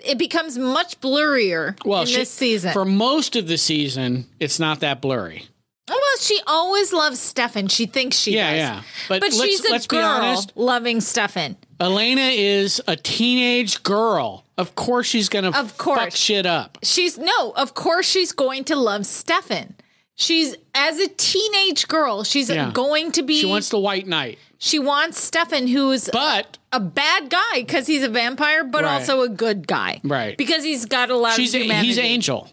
It 0.04 0.18
becomes 0.18 0.56
much 0.58 1.00
blurrier 1.00 1.74
in 1.84 2.06
she- 2.06 2.14
this 2.16 2.30
season. 2.30 2.72
For 2.72 2.84
most 2.84 3.36
of 3.36 3.46
the 3.48 3.58
season, 3.58 4.26
it's 4.38 4.58
not 4.58 4.80
that 4.80 5.00
blurry. 5.00 5.46
Oh, 5.92 5.94
well, 6.00 6.20
she 6.20 6.38
always 6.46 6.92
loves 6.92 7.18
Stefan. 7.18 7.66
She 7.66 7.86
thinks 7.86 8.16
she 8.16 8.34
Yeah, 8.36 8.50
does. 8.50 8.58
yeah. 8.58 8.82
But 9.08 9.20
But, 9.20 9.32
let's- 9.32 9.42
she's 9.42 9.64
a 9.64 9.72
let's 9.72 9.86
be 9.88 9.96
girl 9.96 10.04
honest. 10.06 10.52
loving 10.54 11.00
Stefan. 11.00 11.56
Elena 11.80 12.28
is 12.32 12.80
a 12.86 12.94
teenage 12.94 13.82
girl. 13.82 14.44
Of 14.56 14.74
course, 14.76 15.06
she's 15.08 15.28
gonna 15.28 15.50
Of 15.50 15.78
course. 15.78 15.98
fuck 15.98 16.14
shit 16.14 16.46
up. 16.46 16.78
She's 16.84 17.18
no, 17.18 17.52
of 17.56 17.74
course 17.74 18.08
she's 18.08 18.30
going 18.32 18.64
to 18.64 18.76
love 18.76 19.04
Stefan. 19.06 19.74
She's 20.20 20.54
as 20.74 20.98
a 20.98 21.08
teenage 21.08 21.88
girl, 21.88 22.24
she's 22.24 22.50
Yeah. 22.50 22.70
going 22.72 23.10
to 23.12 23.22
be 23.22 23.40
She 23.40 23.46
wants 23.46 23.70
the 23.70 23.78
white 23.78 24.06
knight, 24.06 24.38
she 24.58 24.78
wants 24.78 25.18
Stefan 25.18 25.66
who's 25.66 26.10
but 26.12 26.58
a 26.72 26.78
bad 26.78 27.30
guy 27.30 27.54
because 27.62 27.86
he's 27.86 28.02
a 28.02 28.08
vampire, 28.08 28.62
but 28.62 28.84
Right. 28.84 28.92
also 29.00 29.22
a 29.22 29.28
good 29.30 29.66
guy. 29.66 30.00
Right. 30.04 30.36
Because 30.36 30.62
he's 30.62 30.84
got 30.84 31.08
a 31.10 31.16
lot 31.16 31.34
she's 31.36 31.54
of 31.54 31.62
humanity. 31.62 31.88
he's 31.88 31.98
Angel. 31.98 32.50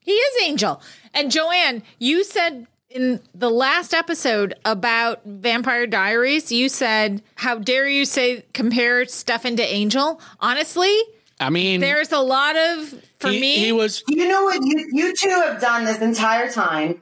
He 0.00 0.12
is 0.12 0.42
Angel. 0.42 0.82
And 1.14 1.30
Joanne, 1.30 1.82
you 2.00 2.24
said 2.24 2.66
in 2.90 3.20
the 3.34 3.48
last 3.50 3.94
episode 3.94 4.54
about 4.64 5.20
Vampire 5.24 5.86
Diaries, 5.86 6.50
you 6.52 6.68
said, 6.68 7.22
How 7.36 7.58
dare 7.58 7.86
you 7.88 8.04
say 8.04 8.44
compare 8.52 9.04
Stefan 9.06 9.54
to 9.56 9.62
Angel? 9.62 10.20
Honestly, 10.40 10.94
I 11.40 11.50
mean, 11.50 11.80
there's 11.80 12.12
a 12.12 12.18
lot 12.20 12.56
of 12.56 12.94
for 13.20 13.28
he, 13.30 13.40
me 13.40 13.56
he 13.58 13.72
was 13.72 14.02
You 14.08 14.28
know 14.28 14.44
what 14.44 14.60
you, 14.62 14.88
you 14.92 15.14
two 15.16 15.30
have 15.30 15.60
done 15.60 15.84
this 15.84 16.00
entire 16.00 16.50
time? 16.50 17.00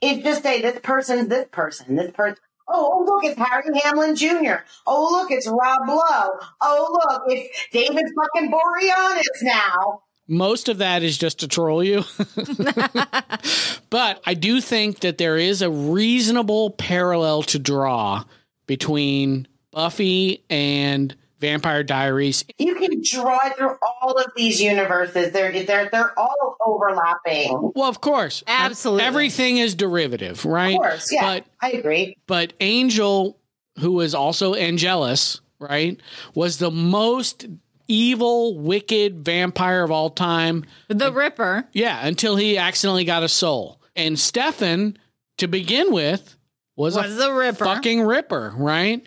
Is 0.00 0.22
just 0.22 0.42
say 0.42 0.60
this 0.60 0.78
person's 0.82 1.28
this 1.28 1.46
person, 1.50 1.96
this 1.96 2.10
person. 2.10 2.36
Oh, 2.70 2.90
oh, 2.92 3.04
look, 3.04 3.24
it's 3.24 3.38
Harry 3.38 3.80
Hamlin 3.82 4.14
Jr. 4.14 4.62
Oh, 4.86 5.08
look, 5.10 5.30
it's 5.30 5.46
Rob 5.46 5.88
Lowe. 5.88 6.38
Oh, 6.60 7.00
look, 7.08 7.22
it's 7.28 7.66
David 7.72 8.04
fucking 8.14 8.52
Boreanaz 8.52 9.22
now. 9.42 10.02
most 10.28 10.68
of 10.68 10.78
that 10.78 11.02
is 11.02 11.16
just 11.16 11.40
to 11.40 11.48
troll 11.48 11.82
you. 11.82 12.04
but 13.90 14.20
I 14.26 14.34
do 14.34 14.60
think 14.60 15.00
that 15.00 15.16
there 15.16 15.38
is 15.38 15.62
a 15.62 15.70
reasonable 15.70 16.70
parallel 16.70 17.42
to 17.44 17.58
draw 17.58 18.24
between 18.66 19.48
Buffy 19.70 20.44
and 20.50 21.16
Vampire 21.40 21.82
Diaries. 21.82 22.44
You 22.58 22.74
can 22.74 23.00
draw 23.02 23.38
through 23.56 23.76
all 24.02 24.12
of 24.12 24.32
these 24.36 24.60
universes. 24.60 25.32
They're 25.32 25.52
they're 25.64 25.88
they're 25.90 26.18
all 26.18 26.56
overlapping. 26.64 27.72
Well, 27.74 27.88
of 27.88 28.00
course, 28.00 28.42
Absolutely. 28.46 29.04
everything 29.04 29.58
is 29.58 29.74
derivative, 29.74 30.44
right? 30.44 30.74
Of 30.74 30.80
course, 30.80 31.12
yeah, 31.12 31.20
But 31.22 31.46
I 31.60 31.70
agree. 31.72 32.16
but 32.26 32.52
Angel, 32.60 33.38
who 33.78 33.92
was 33.92 34.14
also 34.14 34.54
Angelus, 34.54 35.40
right, 35.60 35.98
was 36.34 36.58
the 36.58 36.70
most 36.70 37.46
evil, 37.86 38.58
wicked 38.58 39.24
vampire 39.24 39.82
of 39.82 39.90
all 39.90 40.10
time. 40.10 40.64
the 40.88 41.12
Ripper. 41.12 41.66
Yeah, 41.72 42.06
until 42.06 42.36
he 42.36 42.58
accidentally 42.58 43.04
got 43.04 43.22
a 43.22 43.28
soul. 43.28 43.80
And 43.96 44.18
Stefan, 44.18 44.98
to 45.38 45.46
begin 45.48 45.92
with, 45.92 46.36
was, 46.76 46.96
Was 46.96 47.12
a 47.12 47.14
the 47.16 47.32
Ripper. 47.32 47.64
fucking 47.64 48.02
ripper, 48.02 48.52
right? 48.56 49.04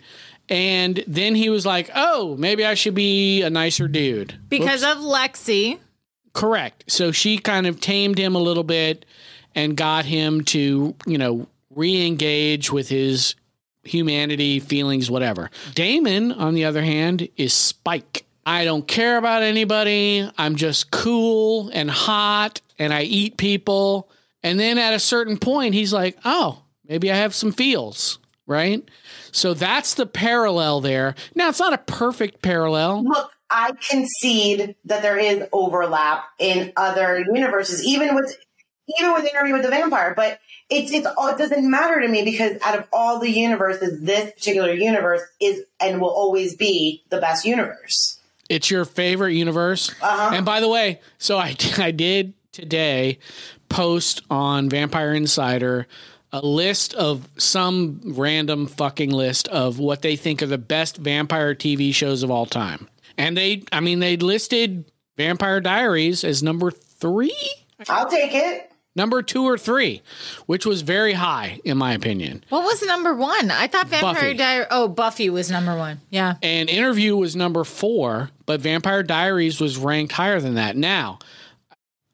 And 0.52 1.02
then 1.06 1.34
he 1.34 1.48
was 1.48 1.64
like, 1.64 1.90
"Oh, 1.94 2.36
maybe 2.38 2.64
I 2.64 2.74
should 2.74 2.94
be 2.94 3.40
a 3.40 3.48
nicer 3.48 3.88
dude." 3.88 4.34
because 4.50 4.82
Whoops. 4.82 4.96
of 4.96 4.98
Lexi. 4.98 5.78
correct. 6.34 6.84
So 6.88 7.10
she 7.10 7.38
kind 7.38 7.66
of 7.66 7.80
tamed 7.80 8.18
him 8.18 8.34
a 8.34 8.38
little 8.38 8.62
bit, 8.62 9.06
and 9.54 9.76
got 9.76 10.04
him 10.04 10.44
to, 10.44 10.94
you 11.06 11.18
know, 11.18 11.46
re 11.74 12.06
engage 12.06 12.70
with 12.70 12.90
his 12.90 13.34
humanity, 13.84 14.60
feelings, 14.60 15.10
whatever. 15.10 15.50
Damon, 15.74 16.32
on 16.32 16.54
the 16.54 16.66
other 16.66 16.82
hand, 16.82 17.28
is 17.36 17.52
Spike. 17.54 18.24
I 18.44 18.64
don't 18.64 18.86
care 18.86 19.16
about 19.18 19.42
anybody. 19.42 20.30
I'm 20.36 20.56
just 20.56 20.90
cool 20.90 21.70
and 21.72 21.90
hot 21.90 22.60
and 22.78 22.92
I 22.92 23.02
eat 23.02 23.36
people. 23.38 24.08
And 24.42 24.58
then 24.60 24.78
at 24.78 24.94
a 24.94 24.98
certain 24.98 25.38
point, 25.38 25.74
he's 25.74 25.92
like, 25.92 26.16
oh, 26.24 26.62
maybe 26.88 27.10
I 27.10 27.16
have 27.16 27.34
some 27.34 27.52
feels, 27.52 28.18
right? 28.46 28.82
So 29.30 29.54
that's 29.54 29.94
the 29.94 30.06
parallel 30.06 30.80
there. 30.80 31.14
Now, 31.34 31.48
it's 31.48 31.60
not 31.60 31.72
a 31.72 31.78
perfect 31.78 32.42
parallel. 32.42 33.04
Look, 33.04 33.30
I 33.50 33.72
concede 33.88 34.76
that 34.86 35.02
there 35.02 35.18
is 35.18 35.44
overlap 35.52 36.24
in 36.38 36.72
other 36.76 37.24
universes, 37.32 37.84
even 37.84 38.14
with 38.14 38.36
even 38.98 39.12
with 39.12 39.24
Interview 39.24 39.54
with 39.54 39.62
the 39.62 39.68
Vampire, 39.68 40.12
but 40.16 40.40
it's 40.68 40.92
it's 40.92 41.06
all. 41.06 41.28
it 41.28 41.38
doesn't 41.38 41.70
matter 41.70 42.00
to 42.00 42.08
me 42.08 42.24
because 42.24 42.56
out 42.64 42.78
of 42.78 42.86
all 42.92 43.20
the 43.20 43.30
universes, 43.30 44.00
this 44.02 44.32
particular 44.32 44.72
universe 44.72 45.22
is 45.40 45.62
and 45.80 46.00
will 46.00 46.10
always 46.10 46.56
be 46.56 47.04
the 47.10 47.20
best 47.20 47.44
universe. 47.44 48.18
It's 48.48 48.70
your 48.70 48.84
favorite 48.84 49.32
universe. 49.32 49.90
Uh-huh. 50.02 50.34
And 50.34 50.44
by 50.44 50.60
the 50.60 50.68
way, 50.68 51.00
so 51.18 51.38
I 51.38 51.56
I 51.78 51.90
did 51.90 52.34
today 52.52 53.18
post 53.68 54.22
on 54.30 54.68
Vampire 54.68 55.14
Insider 55.14 55.86
a 56.32 56.44
list 56.44 56.94
of 56.94 57.28
some 57.38 58.00
random 58.04 58.66
fucking 58.66 59.10
list 59.10 59.48
of 59.48 59.78
what 59.78 60.02
they 60.02 60.16
think 60.16 60.42
are 60.42 60.46
the 60.46 60.58
best 60.58 60.96
vampire 60.96 61.54
TV 61.54 61.94
shows 61.94 62.22
of 62.22 62.30
all 62.30 62.46
time. 62.46 62.88
And 63.18 63.36
they 63.36 63.64
I 63.70 63.80
mean 63.80 63.98
they 63.98 64.16
listed 64.16 64.84
Vampire 65.16 65.60
Diaries 65.60 66.24
as 66.24 66.42
number 66.42 66.70
3? 66.70 67.32
I'll 67.88 68.08
take 68.08 68.32
it. 68.34 68.70
Number 68.94 69.22
2 69.22 69.44
or 69.44 69.56
3, 69.56 70.02
which 70.46 70.66
was 70.66 70.82
very 70.82 71.14
high 71.14 71.60
in 71.64 71.78
my 71.78 71.92
opinion. 71.94 72.44
What 72.50 72.64
was 72.64 72.82
number 72.82 73.14
one? 73.14 73.50
I 73.50 73.66
thought 73.66 73.88
Vampire 73.88 74.14
Buffy. 74.14 74.34
Diary. 74.34 74.66
Oh, 74.70 74.88
Buffy 74.88 75.30
was 75.30 75.50
number 75.50 75.76
one. 75.76 76.00
Yeah. 76.10 76.34
And 76.42 76.68
Interview 76.68 77.16
was 77.16 77.34
number 77.36 77.64
four, 77.64 78.30
but 78.46 78.60
Vampire 78.60 79.02
Diaries 79.02 79.60
was 79.60 79.78
ranked 79.78 80.12
higher 80.12 80.40
than 80.40 80.54
that. 80.54 80.76
Now, 80.76 81.18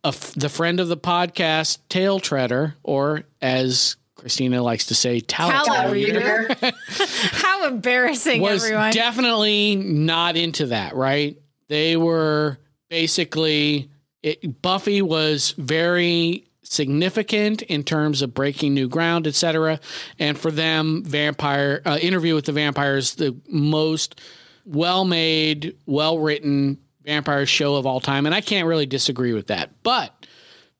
a 0.05 0.09
f- 0.09 0.33
the 0.35 0.49
friend 0.49 0.79
of 0.79 0.87
the 0.89 0.97
podcast, 0.97 1.79
Tail 1.89 2.21
Treader, 2.21 2.77
or 2.85 3.25
as 3.43 3.97
Christina 4.19 4.63
likes 4.63 4.87
to 4.87 4.95
say, 4.97 5.21
Talent 5.21 5.65
Talent 5.65 5.93
Reader, 5.93 6.49
reader. 6.49 6.77
How 6.89 7.69
embarrassing, 7.69 8.43
was 8.43 8.65
everyone. 8.65 8.93
definitely 8.93 9.77
not 9.77 10.37
into 10.37 10.67
that, 10.67 10.97
right? 10.97 11.39
They 11.69 11.97
were 11.97 12.59
basically, 12.91 13.91
it, 14.23 14.61
Buffy 14.61 15.03
was 15.03 15.53
very 15.57 16.49
significant 16.65 17.63
in 17.63 17.85
terms 17.85 18.21
of 18.21 18.35
breaking 18.35 18.75
new 18.75 18.89
ground, 18.89 19.29
etc. 19.29 19.79
And 20.19 20.37
for 20.37 20.51
them, 20.51 21.05
Vampire 21.05 21.81
uh, 21.87 21.99
Interview 22.03 22.35
with 22.35 22.47
the 22.47 22.53
Vampires, 22.53 23.15
the 23.15 23.37
most 23.49 24.21
well-made, 24.67 25.77
well-written 25.87 26.79
vampire 27.05 27.47
show 27.47 27.77
of 27.77 27.87
all 27.87 28.01
time, 28.01 28.27
and 28.27 28.35
I 28.35 28.41
can't 28.41 28.67
really 28.67 28.85
disagree 28.85 29.33
with 29.33 29.47
that. 29.47 29.71
But 29.85 30.27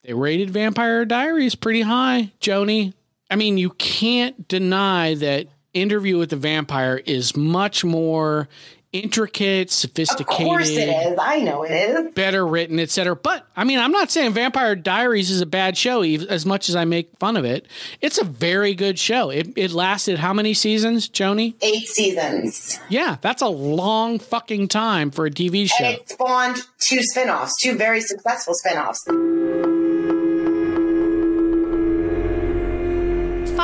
they 0.03 0.13
rated 0.13 0.51
Vampire 0.51 1.05
Diaries 1.05 1.55
pretty 1.55 1.83
high, 1.83 2.33
Joni. 2.41 2.95
I 3.31 3.37
mean, 3.37 3.59
you 3.59 3.71
can't 3.71 4.49
deny 4.49 5.15
that 5.15 5.49
Interview 5.75 6.19
with 6.19 6.31
the 6.31 6.37
Vampire 6.37 6.97
is 6.97 7.37
much 7.37 7.85
more 7.85 8.49
intricate, 8.93 9.71
sophisticated. 9.71 10.41
Of 10.43 10.49
course 10.49 10.71
it 10.71 10.89
is. 10.89 11.19
I 11.21 11.41
know 11.41 11.63
it 11.63 11.71
is. 11.71 12.15
better 12.15 12.47
written, 12.47 12.81
etc. 12.81 13.15
But 13.15 13.47
I 13.55 13.65
mean, 13.65 13.79
I'm 13.79 13.93
not 13.93 14.11
saying 14.11 14.33
Vampire 14.33 14.75
Diaries 14.75 15.31
is 15.31 15.41
a 15.41 15.47
bad 15.47 15.77
show, 15.77 16.03
as 16.03 16.47
much 16.47 16.69
as 16.69 16.77
I 16.77 16.85
make 16.85 17.11
fun 17.19 17.37
of 17.37 17.45
it. 17.45 17.67
It's 18.01 18.19
a 18.19 18.25
very 18.25 18.75
good 18.75 18.99
show. 18.99 19.31
It, 19.31 19.53
it 19.57 19.73
lasted 19.73 20.19
how 20.19 20.33
many 20.33 20.55
seasons, 20.55 21.09
Joni? 21.09 21.55
Eight 21.61 21.87
seasons. 21.87 22.81
Yeah, 22.89 23.19
that's 23.21 23.43
a 23.43 23.49
long 23.49 24.19
fucking 24.19 24.69
time 24.69 25.11
for 25.11 25.27
a 25.27 25.31
TV 25.31 25.69
show. 25.69 25.85
And 25.85 25.99
it 25.99 26.09
spawned 26.09 26.63
two 26.79 27.03
spin-offs, 27.03 27.53
two 27.61 27.77
very 27.77 28.01
successful 28.01 28.55
spin-offs. 28.55 29.07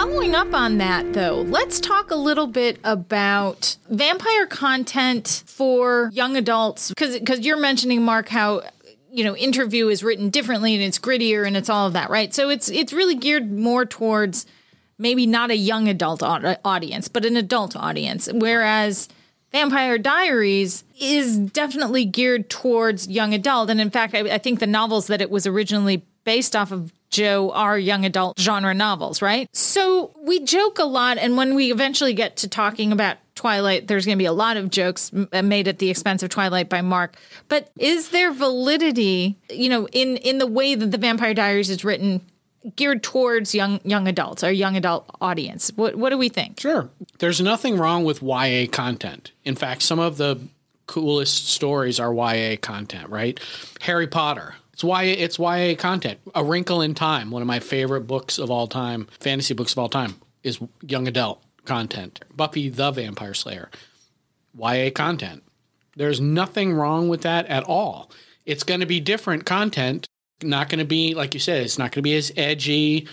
Following 0.04 0.34
up 0.34 0.52
on 0.52 0.76
that, 0.78 1.14
though, 1.14 1.40
let's 1.40 1.80
talk 1.80 2.10
a 2.10 2.14
little 2.14 2.46
bit 2.46 2.78
about 2.84 3.78
vampire 3.88 4.44
content 4.46 5.44
for 5.46 6.10
young 6.12 6.36
adults. 6.36 6.90
Because 6.90 7.40
you're 7.40 7.56
mentioning 7.56 8.02
Mark 8.02 8.28
how 8.28 8.60
you 9.10 9.24
know 9.24 9.34
interview 9.34 9.88
is 9.88 10.04
written 10.04 10.28
differently 10.28 10.74
and 10.74 10.82
it's 10.82 10.98
grittier 10.98 11.46
and 11.46 11.56
it's 11.56 11.70
all 11.70 11.86
of 11.86 11.94
that, 11.94 12.10
right? 12.10 12.34
So 12.34 12.50
it's 12.50 12.68
it's 12.68 12.92
really 12.92 13.14
geared 13.14 13.50
more 13.50 13.86
towards 13.86 14.44
maybe 14.98 15.24
not 15.26 15.50
a 15.50 15.56
young 15.56 15.88
adult 15.88 16.22
audience, 16.22 17.08
but 17.08 17.24
an 17.24 17.38
adult 17.38 17.74
audience. 17.74 18.28
Whereas 18.30 19.08
Vampire 19.52 19.96
Diaries 19.96 20.84
is 21.00 21.38
definitely 21.38 22.04
geared 22.04 22.50
towards 22.50 23.08
young 23.08 23.32
adult. 23.32 23.70
And 23.70 23.80
in 23.80 23.88
fact, 23.88 24.14
I, 24.14 24.34
I 24.34 24.36
think 24.36 24.60
the 24.60 24.66
novels 24.66 25.06
that 25.06 25.22
it 25.22 25.30
was 25.30 25.46
originally 25.46 26.04
based 26.24 26.54
off 26.54 26.72
of 26.72 26.92
Joe 27.10 27.50
are 27.52 27.78
young 27.78 28.04
adult 28.04 28.38
genre 28.38 28.74
novels, 28.74 29.22
right? 29.22 29.48
So 29.54 30.12
we 30.22 30.40
joke 30.40 30.78
a 30.78 30.84
lot. 30.84 31.18
And 31.18 31.36
when 31.36 31.54
we 31.54 31.70
eventually 31.70 32.12
get 32.14 32.36
to 32.38 32.48
talking 32.48 32.90
about 32.92 33.18
Twilight, 33.34 33.86
there's 33.86 34.04
going 34.06 34.16
to 34.18 34.22
be 34.22 34.26
a 34.26 34.32
lot 34.32 34.56
of 34.56 34.70
jokes 34.70 35.12
m- 35.12 35.28
uh, 35.32 35.42
made 35.42 35.68
at 35.68 35.78
the 35.78 35.90
expense 35.90 36.22
of 36.22 36.30
Twilight 36.30 36.68
by 36.68 36.80
Mark. 36.82 37.16
But 37.48 37.70
is 37.78 38.10
there 38.10 38.32
validity, 38.32 39.36
you 39.50 39.68
know, 39.68 39.86
in, 39.88 40.16
in 40.18 40.38
the 40.38 40.46
way 40.46 40.74
that 40.74 40.90
the 40.90 40.98
Vampire 40.98 41.34
Diaries 41.34 41.70
is 41.70 41.84
written 41.84 42.20
geared 42.76 43.02
towards 43.02 43.54
young 43.54 43.78
young 43.84 44.08
adults 44.08 44.42
or 44.42 44.50
young 44.50 44.76
adult 44.76 45.04
audience? 45.20 45.70
What 45.76 45.96
what 45.96 46.10
do 46.10 46.18
we 46.18 46.28
think? 46.28 46.60
Sure. 46.60 46.88
There's 47.18 47.40
nothing 47.40 47.76
wrong 47.76 48.04
with 48.04 48.22
YA 48.22 48.66
content. 48.70 49.32
In 49.44 49.54
fact, 49.54 49.82
some 49.82 49.98
of 49.98 50.16
the 50.16 50.40
coolest 50.86 51.48
stories 51.48 52.00
are 52.00 52.12
YA 52.14 52.56
content, 52.60 53.08
right? 53.10 53.38
Harry 53.82 54.06
Potter. 54.06 54.54
It's 54.74 54.82
YA 54.82 54.98
it's 55.02 55.38
YA 55.38 55.76
content. 55.76 56.18
A 56.34 56.42
Wrinkle 56.42 56.82
in 56.82 56.94
Time, 56.94 57.30
one 57.30 57.42
of 57.42 57.46
my 57.46 57.60
favorite 57.60 58.08
books 58.08 58.38
of 58.38 58.50
all 58.50 58.66
time, 58.66 59.06
fantasy 59.20 59.54
books 59.54 59.70
of 59.70 59.78
all 59.78 59.88
time, 59.88 60.16
is 60.42 60.58
young 60.82 61.06
adult 61.06 61.40
content. 61.64 62.24
Buffy 62.34 62.68
the 62.68 62.90
Vampire 62.90 63.34
Slayer. 63.34 63.70
YA 64.58 64.90
content. 64.92 65.44
There's 65.96 66.20
nothing 66.20 66.72
wrong 66.72 67.08
with 67.08 67.22
that 67.22 67.46
at 67.46 67.62
all. 67.62 68.10
It's 68.46 68.64
going 68.64 68.80
to 68.80 68.86
be 68.86 68.98
different 68.98 69.46
content. 69.46 70.08
Not 70.42 70.68
going 70.68 70.80
to 70.80 70.84
be 70.84 71.14
like 71.14 71.34
you 71.34 71.40
said. 71.40 71.62
It's 71.62 71.78
not 71.78 71.92
going 71.92 72.00
to 72.00 72.02
be 72.02 72.16
as 72.16 72.32
edgy. 72.36 73.06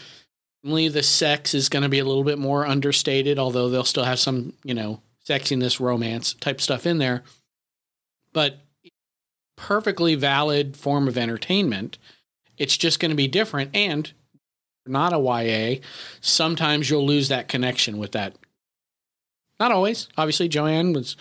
Only 0.66 0.88
the 0.88 1.03
sex 1.03 1.53
is 1.53 1.70
going 1.70 1.84
to 1.84 1.89
be 1.89 1.99
a 1.99 2.05
little 2.05 2.24
bit 2.24 2.39
more 2.39 2.66
understated, 2.66 3.38
although 3.38 3.70
they'll 3.70 3.84
still 3.84 4.03
have 4.03 4.20
some, 4.20 4.53
you 4.64 4.74
know, 4.74 4.99
sexiness, 5.28 5.80
romance 5.80 6.34
type 6.34 6.59
stuff 6.59 6.88
in 6.88 6.97
there. 6.97 7.22
But 8.34 8.57
perfectly 9.62 10.16
valid 10.16 10.76
form 10.76 11.07
of 11.07 11.18
entertainment. 11.18 11.99
It's 12.57 12.76
just 12.76 12.99
going 12.99 13.12
to 13.12 13.16
be 13.16 13.28
different. 13.28 13.70
And 13.76 14.12
not 14.88 15.14
a 15.14 15.20
YA, 15.20 15.82
sometimes 16.20 16.89
you'll 16.89 17.05
lose 17.05 17.30
that 17.30 17.47
connection 17.47 17.99
with 17.99 18.14
that. 18.14 18.36
Not 19.59 19.72
always. 19.72 20.07
Obviously, 20.18 20.49
Joanne 20.49 20.93
was 20.93 21.16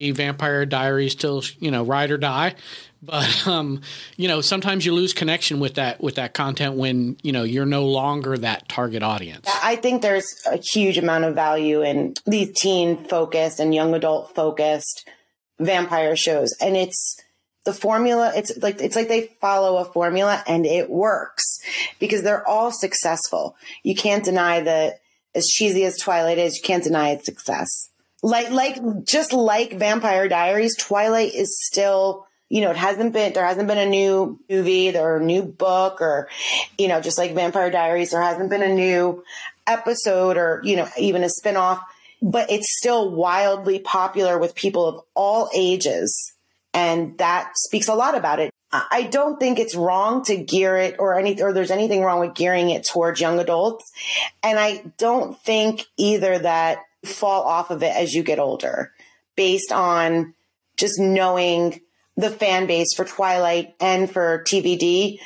a 0.00 0.12
Vampire 0.12 0.64
Diaries 0.64 1.14
till 1.14 1.42
you 1.58 1.70
know 1.70 1.82
ride 1.84 2.10
or 2.10 2.16
die, 2.16 2.54
but 3.02 3.46
um, 3.46 3.82
you 4.16 4.26
know 4.26 4.40
sometimes 4.40 4.86
you 4.86 4.94
lose 4.94 5.12
connection 5.12 5.60
with 5.60 5.74
that 5.74 6.00
with 6.00 6.14
that 6.14 6.32
content 6.32 6.76
when 6.76 7.18
you 7.22 7.32
know 7.32 7.42
you're 7.42 7.66
no 7.66 7.84
longer 7.84 8.38
that 8.38 8.70
target 8.70 9.02
audience. 9.02 9.46
I 9.62 9.76
think 9.76 10.00
there's 10.00 10.26
a 10.50 10.56
huge 10.56 10.96
amount 10.96 11.24
of 11.24 11.34
value 11.34 11.82
in 11.82 12.14
these 12.24 12.50
teen 12.58 13.04
focused 13.04 13.60
and 13.60 13.74
young 13.74 13.92
adult 13.94 14.34
focused 14.34 15.06
vampire 15.60 16.16
shows. 16.16 16.54
And 16.60 16.76
it's 16.76 17.16
the 17.64 17.72
formula. 17.72 18.32
It's 18.34 18.56
like, 18.62 18.80
it's 18.80 18.96
like 18.96 19.08
they 19.08 19.30
follow 19.40 19.78
a 19.78 19.84
formula 19.84 20.42
and 20.46 20.64
it 20.64 20.88
works 20.88 21.60
because 21.98 22.22
they're 22.22 22.46
all 22.46 22.72
successful. 22.72 23.56
You 23.82 23.94
can't 23.94 24.24
deny 24.24 24.60
that 24.60 25.00
as 25.34 25.46
cheesy 25.46 25.84
as 25.84 25.98
Twilight 25.98 26.38
is, 26.38 26.56
you 26.56 26.62
can't 26.62 26.84
deny 26.84 27.10
its 27.10 27.26
success. 27.26 27.90
Like, 28.22 28.50
like, 28.50 28.78
just 29.04 29.32
like 29.32 29.78
Vampire 29.78 30.28
Diaries, 30.28 30.76
Twilight 30.76 31.34
is 31.34 31.64
still, 31.64 32.26
you 32.48 32.62
know, 32.62 32.70
it 32.70 32.76
hasn't 32.76 33.12
been, 33.12 33.32
there 33.32 33.44
hasn't 33.44 33.68
been 33.68 33.78
a 33.78 33.86
new 33.86 34.40
movie 34.50 34.96
or 34.96 35.18
a 35.18 35.24
new 35.24 35.42
book 35.42 36.00
or, 36.00 36.28
you 36.76 36.88
know, 36.88 37.00
just 37.00 37.18
like 37.18 37.34
Vampire 37.34 37.70
Diaries, 37.70 38.10
there 38.10 38.22
hasn't 38.22 38.50
been 38.50 38.62
a 38.62 38.74
new 38.74 39.22
episode 39.66 40.36
or, 40.36 40.60
you 40.64 40.74
know, 40.76 40.88
even 40.98 41.22
a 41.22 41.28
spinoff, 41.28 41.80
but 42.22 42.50
it's 42.50 42.76
still 42.76 43.10
wildly 43.10 43.78
popular 43.78 44.38
with 44.38 44.54
people 44.54 44.88
of 44.88 45.04
all 45.14 45.50
ages. 45.54 46.32
And 46.74 47.16
that 47.18 47.52
speaks 47.56 47.88
a 47.88 47.94
lot 47.94 48.16
about 48.16 48.40
it. 48.40 48.50
I 48.70 49.08
don't 49.10 49.40
think 49.40 49.58
it's 49.58 49.74
wrong 49.74 50.22
to 50.24 50.36
gear 50.36 50.76
it 50.76 50.96
or 50.98 51.18
any, 51.18 51.40
or 51.40 51.54
there's 51.54 51.70
anything 51.70 52.02
wrong 52.02 52.20
with 52.20 52.34
gearing 52.34 52.68
it 52.68 52.84
towards 52.84 53.20
young 53.20 53.38
adults. 53.38 53.90
And 54.42 54.58
I 54.58 54.92
don't 54.98 55.40
think 55.40 55.86
either 55.96 56.38
that 56.40 56.80
fall 57.04 57.44
off 57.44 57.70
of 57.70 57.82
it 57.82 57.96
as 57.96 58.12
you 58.12 58.22
get 58.22 58.38
older 58.38 58.92
based 59.36 59.72
on 59.72 60.34
just 60.76 60.98
knowing 60.98 61.80
the 62.16 62.28
fan 62.28 62.66
base 62.66 62.92
for 62.94 63.04
Twilight 63.04 63.74
and 63.80 64.10
for 64.10 64.44
TVD. 64.46 65.18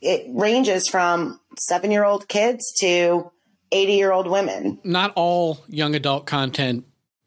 it 0.00 0.26
ranges 0.30 0.88
from 0.88 1.38
seven 1.58 1.90
year 1.90 2.04
old 2.04 2.26
kids 2.28 2.72
to 2.80 3.30
80 3.70 3.92
year 3.92 4.12
old 4.12 4.28
women. 4.28 4.78
Not 4.82 5.12
all 5.14 5.60
young 5.68 5.94
adult 5.94 6.26
content 6.26 6.84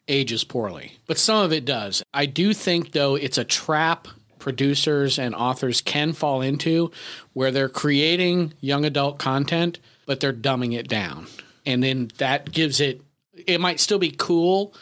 ages 0.08 0.44
poorly, 0.44 0.98
but 1.08 1.18
some 1.18 1.44
of 1.44 1.54
it 1.54 1.66
does. 1.66 2.04
I 2.14 2.26
do 2.26 2.54
think, 2.54 2.92
though, 2.92 3.16
it's 3.16 3.38
a 3.38 3.44
trap 3.44 4.08
producers 4.42 5.18
and 5.18 5.34
authors 5.34 5.80
can 5.80 6.12
fall 6.12 6.42
into 6.42 6.92
where 7.34 7.52
they're 7.52 7.70
creating 7.70 8.54
young 8.60 8.84
adult 8.84 9.20
content, 9.20 9.80
but 10.06 10.20
they're 10.20 10.34
dumbing 10.34 10.78
it 10.78 10.90
down. 10.90 11.28
And 11.66 11.82
then 11.82 12.12
that 12.18 12.52
gives 12.52 12.82
it, 12.82 13.02
it 13.48 13.62
might 13.62 13.80
still 13.80 14.00
be 14.00 14.12
cool, 14.12 14.74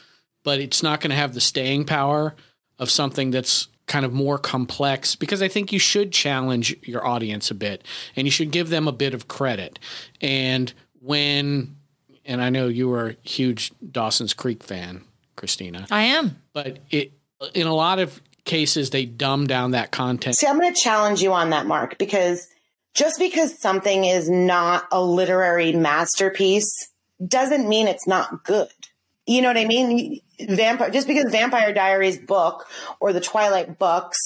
but 0.43 0.59
it's 0.59 0.81
not 0.81 1.01
going 1.01 1.11
to 1.11 1.15
have 1.15 1.33
the 1.33 1.41
staying 1.41 1.85
power 1.85 2.35
of 2.79 2.89
something 2.89 3.29
that's 3.29 3.67
kind 3.85 4.05
of 4.05 4.13
more 4.13 4.37
complex 4.37 5.15
because 5.15 5.41
I 5.41 5.47
think 5.47 5.73
you 5.73 5.79
should 5.79 6.11
challenge 6.11 6.75
your 6.83 7.05
audience 7.05 7.51
a 7.51 7.55
bit 7.55 7.83
and 8.15 8.25
you 8.25 8.31
should 8.31 8.51
give 8.51 8.69
them 8.69 8.87
a 8.87 8.93
bit 8.93 9.13
of 9.13 9.27
credit. 9.27 9.79
And 10.21 10.71
when, 11.01 11.75
and 12.23 12.41
I 12.41 12.49
know 12.49 12.67
you 12.67 12.87
were 12.87 13.09
a 13.09 13.15
huge 13.27 13.73
Dawson's 13.91 14.33
Creek 14.33 14.63
fan, 14.63 15.03
Christina. 15.39 15.87
I 15.89 16.03
am. 16.03 16.39
But 16.53 16.79
it, 16.91 17.13
in 17.55 17.65
a 17.65 17.73
lot 17.73 17.97
of 17.97 18.21
cases, 18.45 18.91
they 18.91 19.05
dumb 19.05 19.47
down 19.47 19.71
that 19.71 19.91
content. 19.91 20.35
See, 20.35 20.45
I'm 20.45 20.59
going 20.59 20.73
to 20.73 20.79
challenge 20.79 21.21
you 21.21 21.33
on 21.33 21.49
that, 21.49 21.65
Mark, 21.65 21.97
because 21.97 22.47
just 22.93 23.17
because 23.17 23.59
something 23.59 24.05
is 24.05 24.29
not 24.29 24.85
a 24.91 25.01
literary 25.01 25.71
masterpiece 25.71 26.69
doesn't 27.25 27.67
mean 27.67 27.87
it's 27.87 28.07
not 28.07 28.43
good. 28.43 28.69
You 29.25 29.41
know 29.41 29.47
what 29.47 29.57
I 29.57 29.65
mean? 29.65 30.21
Vampire, 30.39 30.89
just 30.89 31.07
because 31.07 31.31
Vampire 31.31 31.73
Diaries 31.73 32.17
book 32.17 32.67
or 32.99 33.13
the 33.13 33.21
Twilight 33.21 33.77
books 33.77 34.17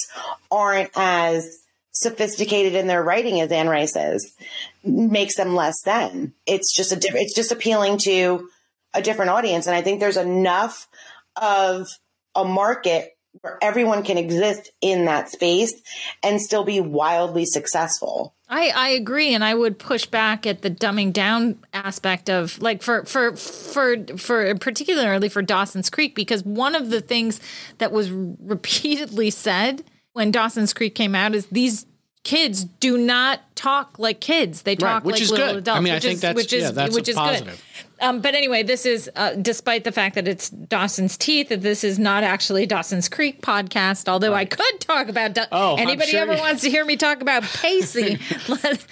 aren't 0.50 0.90
as 0.96 1.58
sophisticated 1.92 2.74
in 2.74 2.86
their 2.86 3.02
writing 3.02 3.40
as 3.40 3.52
Anne 3.52 3.68
Rice 3.68 3.96
is, 3.96 4.34
makes 4.82 5.36
them 5.36 5.54
less 5.54 5.80
than. 5.84 6.32
It's 6.46 6.74
just 6.74 6.92
a 6.92 6.96
different, 6.96 7.26
it's 7.26 7.36
just 7.36 7.52
appealing 7.52 7.98
to 7.98 8.48
a 8.94 9.02
different 9.02 9.30
audience. 9.30 9.66
And 9.66 9.76
I 9.76 9.82
think 9.82 10.00
there's 10.00 10.16
enough 10.16 10.88
of 11.36 11.88
a 12.34 12.44
market 12.44 13.10
where 13.40 13.58
everyone 13.60 14.04
can 14.04 14.16
exist 14.16 14.70
in 14.80 15.06
that 15.06 15.28
space 15.28 15.74
and 16.22 16.40
still 16.40 16.64
be 16.64 16.80
wildly 16.80 17.44
successful. 17.44 18.34
I, 18.48 18.68
I 18.68 18.88
agree, 18.90 19.34
and 19.34 19.42
I 19.42 19.54
would 19.54 19.78
push 19.78 20.06
back 20.06 20.46
at 20.46 20.62
the 20.62 20.70
dumbing 20.70 21.12
down 21.12 21.58
aspect 21.72 22.30
of 22.30 22.60
like 22.60 22.82
for 22.82 23.04
for 23.04 23.34
for 23.34 23.96
for 24.16 24.54
particularly 24.56 25.28
for 25.28 25.42
Dawson's 25.42 25.90
Creek 25.90 26.14
because 26.14 26.44
one 26.44 26.74
of 26.74 26.90
the 26.90 27.00
things 27.00 27.40
that 27.78 27.90
was 27.90 28.10
repeatedly 28.10 29.30
said 29.30 29.82
when 30.12 30.30
Dawson's 30.30 30.72
Creek 30.72 30.94
came 30.94 31.14
out 31.14 31.34
is 31.34 31.46
these 31.46 31.86
kids 32.22 32.64
do 32.64 32.98
not 32.98 33.40
talk 33.56 33.98
like 33.98 34.20
kids; 34.20 34.62
they 34.62 34.76
talk 34.76 35.02
right, 35.02 35.04
which 35.04 35.14
like 35.14 35.22
is 35.22 35.30
little 35.30 35.46
good. 35.48 35.56
adults. 35.56 35.78
I 35.78 35.80
mean, 35.80 35.92
I 35.92 35.96
which 35.96 36.02
think 36.04 36.14
is, 36.14 36.20
that's 36.20 36.36
which 36.36 36.52
is 36.52 36.62
yeah, 36.62 36.70
that's 36.70 36.94
which 36.94 37.08
a 37.08 37.10
is 37.12 37.16
positive. 37.16 37.46
good. 37.46 37.58
Um, 38.00 38.20
but 38.20 38.34
anyway, 38.34 38.62
this 38.62 38.84
is 38.86 39.10
uh, 39.16 39.34
despite 39.34 39.84
the 39.84 39.92
fact 39.92 40.14
that 40.16 40.26
it's 40.26 40.50
Dawson's 40.50 41.16
Teeth. 41.16 41.48
That 41.50 41.62
this 41.62 41.84
is 41.84 41.98
not 41.98 42.24
actually 42.24 42.66
Dawson's 42.66 43.08
Creek 43.08 43.40
podcast. 43.40 44.08
Although 44.08 44.34
I 44.34 44.44
could 44.44 44.80
talk 44.80 45.08
about. 45.08 45.34
Da- 45.34 45.46
Oh, 45.52 45.76
anybody 45.76 46.10
sure 46.10 46.20
ever 46.22 46.34
you- 46.34 46.40
wants 46.40 46.62
to 46.62 46.70
hear 46.70 46.84
me 46.84 46.96
talk 46.96 47.20
about 47.20 47.42
Pacey, 47.44 48.18
let, 48.48 48.84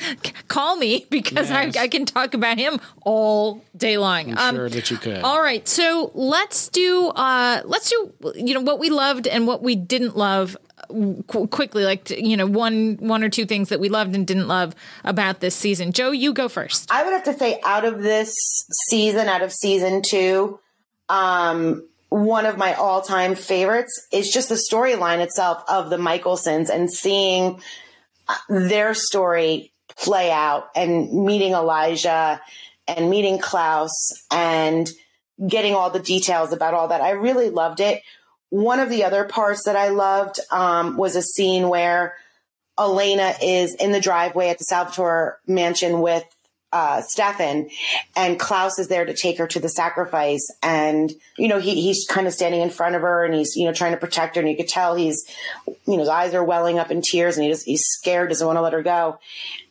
call 0.48 0.76
me 0.76 1.06
because 1.10 1.50
Yes. 1.50 1.76
I, 1.76 1.82
I 1.82 1.88
can 1.88 2.04
talk 2.06 2.34
about 2.34 2.58
him 2.58 2.78
all 3.02 3.62
day 3.76 3.98
long. 3.98 4.36
I'm 4.38 4.54
sure 4.54 4.68
that 4.68 4.90
you 4.90 4.96
could. 4.98 5.22
All 5.22 5.40
right, 5.42 5.66
so 5.66 6.10
let's 6.14 6.68
do 6.68 7.08
uh, 7.08 7.62
let's 7.64 7.90
do 7.90 8.12
you 8.36 8.54
know 8.54 8.60
what 8.60 8.78
we 8.78 8.90
loved 8.90 9.26
and 9.26 9.46
what 9.46 9.62
we 9.62 9.74
didn't 9.74 10.16
love 10.16 10.56
qu- 11.26 11.46
quickly, 11.48 11.84
like 11.84 12.04
t- 12.04 12.24
you 12.24 12.36
know 12.36 12.46
one 12.46 12.96
one 13.00 13.22
or 13.22 13.28
two 13.28 13.46
things 13.46 13.68
that 13.70 13.80
we 13.80 13.88
loved 13.88 14.14
and 14.14 14.26
didn't 14.26 14.48
love 14.48 14.74
about 15.04 15.40
this 15.40 15.54
season. 15.54 15.92
Joe, 15.92 16.10
you 16.10 16.32
go 16.32 16.48
first. 16.48 16.90
I 16.90 17.04
would 17.04 17.12
have 17.12 17.24
to 17.24 17.38
say, 17.38 17.60
out 17.64 17.84
of 17.84 18.02
this 18.02 18.34
season, 18.88 19.28
out 19.28 19.42
of 19.42 19.52
season 19.52 20.02
two, 20.02 20.58
um, 21.08 21.86
one 22.08 22.46
of 22.46 22.56
my 22.58 22.74
all 22.74 23.02
time 23.02 23.34
favorites 23.34 24.06
is 24.12 24.30
just 24.30 24.48
the 24.48 24.60
storyline 24.70 25.20
itself 25.20 25.62
of 25.68 25.90
the 25.90 25.96
Mikaelsons 25.96 26.68
and 26.68 26.92
seeing 26.92 27.60
uh, 28.28 28.34
their 28.48 28.94
story 28.94 29.72
play 29.96 30.30
out 30.30 30.68
and 30.74 31.24
meeting 31.24 31.52
Elijah 31.52 32.40
and 32.86 33.10
meeting 33.10 33.38
Klaus 33.38 34.12
and 34.30 34.90
getting 35.46 35.74
all 35.74 35.90
the 35.90 36.00
details 36.00 36.52
about 36.52 36.74
all 36.74 36.88
that. 36.88 37.00
I 37.00 37.10
really 37.10 37.50
loved 37.50 37.80
it. 37.80 38.02
One 38.52 38.80
of 38.80 38.90
the 38.90 39.04
other 39.04 39.24
parts 39.24 39.64
that 39.64 39.76
I 39.76 39.88
loved 39.88 40.38
um, 40.50 40.98
was 40.98 41.16
a 41.16 41.22
scene 41.22 41.70
where 41.70 42.16
Elena 42.78 43.32
is 43.42 43.74
in 43.74 43.92
the 43.92 44.00
driveway 44.00 44.50
at 44.50 44.58
the 44.58 44.64
Salvatore 44.64 45.38
mansion 45.46 46.02
with 46.02 46.22
uh, 46.70 47.00
Stefan, 47.00 47.70
and 48.14 48.38
Klaus 48.38 48.78
is 48.78 48.88
there 48.88 49.06
to 49.06 49.14
take 49.14 49.38
her 49.38 49.46
to 49.46 49.58
the 49.58 49.70
sacrifice. 49.70 50.46
And, 50.62 51.10
you 51.38 51.48
know, 51.48 51.60
he, 51.60 51.80
he's 51.80 52.06
kind 52.06 52.26
of 52.26 52.34
standing 52.34 52.60
in 52.60 52.68
front 52.68 52.94
of 52.94 53.00
her 53.00 53.24
and 53.24 53.34
he's, 53.34 53.56
you 53.56 53.64
know, 53.64 53.72
trying 53.72 53.92
to 53.92 53.98
protect 53.98 54.36
her. 54.36 54.42
And 54.42 54.50
you 54.50 54.56
could 54.58 54.68
tell 54.68 54.96
he's, 54.96 55.24
you 55.66 55.94
know, 55.94 56.00
his 56.00 56.08
eyes 56.08 56.34
are 56.34 56.44
welling 56.44 56.78
up 56.78 56.90
in 56.90 57.00
tears 57.00 57.38
and 57.38 57.44
he 57.44 57.50
just, 57.50 57.64
he's 57.64 57.86
scared, 57.86 58.28
doesn't 58.28 58.46
want 58.46 58.58
to 58.58 58.62
let 58.62 58.74
her 58.74 58.82
go. 58.82 59.18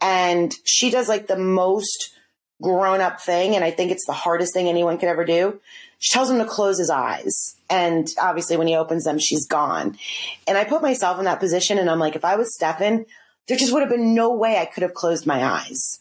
And 0.01 0.55
she 0.63 0.89
does 0.89 1.07
like 1.07 1.27
the 1.27 1.37
most 1.37 2.15
grown 2.63 2.99
up 2.99 3.21
thing. 3.21 3.55
And 3.55 3.63
I 3.63 3.69
think 3.69 3.91
it's 3.91 4.07
the 4.07 4.13
hardest 4.13 4.55
thing 4.55 4.67
anyone 4.67 4.97
could 4.97 5.09
ever 5.09 5.23
do. 5.23 5.59
She 6.01 6.11
tells 6.11 6.31
him 6.31 6.39
to 6.39 6.45
close 6.45 6.79
his 6.79 6.89
eyes. 6.89 7.55
And 7.69 8.09
obviously, 8.19 8.57
when 8.57 8.67
he 8.67 8.75
opens 8.75 9.03
them, 9.03 9.19
she's 9.19 9.45
gone. 9.45 9.99
And 10.47 10.57
I 10.57 10.63
put 10.63 10.81
myself 10.81 11.19
in 11.19 11.25
that 11.25 11.39
position 11.39 11.77
and 11.77 11.89
I'm 11.89 11.99
like, 11.99 12.15
if 12.15 12.25
I 12.25 12.37
was 12.37 12.55
Stefan, 12.55 13.05
there 13.47 13.57
just 13.57 13.71
would 13.71 13.81
have 13.81 13.89
been 13.89 14.15
no 14.15 14.33
way 14.33 14.57
I 14.57 14.65
could 14.65 14.81
have 14.81 14.95
closed 14.95 15.27
my 15.27 15.43
eyes. 15.43 15.99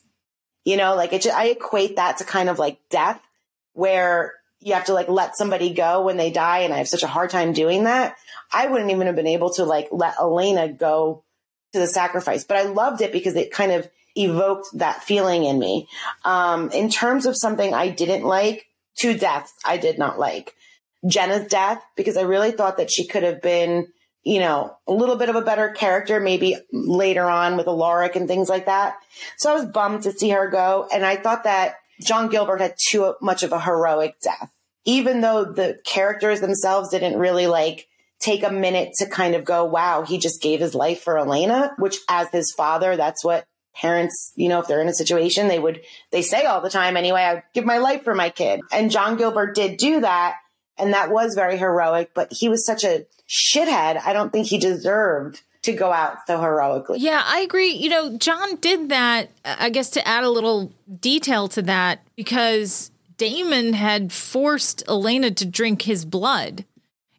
You 0.64 0.78
know, 0.78 0.96
like 0.96 1.12
it 1.12 1.20
just, 1.22 1.36
I 1.36 1.48
equate 1.48 1.96
that 1.96 2.16
to 2.16 2.24
kind 2.24 2.48
of 2.48 2.58
like 2.58 2.78
death 2.88 3.20
where 3.74 4.32
you 4.60 4.72
have 4.72 4.86
to 4.86 4.94
like 4.94 5.08
let 5.08 5.36
somebody 5.36 5.74
go 5.74 6.02
when 6.02 6.16
they 6.16 6.30
die. 6.30 6.60
And 6.60 6.72
I 6.72 6.78
have 6.78 6.88
such 6.88 7.02
a 7.02 7.06
hard 7.06 7.28
time 7.28 7.52
doing 7.52 7.84
that. 7.84 8.16
I 8.50 8.68
wouldn't 8.68 8.90
even 8.90 9.06
have 9.06 9.16
been 9.16 9.26
able 9.26 9.52
to 9.54 9.64
like 9.64 9.88
let 9.92 10.18
Elena 10.18 10.72
go 10.72 11.24
to 11.74 11.78
the 11.78 11.86
sacrifice, 11.86 12.44
but 12.44 12.56
I 12.56 12.62
loved 12.62 13.02
it 13.02 13.12
because 13.12 13.36
it 13.36 13.52
kind 13.52 13.72
of 13.72 13.86
evoked 14.16 14.68
that 14.78 15.04
feeling 15.04 15.44
in 15.44 15.58
me. 15.58 15.88
Um, 16.24 16.70
in 16.70 16.88
terms 16.88 17.26
of 17.26 17.36
something 17.36 17.74
I 17.74 17.90
didn't 17.90 18.24
like, 18.24 18.66
two 19.00 19.16
deaths 19.16 19.52
I 19.64 19.76
did 19.76 19.98
not 19.98 20.18
like. 20.18 20.54
Jenna's 21.06 21.48
death, 21.48 21.82
because 21.96 22.16
I 22.16 22.22
really 22.22 22.52
thought 22.52 22.76
that 22.76 22.90
she 22.90 23.06
could 23.06 23.22
have 23.22 23.40
been, 23.40 23.86
you 24.22 24.38
know, 24.38 24.76
a 24.86 24.92
little 24.92 25.16
bit 25.16 25.30
of 25.30 25.36
a 25.36 25.42
better 25.42 25.70
character, 25.70 26.20
maybe 26.20 26.56
later 26.72 27.24
on 27.24 27.56
with 27.56 27.66
Alaric 27.66 28.16
and 28.16 28.28
things 28.28 28.48
like 28.48 28.66
that. 28.66 28.96
So 29.38 29.50
I 29.50 29.54
was 29.54 29.64
bummed 29.64 30.02
to 30.02 30.12
see 30.12 30.30
her 30.30 30.48
go. 30.48 30.88
And 30.92 31.04
I 31.06 31.16
thought 31.16 31.44
that 31.44 31.76
John 32.02 32.28
Gilbert 32.28 32.60
had 32.60 32.74
too 32.90 33.14
much 33.22 33.42
of 33.42 33.52
a 33.52 33.60
heroic 33.60 34.16
death, 34.22 34.50
even 34.84 35.22
though 35.22 35.44
the 35.44 35.78
characters 35.86 36.40
themselves 36.40 36.90
didn't 36.90 37.18
really 37.18 37.46
like 37.46 37.86
take 38.20 38.42
a 38.42 38.52
minute 38.52 38.92
to 38.98 39.06
kind 39.06 39.34
of 39.34 39.44
go, 39.44 39.64
wow, 39.64 40.02
he 40.02 40.18
just 40.18 40.42
gave 40.42 40.60
his 40.60 40.74
life 40.74 41.00
for 41.00 41.18
Elena, 41.18 41.72
which 41.78 41.96
as 42.08 42.28
his 42.28 42.52
father, 42.54 42.96
that's 42.96 43.24
what 43.24 43.46
parents, 43.80 44.32
you 44.36 44.48
know, 44.48 44.60
if 44.60 44.66
they're 44.66 44.82
in 44.82 44.88
a 44.88 44.94
situation, 44.94 45.48
they 45.48 45.58
would, 45.58 45.80
they 46.10 46.22
say 46.22 46.44
all 46.44 46.60
the 46.60 46.70
time 46.70 46.96
anyway, 46.96 47.22
I 47.22 47.34
would 47.34 47.42
give 47.54 47.64
my 47.64 47.78
life 47.78 48.04
for 48.04 48.14
my 48.14 48.28
kid. 48.28 48.60
And 48.70 48.90
John 48.90 49.16
Gilbert 49.16 49.54
did 49.54 49.78
do 49.78 50.00
that. 50.00 50.36
And 50.78 50.94
that 50.94 51.10
was 51.10 51.34
very 51.34 51.58
heroic, 51.58 52.12
but 52.14 52.28
he 52.30 52.48
was 52.48 52.64
such 52.64 52.84
a 52.84 53.06
shithead. 53.28 54.00
I 54.04 54.12
don't 54.12 54.32
think 54.32 54.46
he 54.46 54.58
deserved 54.58 55.42
to 55.62 55.72
go 55.72 55.92
out 55.92 56.18
so 56.26 56.40
heroically. 56.40 57.00
Yeah, 57.00 57.22
I 57.24 57.40
agree. 57.40 57.72
You 57.72 57.90
know, 57.90 58.16
John 58.16 58.56
did 58.56 58.88
that, 58.88 59.30
I 59.44 59.68
guess, 59.70 59.90
to 59.90 60.08
add 60.08 60.24
a 60.24 60.30
little 60.30 60.72
detail 61.00 61.48
to 61.48 61.62
that 61.62 62.02
because 62.16 62.90
Damon 63.18 63.74
had 63.74 64.12
forced 64.12 64.82
Elena 64.88 65.30
to 65.32 65.44
drink 65.44 65.82
his 65.82 66.06
blood 66.06 66.64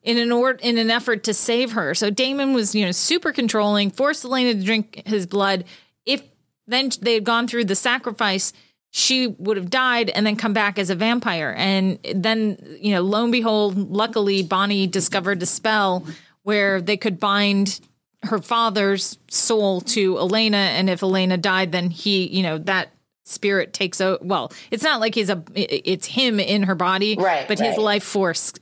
in 0.01 0.17
an 0.17 0.31
or 0.31 0.51
in 0.51 0.79
an 0.79 0.89
effort 0.89 1.23
to 1.25 1.33
save 1.33 1.73
her. 1.73 1.93
So 1.93 2.09
Damon 2.09 2.53
was, 2.53 2.73
you 2.73 2.83
know, 2.83 2.91
super 2.91 3.31
controlling, 3.31 3.91
forced 3.91 4.25
Elena 4.25 4.55
to 4.55 4.63
drink 4.63 5.03
his 5.05 5.27
blood. 5.27 5.65
If 6.07 6.23
then 6.71 6.91
they 7.01 7.15
had 7.15 7.23
gone 7.23 7.47
through 7.47 7.65
the 7.65 7.75
sacrifice, 7.75 8.53
she 8.91 9.27
would 9.27 9.57
have 9.57 9.69
died 9.69 10.09
and 10.09 10.25
then 10.25 10.35
come 10.35 10.53
back 10.53 10.77
as 10.77 10.89
a 10.89 10.95
vampire. 10.95 11.53
And 11.57 11.97
then, 12.13 12.77
you 12.79 12.91
know, 12.93 13.01
lo 13.01 13.23
and 13.23 13.31
behold, 13.31 13.77
luckily 13.91 14.43
Bonnie 14.43 14.87
discovered 14.87 15.41
a 15.41 15.45
spell 15.45 16.05
where 16.43 16.81
they 16.81 16.97
could 16.97 17.19
bind 17.19 17.79
her 18.23 18.39
father's 18.39 19.17
soul 19.29 19.81
to 19.81 20.17
Elena, 20.17 20.57
and 20.57 20.89
if 20.89 21.01
Elena 21.01 21.37
died, 21.37 21.71
then 21.71 21.89
he, 21.89 22.27
you 22.27 22.43
know, 22.43 22.57
that 22.59 22.89
spirit 23.25 23.73
takes 23.73 23.99
out. 23.99 24.23
Well, 24.23 24.51
it's 24.69 24.83
not 24.83 24.99
like 24.99 25.15
he's 25.15 25.29
a, 25.29 25.43
it's 25.55 26.05
him 26.05 26.39
in 26.39 26.63
her 26.63 26.75
body, 26.75 27.15
Right, 27.17 27.47
But 27.47 27.59
his 27.59 27.77
life 27.77 28.03
force 28.03 28.53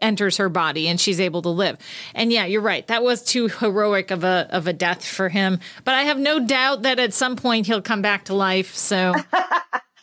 enters 0.00 0.36
her 0.36 0.48
body, 0.48 0.88
and 0.88 1.00
she's 1.00 1.20
able 1.20 1.42
to 1.42 1.48
live. 1.48 1.78
And 2.14 2.32
yeah, 2.32 2.44
you're 2.46 2.62
right. 2.62 2.86
That 2.86 3.02
was 3.02 3.22
too 3.22 3.48
heroic 3.48 4.10
of 4.10 4.24
a 4.24 4.48
of 4.50 4.66
a 4.66 4.72
death 4.72 5.04
for 5.04 5.28
him. 5.28 5.60
But 5.84 5.94
I 5.94 6.02
have 6.02 6.18
no 6.18 6.44
doubt 6.44 6.82
that 6.82 6.98
at 6.98 7.14
some 7.14 7.36
point 7.36 7.66
he'll 7.66 7.82
come 7.82 8.02
back 8.02 8.24
to 8.26 8.34
life. 8.34 8.74
So 8.74 9.14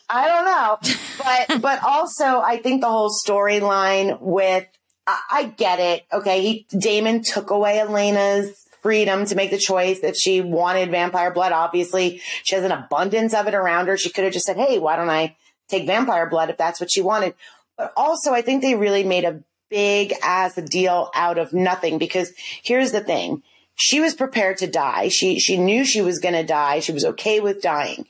I 0.10 0.28
don't 0.28 0.46
know, 0.46 0.78
but 1.24 1.62
but 1.62 1.84
also 1.84 2.40
I 2.40 2.58
think 2.58 2.82
the 2.82 2.90
whole 2.90 3.12
storyline 3.12 4.20
with 4.22 4.66
I, 5.08 5.20
I 5.32 5.44
get 5.46 5.80
it. 5.80 6.04
Okay, 6.12 6.42
he 6.42 6.68
Damon 6.78 7.24
took 7.24 7.50
away 7.50 7.80
Elena's 7.80 8.64
freedom 8.84 9.26
to 9.26 9.36
make 9.36 9.50
the 9.50 9.58
choice 9.58 10.00
if 10.00 10.16
she 10.16 10.42
wanted 10.42 10.92
vampire 10.92 11.32
blood. 11.32 11.54
Obviously, 11.54 12.22
she 12.44 12.56
has 12.56 12.64
an 12.64 12.72
abundance 12.72 13.34
of 13.34 13.48
it 13.48 13.56
around 13.56 13.88
her. 13.88 13.98
She 13.98 14.10
could 14.10 14.26
have 14.26 14.34
just 14.34 14.46
said, 14.46 14.58
Hey, 14.58 14.78
why 14.78 14.98
don't 14.98 15.10
I 15.10 15.36
take 15.70 15.88
vampire 15.88 16.30
blood 16.30 16.50
if 16.50 16.58
that's 16.58 16.80
what 16.80 16.92
she 16.92 17.02
wanted? 17.02 17.34
But 17.78 17.94
also, 17.98 18.34
I 18.34 18.42
think 18.42 18.62
they 18.62 18.76
really 18.76 19.04
made 19.04 19.24
a 19.24 19.42
big 19.74 20.14
ass 20.22 20.54
deal 20.54 21.10
out 21.16 21.40
of 21.40 21.52
nothing 21.52 21.98
because 21.98 22.32
here's 22.62 22.92
the 22.92 23.02
thing. 23.02 23.42
She 23.74 24.00
was 24.00 24.14
prepared 24.14 24.58
to 24.58 24.68
die. 24.68 25.08
She, 25.08 25.40
she 25.40 25.58
knew 25.58 25.84
she 25.84 26.04
was 26.04 26.20
going 26.20 26.36
to 26.36 26.44
die. 26.44 26.80
She 26.80 26.92
was 26.92 27.04
okay 27.04 27.40
with 27.40 27.64
dying. 27.64 28.06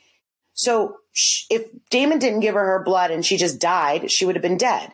So 0.53 0.97
if 1.49 1.67
Damon 1.89 2.19
didn't 2.19 2.41
give 2.41 2.55
her 2.55 2.65
her 2.65 2.83
blood 2.83 3.11
and 3.11 3.25
she 3.25 3.37
just 3.37 3.61
died, 3.61 4.11
she 4.11 4.25
would 4.25 4.35
have 4.35 4.41
been 4.41 4.57
dead. 4.57 4.91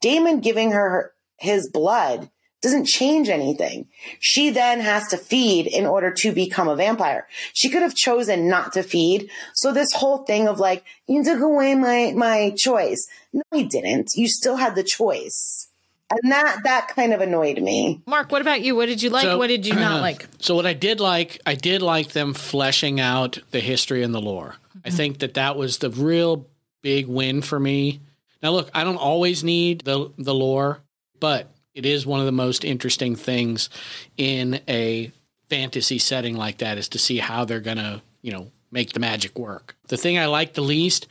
Damon 0.00 0.40
giving 0.40 0.72
her 0.72 1.12
his 1.36 1.70
blood 1.70 2.30
doesn't 2.62 2.86
change 2.86 3.28
anything. 3.28 3.86
She 4.18 4.50
then 4.50 4.80
has 4.80 5.06
to 5.08 5.16
feed 5.16 5.68
in 5.68 5.86
order 5.86 6.10
to 6.10 6.32
become 6.32 6.66
a 6.66 6.74
vampire. 6.74 7.28
She 7.52 7.68
could 7.68 7.82
have 7.82 7.94
chosen 7.94 8.48
not 8.48 8.72
to 8.72 8.82
feed. 8.82 9.30
So 9.54 9.72
this 9.72 9.92
whole 9.94 10.24
thing 10.24 10.48
of 10.48 10.58
like, 10.58 10.84
you 11.06 11.22
took 11.22 11.40
away 11.40 11.76
my, 11.76 12.12
my 12.16 12.52
choice. 12.56 13.06
No, 13.32 13.42
he 13.52 13.62
didn't. 13.62 14.10
You 14.16 14.26
still 14.26 14.56
had 14.56 14.74
the 14.74 14.82
choice. 14.82 15.68
And 16.10 16.32
that, 16.32 16.60
that 16.64 16.88
kind 16.88 17.12
of 17.12 17.20
annoyed 17.20 17.60
me. 17.60 18.00
Mark, 18.06 18.32
what 18.32 18.40
about 18.40 18.62
you? 18.62 18.74
What 18.74 18.86
did 18.86 19.02
you 19.02 19.10
like? 19.10 19.24
So- 19.24 19.38
what 19.38 19.48
did 19.48 19.66
you 19.66 19.74
not 19.74 20.00
like? 20.08 20.26
So 20.38 20.54
what 20.54 20.66
I 20.66 20.72
did 20.72 21.00
like, 21.00 21.40
I 21.44 21.54
did 21.54 21.82
like 21.82 22.08
them 22.12 22.32
fleshing 22.34 22.98
out 23.00 23.38
the 23.50 23.60
history 23.60 24.02
and 24.02 24.14
the 24.14 24.20
lore. 24.20 24.56
I 24.84 24.90
think 24.90 25.18
that 25.18 25.34
that 25.34 25.56
was 25.56 25.78
the 25.78 25.90
real 25.90 26.46
big 26.82 27.06
win 27.08 27.42
for 27.42 27.58
me. 27.60 28.00
Now, 28.42 28.52
look, 28.52 28.70
I 28.72 28.84
don't 28.84 28.96
always 28.96 29.42
need 29.44 29.80
the 29.80 30.10
the 30.16 30.32
lore, 30.34 30.78
but 31.20 31.50
it 31.74 31.84
is 31.84 32.06
one 32.06 32.20
of 32.20 32.26
the 32.26 32.32
most 32.32 32.64
interesting 32.64 33.16
things 33.16 33.68
in 34.16 34.60
a 34.68 35.10
fantasy 35.50 35.98
setting 35.98 36.36
like 36.36 36.58
that 36.58 36.78
is 36.78 36.88
to 36.90 36.98
see 36.98 37.18
how 37.18 37.44
they're 37.44 37.60
gonna, 37.60 38.00
you 38.22 38.32
know, 38.32 38.50
make 38.70 38.92
the 38.92 39.00
magic 39.00 39.36
work. 39.38 39.76
The 39.88 39.96
thing 39.96 40.16
I 40.18 40.26
like 40.26 40.54
the 40.54 40.62
least, 40.62 41.08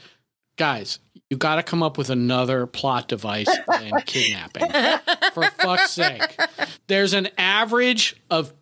guys, 0.56 1.00
you 1.30 1.38
got 1.38 1.56
to 1.56 1.64
come 1.64 1.84
up 1.84 1.98
with 1.98 2.10
another 2.10 2.66
plot 2.66 3.08
device 3.08 3.50
than 3.68 3.92
kidnapping. 4.06 4.70
For 5.34 5.44
fuck's 5.44 5.92
sake, 5.92 6.40
there's 6.88 7.14
an 7.14 7.30
average 7.38 8.16
of 8.30 8.54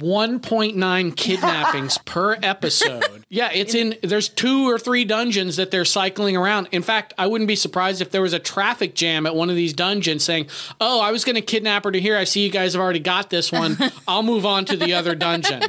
1.9 0.00 1.16
kidnappings 1.16 1.98
per 2.04 2.36
episode. 2.42 3.24
Yeah, 3.28 3.50
it's 3.52 3.74
in 3.74 3.96
there's 4.02 4.28
two 4.28 4.68
or 4.68 4.78
three 4.78 5.04
dungeons 5.04 5.56
that 5.56 5.70
they're 5.70 5.84
cycling 5.84 6.36
around. 6.36 6.68
In 6.72 6.82
fact, 6.82 7.14
I 7.16 7.28
wouldn't 7.28 7.46
be 7.46 7.56
surprised 7.56 8.00
if 8.00 8.10
there 8.10 8.22
was 8.22 8.32
a 8.32 8.40
traffic 8.40 8.94
jam 8.94 9.24
at 9.26 9.36
one 9.36 9.50
of 9.50 9.56
these 9.56 9.72
dungeons 9.72 10.24
saying, 10.24 10.48
"Oh, 10.80 11.00
I 11.00 11.12
was 11.12 11.24
going 11.24 11.36
to 11.36 11.42
kidnap 11.42 11.84
her 11.84 11.92
to 11.92 12.00
here. 12.00 12.16
I 12.16 12.24
see 12.24 12.44
you 12.44 12.50
guys 12.50 12.72
have 12.72 12.82
already 12.82 12.98
got 12.98 13.30
this 13.30 13.52
one. 13.52 13.76
I'll 14.08 14.24
move 14.24 14.44
on 14.44 14.64
to 14.66 14.76
the 14.76 14.94
other 14.94 15.14
dungeon." 15.14 15.62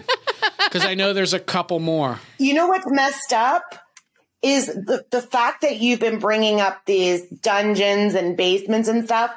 Cuz 0.71 0.83
I 0.83 0.95
know 0.95 1.13
there's 1.13 1.33
a 1.33 1.39
couple 1.39 1.79
more. 1.79 2.19
You 2.39 2.55
know 2.55 2.67
what's 2.67 2.87
messed 2.89 3.31
up 3.31 3.84
is 4.45 4.67
the, 4.67 5.03
the 5.09 5.23
fact 5.23 5.61
that 5.61 5.79
you've 5.79 5.99
been 5.99 6.19
bringing 6.19 6.61
up 6.61 6.85
these 6.85 7.27
dungeons 7.27 8.13
and 8.13 8.37
basements 8.37 8.87
and 8.87 9.03
stuff. 9.03 9.31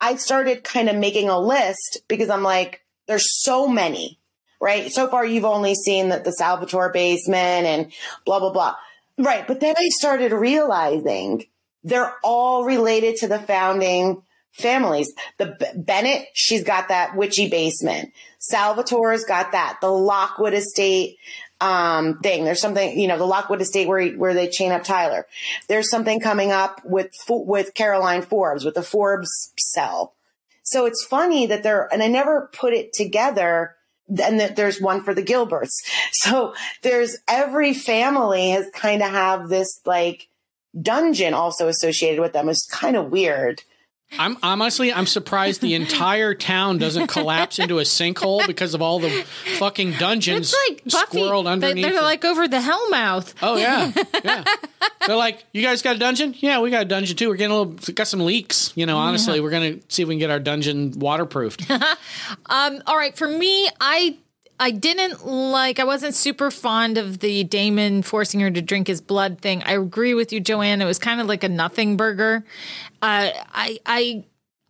I 0.00 0.16
started 0.16 0.64
kind 0.64 0.88
of 0.88 0.96
making 0.96 1.28
a 1.28 1.38
list 1.38 1.98
because 2.08 2.30
I'm 2.30 2.42
like, 2.42 2.80
there's 3.06 3.42
so 3.42 3.68
many, 3.68 4.18
right? 4.58 4.90
So 4.90 5.06
far, 5.06 5.26
you've 5.26 5.44
only 5.44 5.74
seen 5.74 6.08
that 6.08 6.24
the 6.24 6.32
Salvatore 6.32 6.92
basement 6.92 7.66
and 7.66 7.92
blah, 8.24 8.40
blah, 8.40 8.52
blah. 8.52 8.76
Right. 9.18 9.46
But 9.46 9.60
then 9.60 9.74
I 9.76 9.88
started 9.90 10.32
realizing 10.32 11.44
they're 11.84 12.14
all 12.24 12.64
related 12.64 13.16
to 13.16 13.28
the 13.28 13.38
founding 13.38 14.22
families. 14.52 15.12
The 15.36 15.56
B- 15.60 15.66
Bennett, 15.76 16.28
she's 16.32 16.64
got 16.64 16.88
that 16.88 17.16
witchy 17.16 17.50
basement. 17.50 18.12
Salvatore's 18.38 19.24
got 19.24 19.52
that. 19.52 19.78
The 19.82 19.90
Lockwood 19.90 20.54
estate, 20.54 21.18
um, 21.60 22.18
thing. 22.18 22.44
There's 22.44 22.60
something, 22.60 22.98
you 22.98 23.08
know, 23.08 23.18
the 23.18 23.24
Lockwood 23.24 23.60
estate 23.60 23.88
where, 23.88 24.08
where 24.10 24.34
they 24.34 24.48
chain 24.48 24.72
up 24.72 24.84
Tyler. 24.84 25.26
There's 25.68 25.90
something 25.90 26.20
coming 26.20 26.52
up 26.52 26.80
with, 26.84 27.10
with 27.28 27.74
Caroline 27.74 28.22
Forbes, 28.22 28.64
with 28.64 28.74
the 28.74 28.82
Forbes 28.82 29.52
cell. 29.58 30.14
So 30.62 30.86
it's 30.86 31.04
funny 31.04 31.46
that 31.46 31.62
there, 31.62 31.88
and 31.92 32.02
I 32.02 32.08
never 32.08 32.50
put 32.52 32.74
it 32.74 32.92
together. 32.92 33.74
And 34.10 34.40
that 34.40 34.56
there's 34.56 34.80
one 34.80 35.02
for 35.02 35.12
the 35.12 35.22
Gilberts. 35.22 35.68
So 36.12 36.54
there's 36.82 37.18
every 37.28 37.74
family 37.74 38.50
has 38.50 38.70
kind 38.72 39.02
of 39.02 39.10
have 39.10 39.48
this 39.48 39.80
like 39.84 40.28
dungeon 40.80 41.34
also 41.34 41.68
associated 41.68 42.20
with 42.20 42.32
them. 42.32 42.48
It's 42.48 42.66
kind 42.66 42.96
of 42.96 43.10
weird. 43.10 43.62
I'm 44.18 44.36
honestly, 44.42 44.92
I'm 44.92 45.06
surprised 45.06 45.60
the 45.60 45.74
entire 45.74 46.34
town 46.34 46.78
doesn't 46.78 47.08
collapse 47.08 47.58
into 47.58 47.78
a 47.78 47.82
sinkhole 47.82 48.46
because 48.46 48.72
of 48.74 48.80
all 48.80 48.98
the 49.00 49.10
fucking 49.58 49.92
dungeons 49.92 50.54
It's 50.54 50.70
like 50.70 50.84
Buffy. 50.84 51.18
squirreled 51.20 51.46
underneath. 51.46 51.84
they're 51.84 52.00
like 52.00 52.24
over 52.24 52.48
the 52.48 52.56
Hellmouth. 52.58 53.34
Oh 53.42 53.56
yeah, 53.56 53.92
yeah. 54.24 54.44
They're 55.06 55.16
like, 55.16 55.44
you 55.52 55.62
guys 55.62 55.82
got 55.82 55.96
a 55.96 55.98
dungeon? 55.98 56.34
Yeah, 56.38 56.60
we 56.60 56.70
got 56.70 56.82
a 56.82 56.86
dungeon 56.86 57.16
too. 57.16 57.28
We're 57.28 57.36
getting 57.36 57.54
a 57.54 57.60
little, 57.60 57.92
got 57.94 58.06
some 58.06 58.20
leaks. 58.20 58.72
You 58.74 58.86
know, 58.86 58.96
honestly, 58.96 59.40
we're 59.40 59.50
gonna 59.50 59.76
see 59.88 60.02
if 60.02 60.08
we 60.08 60.14
can 60.14 60.20
get 60.20 60.30
our 60.30 60.40
dungeon 60.40 60.92
waterproofed. 60.98 61.70
Um, 62.46 62.82
all 62.86 62.96
right, 62.96 63.16
for 63.16 63.28
me, 63.28 63.68
I 63.80 64.16
I 64.60 64.70
didn't 64.70 65.26
like. 65.26 65.78
I 65.78 65.84
wasn't 65.84 66.14
super 66.14 66.50
fond 66.50 66.98
of 66.98 67.20
the 67.20 67.44
Damon 67.44 68.02
forcing 68.02 68.40
her 68.40 68.50
to 68.50 68.60
drink 68.60 68.88
his 68.88 69.00
blood 69.00 69.40
thing. 69.40 69.62
I 69.62 69.72
agree 69.72 70.14
with 70.14 70.32
you, 70.32 70.40
Joanne. 70.40 70.82
It 70.82 70.84
was 70.86 70.98
kind 70.98 71.20
of 71.20 71.26
like 71.26 71.44
a 71.44 71.48
nothing 71.48 71.96
burger. 71.96 72.44
Uh, 73.00 73.30
I 73.52 73.78
I 73.86 74.24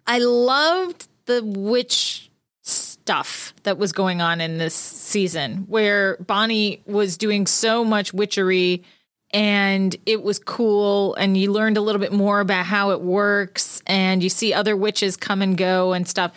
I 0.06 0.18
loved 0.18 1.08
the 1.26 1.42
witch 1.42 2.30
stuff 2.62 3.54
that 3.62 3.78
was 3.78 3.92
going 3.92 4.20
on 4.20 4.40
in 4.40 4.58
this 4.58 4.74
season, 4.74 5.64
where 5.68 6.16
Bonnie 6.18 6.82
was 6.86 7.16
doing 7.16 7.46
so 7.46 7.84
much 7.84 8.12
witchery. 8.12 8.84
And 9.30 9.94
it 10.06 10.22
was 10.22 10.38
cool, 10.38 11.14
and 11.16 11.36
you 11.36 11.52
learned 11.52 11.76
a 11.76 11.82
little 11.82 12.00
bit 12.00 12.14
more 12.14 12.40
about 12.40 12.64
how 12.64 12.92
it 12.92 13.02
works, 13.02 13.82
and 13.86 14.22
you 14.22 14.30
see 14.30 14.54
other 14.54 14.74
witches 14.74 15.18
come 15.18 15.42
and 15.42 15.54
go 15.54 15.92
and 15.92 16.08
stuff. 16.08 16.32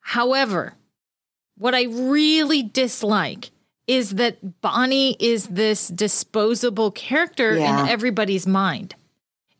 However, 0.00 0.72
what 1.58 1.74
I 1.74 1.84
really 1.84 2.62
dislike 2.62 3.50
is 3.86 4.16
that 4.16 4.60
Bonnie 4.60 5.16
is 5.20 5.46
this 5.46 5.88
disposable 5.88 6.90
character 6.90 7.56
Yeah. 7.56 7.82
in 7.84 7.88
everybody's 7.88 8.46
mind. 8.46 8.94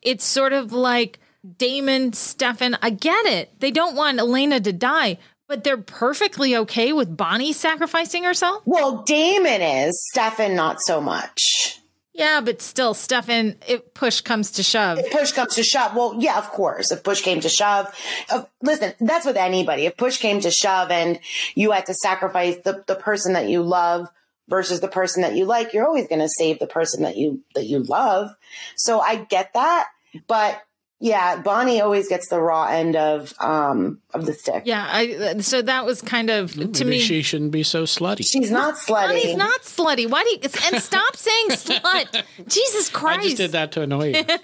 It's 0.03 0.25
sort 0.25 0.53
of 0.53 0.73
like 0.73 1.19
Damon, 1.59 2.13
Stefan, 2.13 2.77
I 2.83 2.91
get 2.91 3.25
it. 3.27 3.61
They 3.61 3.71
don't 3.71 3.95
want 3.95 4.19
Elena 4.19 4.59
to 4.61 4.73
die, 4.73 5.19
but 5.47 5.63
they're 5.63 5.77
perfectly 5.77 6.57
okay 6.57 6.93
with 6.93 7.17
Bonnie 7.17 7.53
sacrificing 7.53 8.25
herself. 8.25 8.63
Well, 8.67 9.03
Damon 9.07 9.63
is, 9.63 9.97
Stefan, 10.11 10.57
not 10.57 10.79
so 10.81 11.01
much. 11.01 11.81
Yeah, 12.17 12.41
but 12.41 12.63
still, 12.63 12.95
Stefan, 12.95 13.57
if 13.69 13.93
push 13.93 14.23
comes 14.23 14.53
to 14.53 14.63
shove. 14.63 14.99
If 14.99 15.13
push 15.13 15.33
comes 15.33 15.55
to 15.57 15.63
shove, 15.63 15.95
well, 15.95 16.17
yeah, 16.19 16.39
of 16.39 16.51
course. 16.51 16.91
If 16.91 17.03
push 17.03 17.21
came 17.21 17.41
to 17.41 17.49
shove, 17.51 17.95
uh, 18.31 18.45
listen, 18.63 18.95
that's 19.01 19.27
with 19.27 19.37
anybody. 19.37 19.85
If 19.85 19.99
push 19.99 20.17
came 20.17 20.41
to 20.41 20.51
shove 20.51 20.91
and 20.91 21.21
you 21.55 21.73
had 21.73 21.87
to 21.87 21.95
sacrifice 21.95 22.57
the, 22.65 22.83
the 22.87 22.95
person 22.95 23.35
that 23.35 23.51
you 23.51 23.63
love 23.63 24.09
versus 24.49 24.81
the 24.81 24.89
person 24.89 25.23
that 25.23 25.37
you 25.37 25.45
like, 25.45 25.75
you're 25.75 25.87
always 25.87 26.09
going 26.09 26.21
to 26.21 26.29
save 26.29 26.59
the 26.59 26.67
person 26.67 27.03
that 27.03 27.19
you, 27.19 27.43
that 27.55 27.67
you 27.67 27.81
love. 27.81 28.31
So 28.77 28.99
I 28.99 29.17
get 29.17 29.53
that. 29.53 29.89
But 30.27 30.63
yeah, 30.99 31.41
Bonnie 31.43 31.81
always 31.81 32.09
gets 32.09 32.29
the 32.29 32.41
raw 32.41 32.65
end 32.67 32.97
of, 32.97 33.35
um, 33.39 34.01
of 34.15 34.25
the 34.25 34.33
stick. 34.33 34.63
Yeah, 34.65 34.87
I, 34.89 35.39
so 35.41 35.61
that 35.63 35.85
was 35.85 36.01
kind 36.01 36.31
of 36.31 36.53
to 36.53 36.67
Maybe 36.67 36.85
me. 36.85 36.99
she 37.01 37.23
shouldn't 37.23 37.51
be 37.51 37.63
so 37.63 37.85
slutty. 37.85 38.27
She's 38.27 38.51
not 38.51 38.77
slutty. 38.77 39.09
Bonnie's 39.09 39.37
not 39.37 39.61
slutty. 39.63 40.09
Why 40.09 40.25
do 40.25 40.31
you 40.31 40.39
and 40.73 40.83
stop 40.83 41.17
saying 41.17 41.49
slut? 41.51 42.25
Jesus 42.49 42.89
Christ! 42.89 43.21
I 43.21 43.23
just 43.25 43.37
did 43.37 43.53
that 43.53 43.73
to 43.73 43.83
annoy 43.83 44.15
you. 44.15 44.25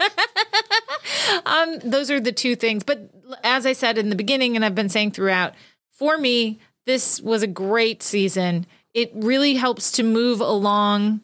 Um, 1.47 1.79
those 1.79 2.11
are 2.11 2.21
the 2.21 2.33
two 2.33 2.57
things. 2.57 2.83
But 2.83 3.11
as 3.45 3.67
I 3.67 3.73
said 3.73 3.99
in 3.99 4.09
the 4.09 4.17
beginning, 4.17 4.57
and 4.57 4.65
I've 4.65 4.75
been 4.75 4.89
saying 4.89 5.13
throughout, 5.13 5.55
for 5.91 6.19
me, 6.19 6.59
this 6.85 7.21
was 7.21 7.43
a 7.43 7.47
great 7.47 8.03
season. 8.03 8.67
It 8.95 9.11
really 9.15 9.55
helps 9.55 9.93
to 9.93 10.03
move 10.03 10.41
along 10.41 11.21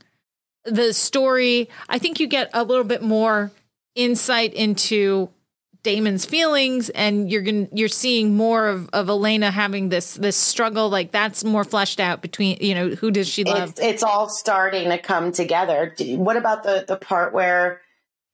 the 0.65 0.93
story. 0.93 1.69
I 1.89 1.99
think 1.99 2.21
you 2.21 2.27
get 2.27 2.51
a 2.55 2.65
little 2.65 2.85
bit 2.85 3.03
more 3.03 3.51
insight 3.99 4.55
into 4.55 5.29
Damon's 5.83 6.25
feelings, 6.25 6.89
and 6.91 7.31
you're 7.31 7.43
going 7.43 7.69
you're 7.73 7.89
seeing 7.89 8.37
more 8.37 8.69
of, 8.69 8.89
of 8.93 9.09
Elena 9.09 9.51
having 9.51 9.91
this 9.91 10.15
this 10.15 10.37
struggle. 10.37 10.89
Like 10.89 11.13
that's 11.13 11.45
more 11.45 11.65
fleshed 11.65 12.01
out 12.01 12.23
between 12.23 12.59
you 12.61 12.75
know 12.75 12.89
who 12.91 13.11
does 13.11 13.29
she 13.29 13.45
love? 13.45 13.71
it's, 13.71 13.81
it's 13.81 14.03
all 14.03 14.29
starting 14.29 14.89
to 14.89 14.99
come 14.99 15.33
together. 15.33 15.95
What 16.01 16.37
about 16.37 16.63
the, 16.63 16.85
the 16.87 16.97
part 16.97 17.33
where 17.33 17.81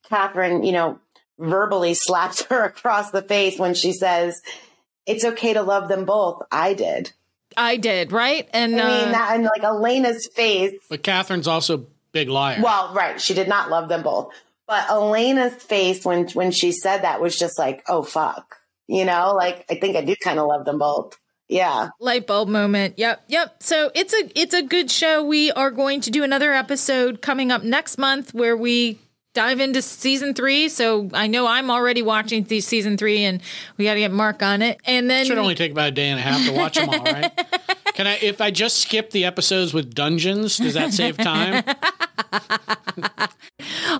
Katherine, 0.08 0.64
you 0.64 0.72
know, 0.72 0.98
verbally 1.38 1.94
slaps 1.94 2.42
her 2.50 2.64
across 2.64 3.10
the 3.10 3.22
face 3.22 3.58
when 3.58 3.74
she 3.74 3.92
says, 3.92 4.40
it's 5.06 5.24
okay 5.24 5.54
to 5.54 5.62
love 5.62 5.88
them 5.88 6.04
both. 6.04 6.42
I 6.50 6.74
did. 6.74 7.12
I 7.56 7.76
did 7.76 8.10
right, 8.10 8.48
and 8.52 8.74
I 8.74 8.76
mean, 8.76 9.08
uh, 9.08 9.12
that, 9.12 9.34
and 9.34 9.44
like 9.44 9.62
Elena's 9.62 10.28
face. 10.34 10.74
But 10.90 11.04
Katherine's 11.04 11.46
also 11.46 11.86
big 12.10 12.28
liar. 12.28 12.60
Well, 12.60 12.92
right. 12.94 13.20
She 13.20 13.32
did 13.34 13.46
not 13.46 13.70
love 13.70 13.88
them 13.88 14.02
both. 14.02 14.32
But 14.66 14.88
Elena's 14.88 15.54
face 15.54 16.04
when, 16.04 16.28
when 16.28 16.50
she 16.50 16.72
said 16.72 17.02
that 17.02 17.20
was 17.20 17.38
just 17.38 17.58
like, 17.58 17.82
oh, 17.88 18.02
fuck. 18.02 18.56
You 18.86 19.04
know, 19.04 19.34
like, 19.34 19.64
I 19.70 19.74
think 19.76 19.96
I 19.96 20.02
do 20.02 20.14
kind 20.16 20.38
of 20.38 20.46
love 20.46 20.64
them 20.64 20.78
both. 20.78 21.18
Yeah. 21.48 21.90
light 22.00 22.26
bulb 22.26 22.48
moment. 22.48 22.98
Yep, 22.98 23.24
yep. 23.28 23.62
So 23.62 23.90
it's 23.94 24.14
a 24.14 24.30
it's 24.34 24.54
a 24.54 24.62
good 24.62 24.90
show. 24.90 25.22
We 25.22 25.52
are 25.52 25.70
going 25.70 26.00
to 26.00 26.10
do 26.10 26.24
another 26.24 26.54
episode 26.54 27.20
coming 27.20 27.52
up 27.52 27.62
next 27.62 27.98
month 27.98 28.32
where 28.32 28.56
we 28.56 28.98
dive 29.34 29.60
into 29.60 29.82
season 29.82 30.32
three. 30.32 30.68
So 30.70 31.10
I 31.12 31.26
know 31.26 31.46
I'm 31.46 31.70
already 31.70 32.00
watching 32.00 32.44
the 32.44 32.60
season 32.60 32.96
three, 32.96 33.24
and 33.24 33.42
we 33.76 33.84
got 33.84 33.94
to 33.94 34.00
get 34.00 34.10
Mark 34.10 34.42
on 34.42 34.62
it. 34.62 34.80
And 34.86 35.10
then 35.10 35.22
it 35.22 35.26
Should 35.26 35.38
only 35.38 35.54
take 35.54 35.72
about 35.72 35.88
a 35.88 35.92
day 35.92 36.08
and 36.08 36.18
a 36.18 36.22
half 36.22 36.46
to 36.46 36.52
watch 36.52 36.76
them 36.76 36.88
all, 36.88 37.04
right? 37.04 37.30
Can 37.94 38.08
I, 38.08 38.18
if 38.20 38.40
I 38.40 38.50
just 38.50 38.78
skip 38.78 39.10
the 39.10 39.24
episodes 39.24 39.72
with 39.72 39.94
dungeons, 39.94 40.58
does 40.58 40.74
that 40.74 40.92
save 40.92 41.16
time? 41.16 41.62
all 42.32 42.40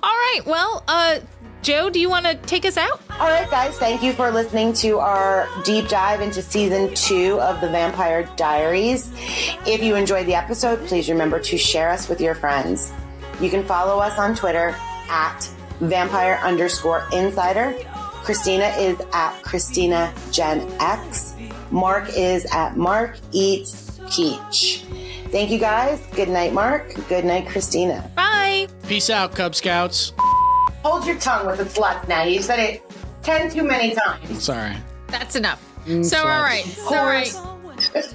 right. 0.03 0.41
Well, 0.45 0.83
uh, 0.89 1.21
Joe, 1.63 1.89
do 1.91 2.01
you 2.01 2.11
want 2.11 2.27
to 2.27 2.35
take 2.35 2.67
us 2.67 2.77
out? 2.77 3.01
All 3.13 3.29
right, 3.29 3.49
guys, 3.51 3.79
thank 3.79 4.03
you 4.03 4.13
for 4.13 4.31
listening 4.33 4.73
to 4.75 4.99
our 4.99 5.49
deep 5.65 5.89
dive 5.89 6.21
into 6.21 6.43
season 6.43 6.93
two 6.95 7.41
of 7.41 7.61
the 7.61 7.69
Vampire 7.69 8.29
Diaries. 8.37 9.11
If 9.65 9.83
you 9.83 9.95
enjoyed 9.95 10.27
the 10.27 10.35
episode, 10.35 10.87
please 10.89 11.09
remember 11.09 11.39
to 11.39 11.57
share 11.57 11.89
us 11.89 12.09
with 12.09 12.21
your 12.21 12.35
friends. 12.35 12.93
You 13.41 13.49
can 13.49 13.65
follow 13.65 14.01
us 14.01 14.19
on 14.19 14.35
Twitter 14.35 14.77
at 15.09 15.49
vampire 15.81 16.41
underscore 16.43 17.07
insider. 17.13 17.75
Christina 18.25 18.67
is 18.77 19.01
at 19.13 19.41
Christina 19.43 20.13
Gen 20.33 20.71
X. 20.81 21.35
Mark 21.71 22.09
is 22.11 22.45
at 22.53 22.77
Mark 22.77 23.17
Eats 23.33 23.84
Peach. 24.11 24.85
Thank 25.31 25.51
you 25.51 25.59
guys. 25.59 26.01
Good 26.15 26.29
night, 26.29 26.53
Mark. 26.53 26.95
Good 27.09 27.25
night, 27.25 27.47
Christina. 27.49 28.09
Bye. 28.15 28.69
Peace 28.87 29.11
out, 29.11 29.35
Cub 29.35 29.55
Scouts. 29.55 30.13
Hold 30.85 31.07
your 31.07 31.19
tongue 31.19 31.47
with 31.47 31.59
the 31.59 31.65
sluts 31.65 32.07
now. 32.09 32.23
You 32.23 32.43
said 32.43 32.59
it 32.61 32.83
10 33.23 33.51
too 33.51 33.65
many 33.65 33.95
times. 33.95 34.43
Sorry. 34.45 34.77
That's 35.09 35.35
enough. 35.35 35.61
Mm, 35.87 36.05
so 36.05 36.19
all 36.19 36.43
right. 36.43 36.65
So 36.65 36.95
all 36.97 37.07
right. 37.07 37.33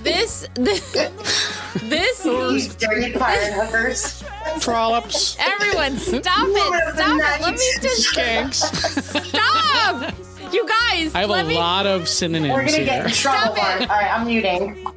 This 0.02 0.48
this 0.56 0.92
this 1.84 2.26
You 2.26 2.60
dirty 2.80 3.12
pirate 3.12 3.54
hookers. 3.54 4.24
Trollops. 4.62 5.36
everyone 5.38 5.98
stop 5.98 6.22
it. 6.48 6.94
Stop 6.96 7.20
it. 7.20 7.42
Let 7.42 7.54
me 7.54 7.72
just 7.82 8.16
Skanks. 8.16 9.26
stop. 9.26 10.14
You 10.54 10.66
guys, 10.66 11.14
I 11.14 11.20
have 11.22 11.30
let 11.30 11.46
a 11.46 11.48
me 11.50 11.56
lot 11.56 11.86
of 11.86 12.08
synonyms 12.08 12.54
We're 12.54 12.62
gonna 12.66 12.78
here. 12.78 12.86
get 12.86 13.06
in 13.06 13.12
trouble, 13.12 13.56
Stop 13.56 13.82
it. 13.82 13.90
All 13.90 13.98
right, 13.98 14.12
I'm 14.18 14.26
muting. 14.26 14.88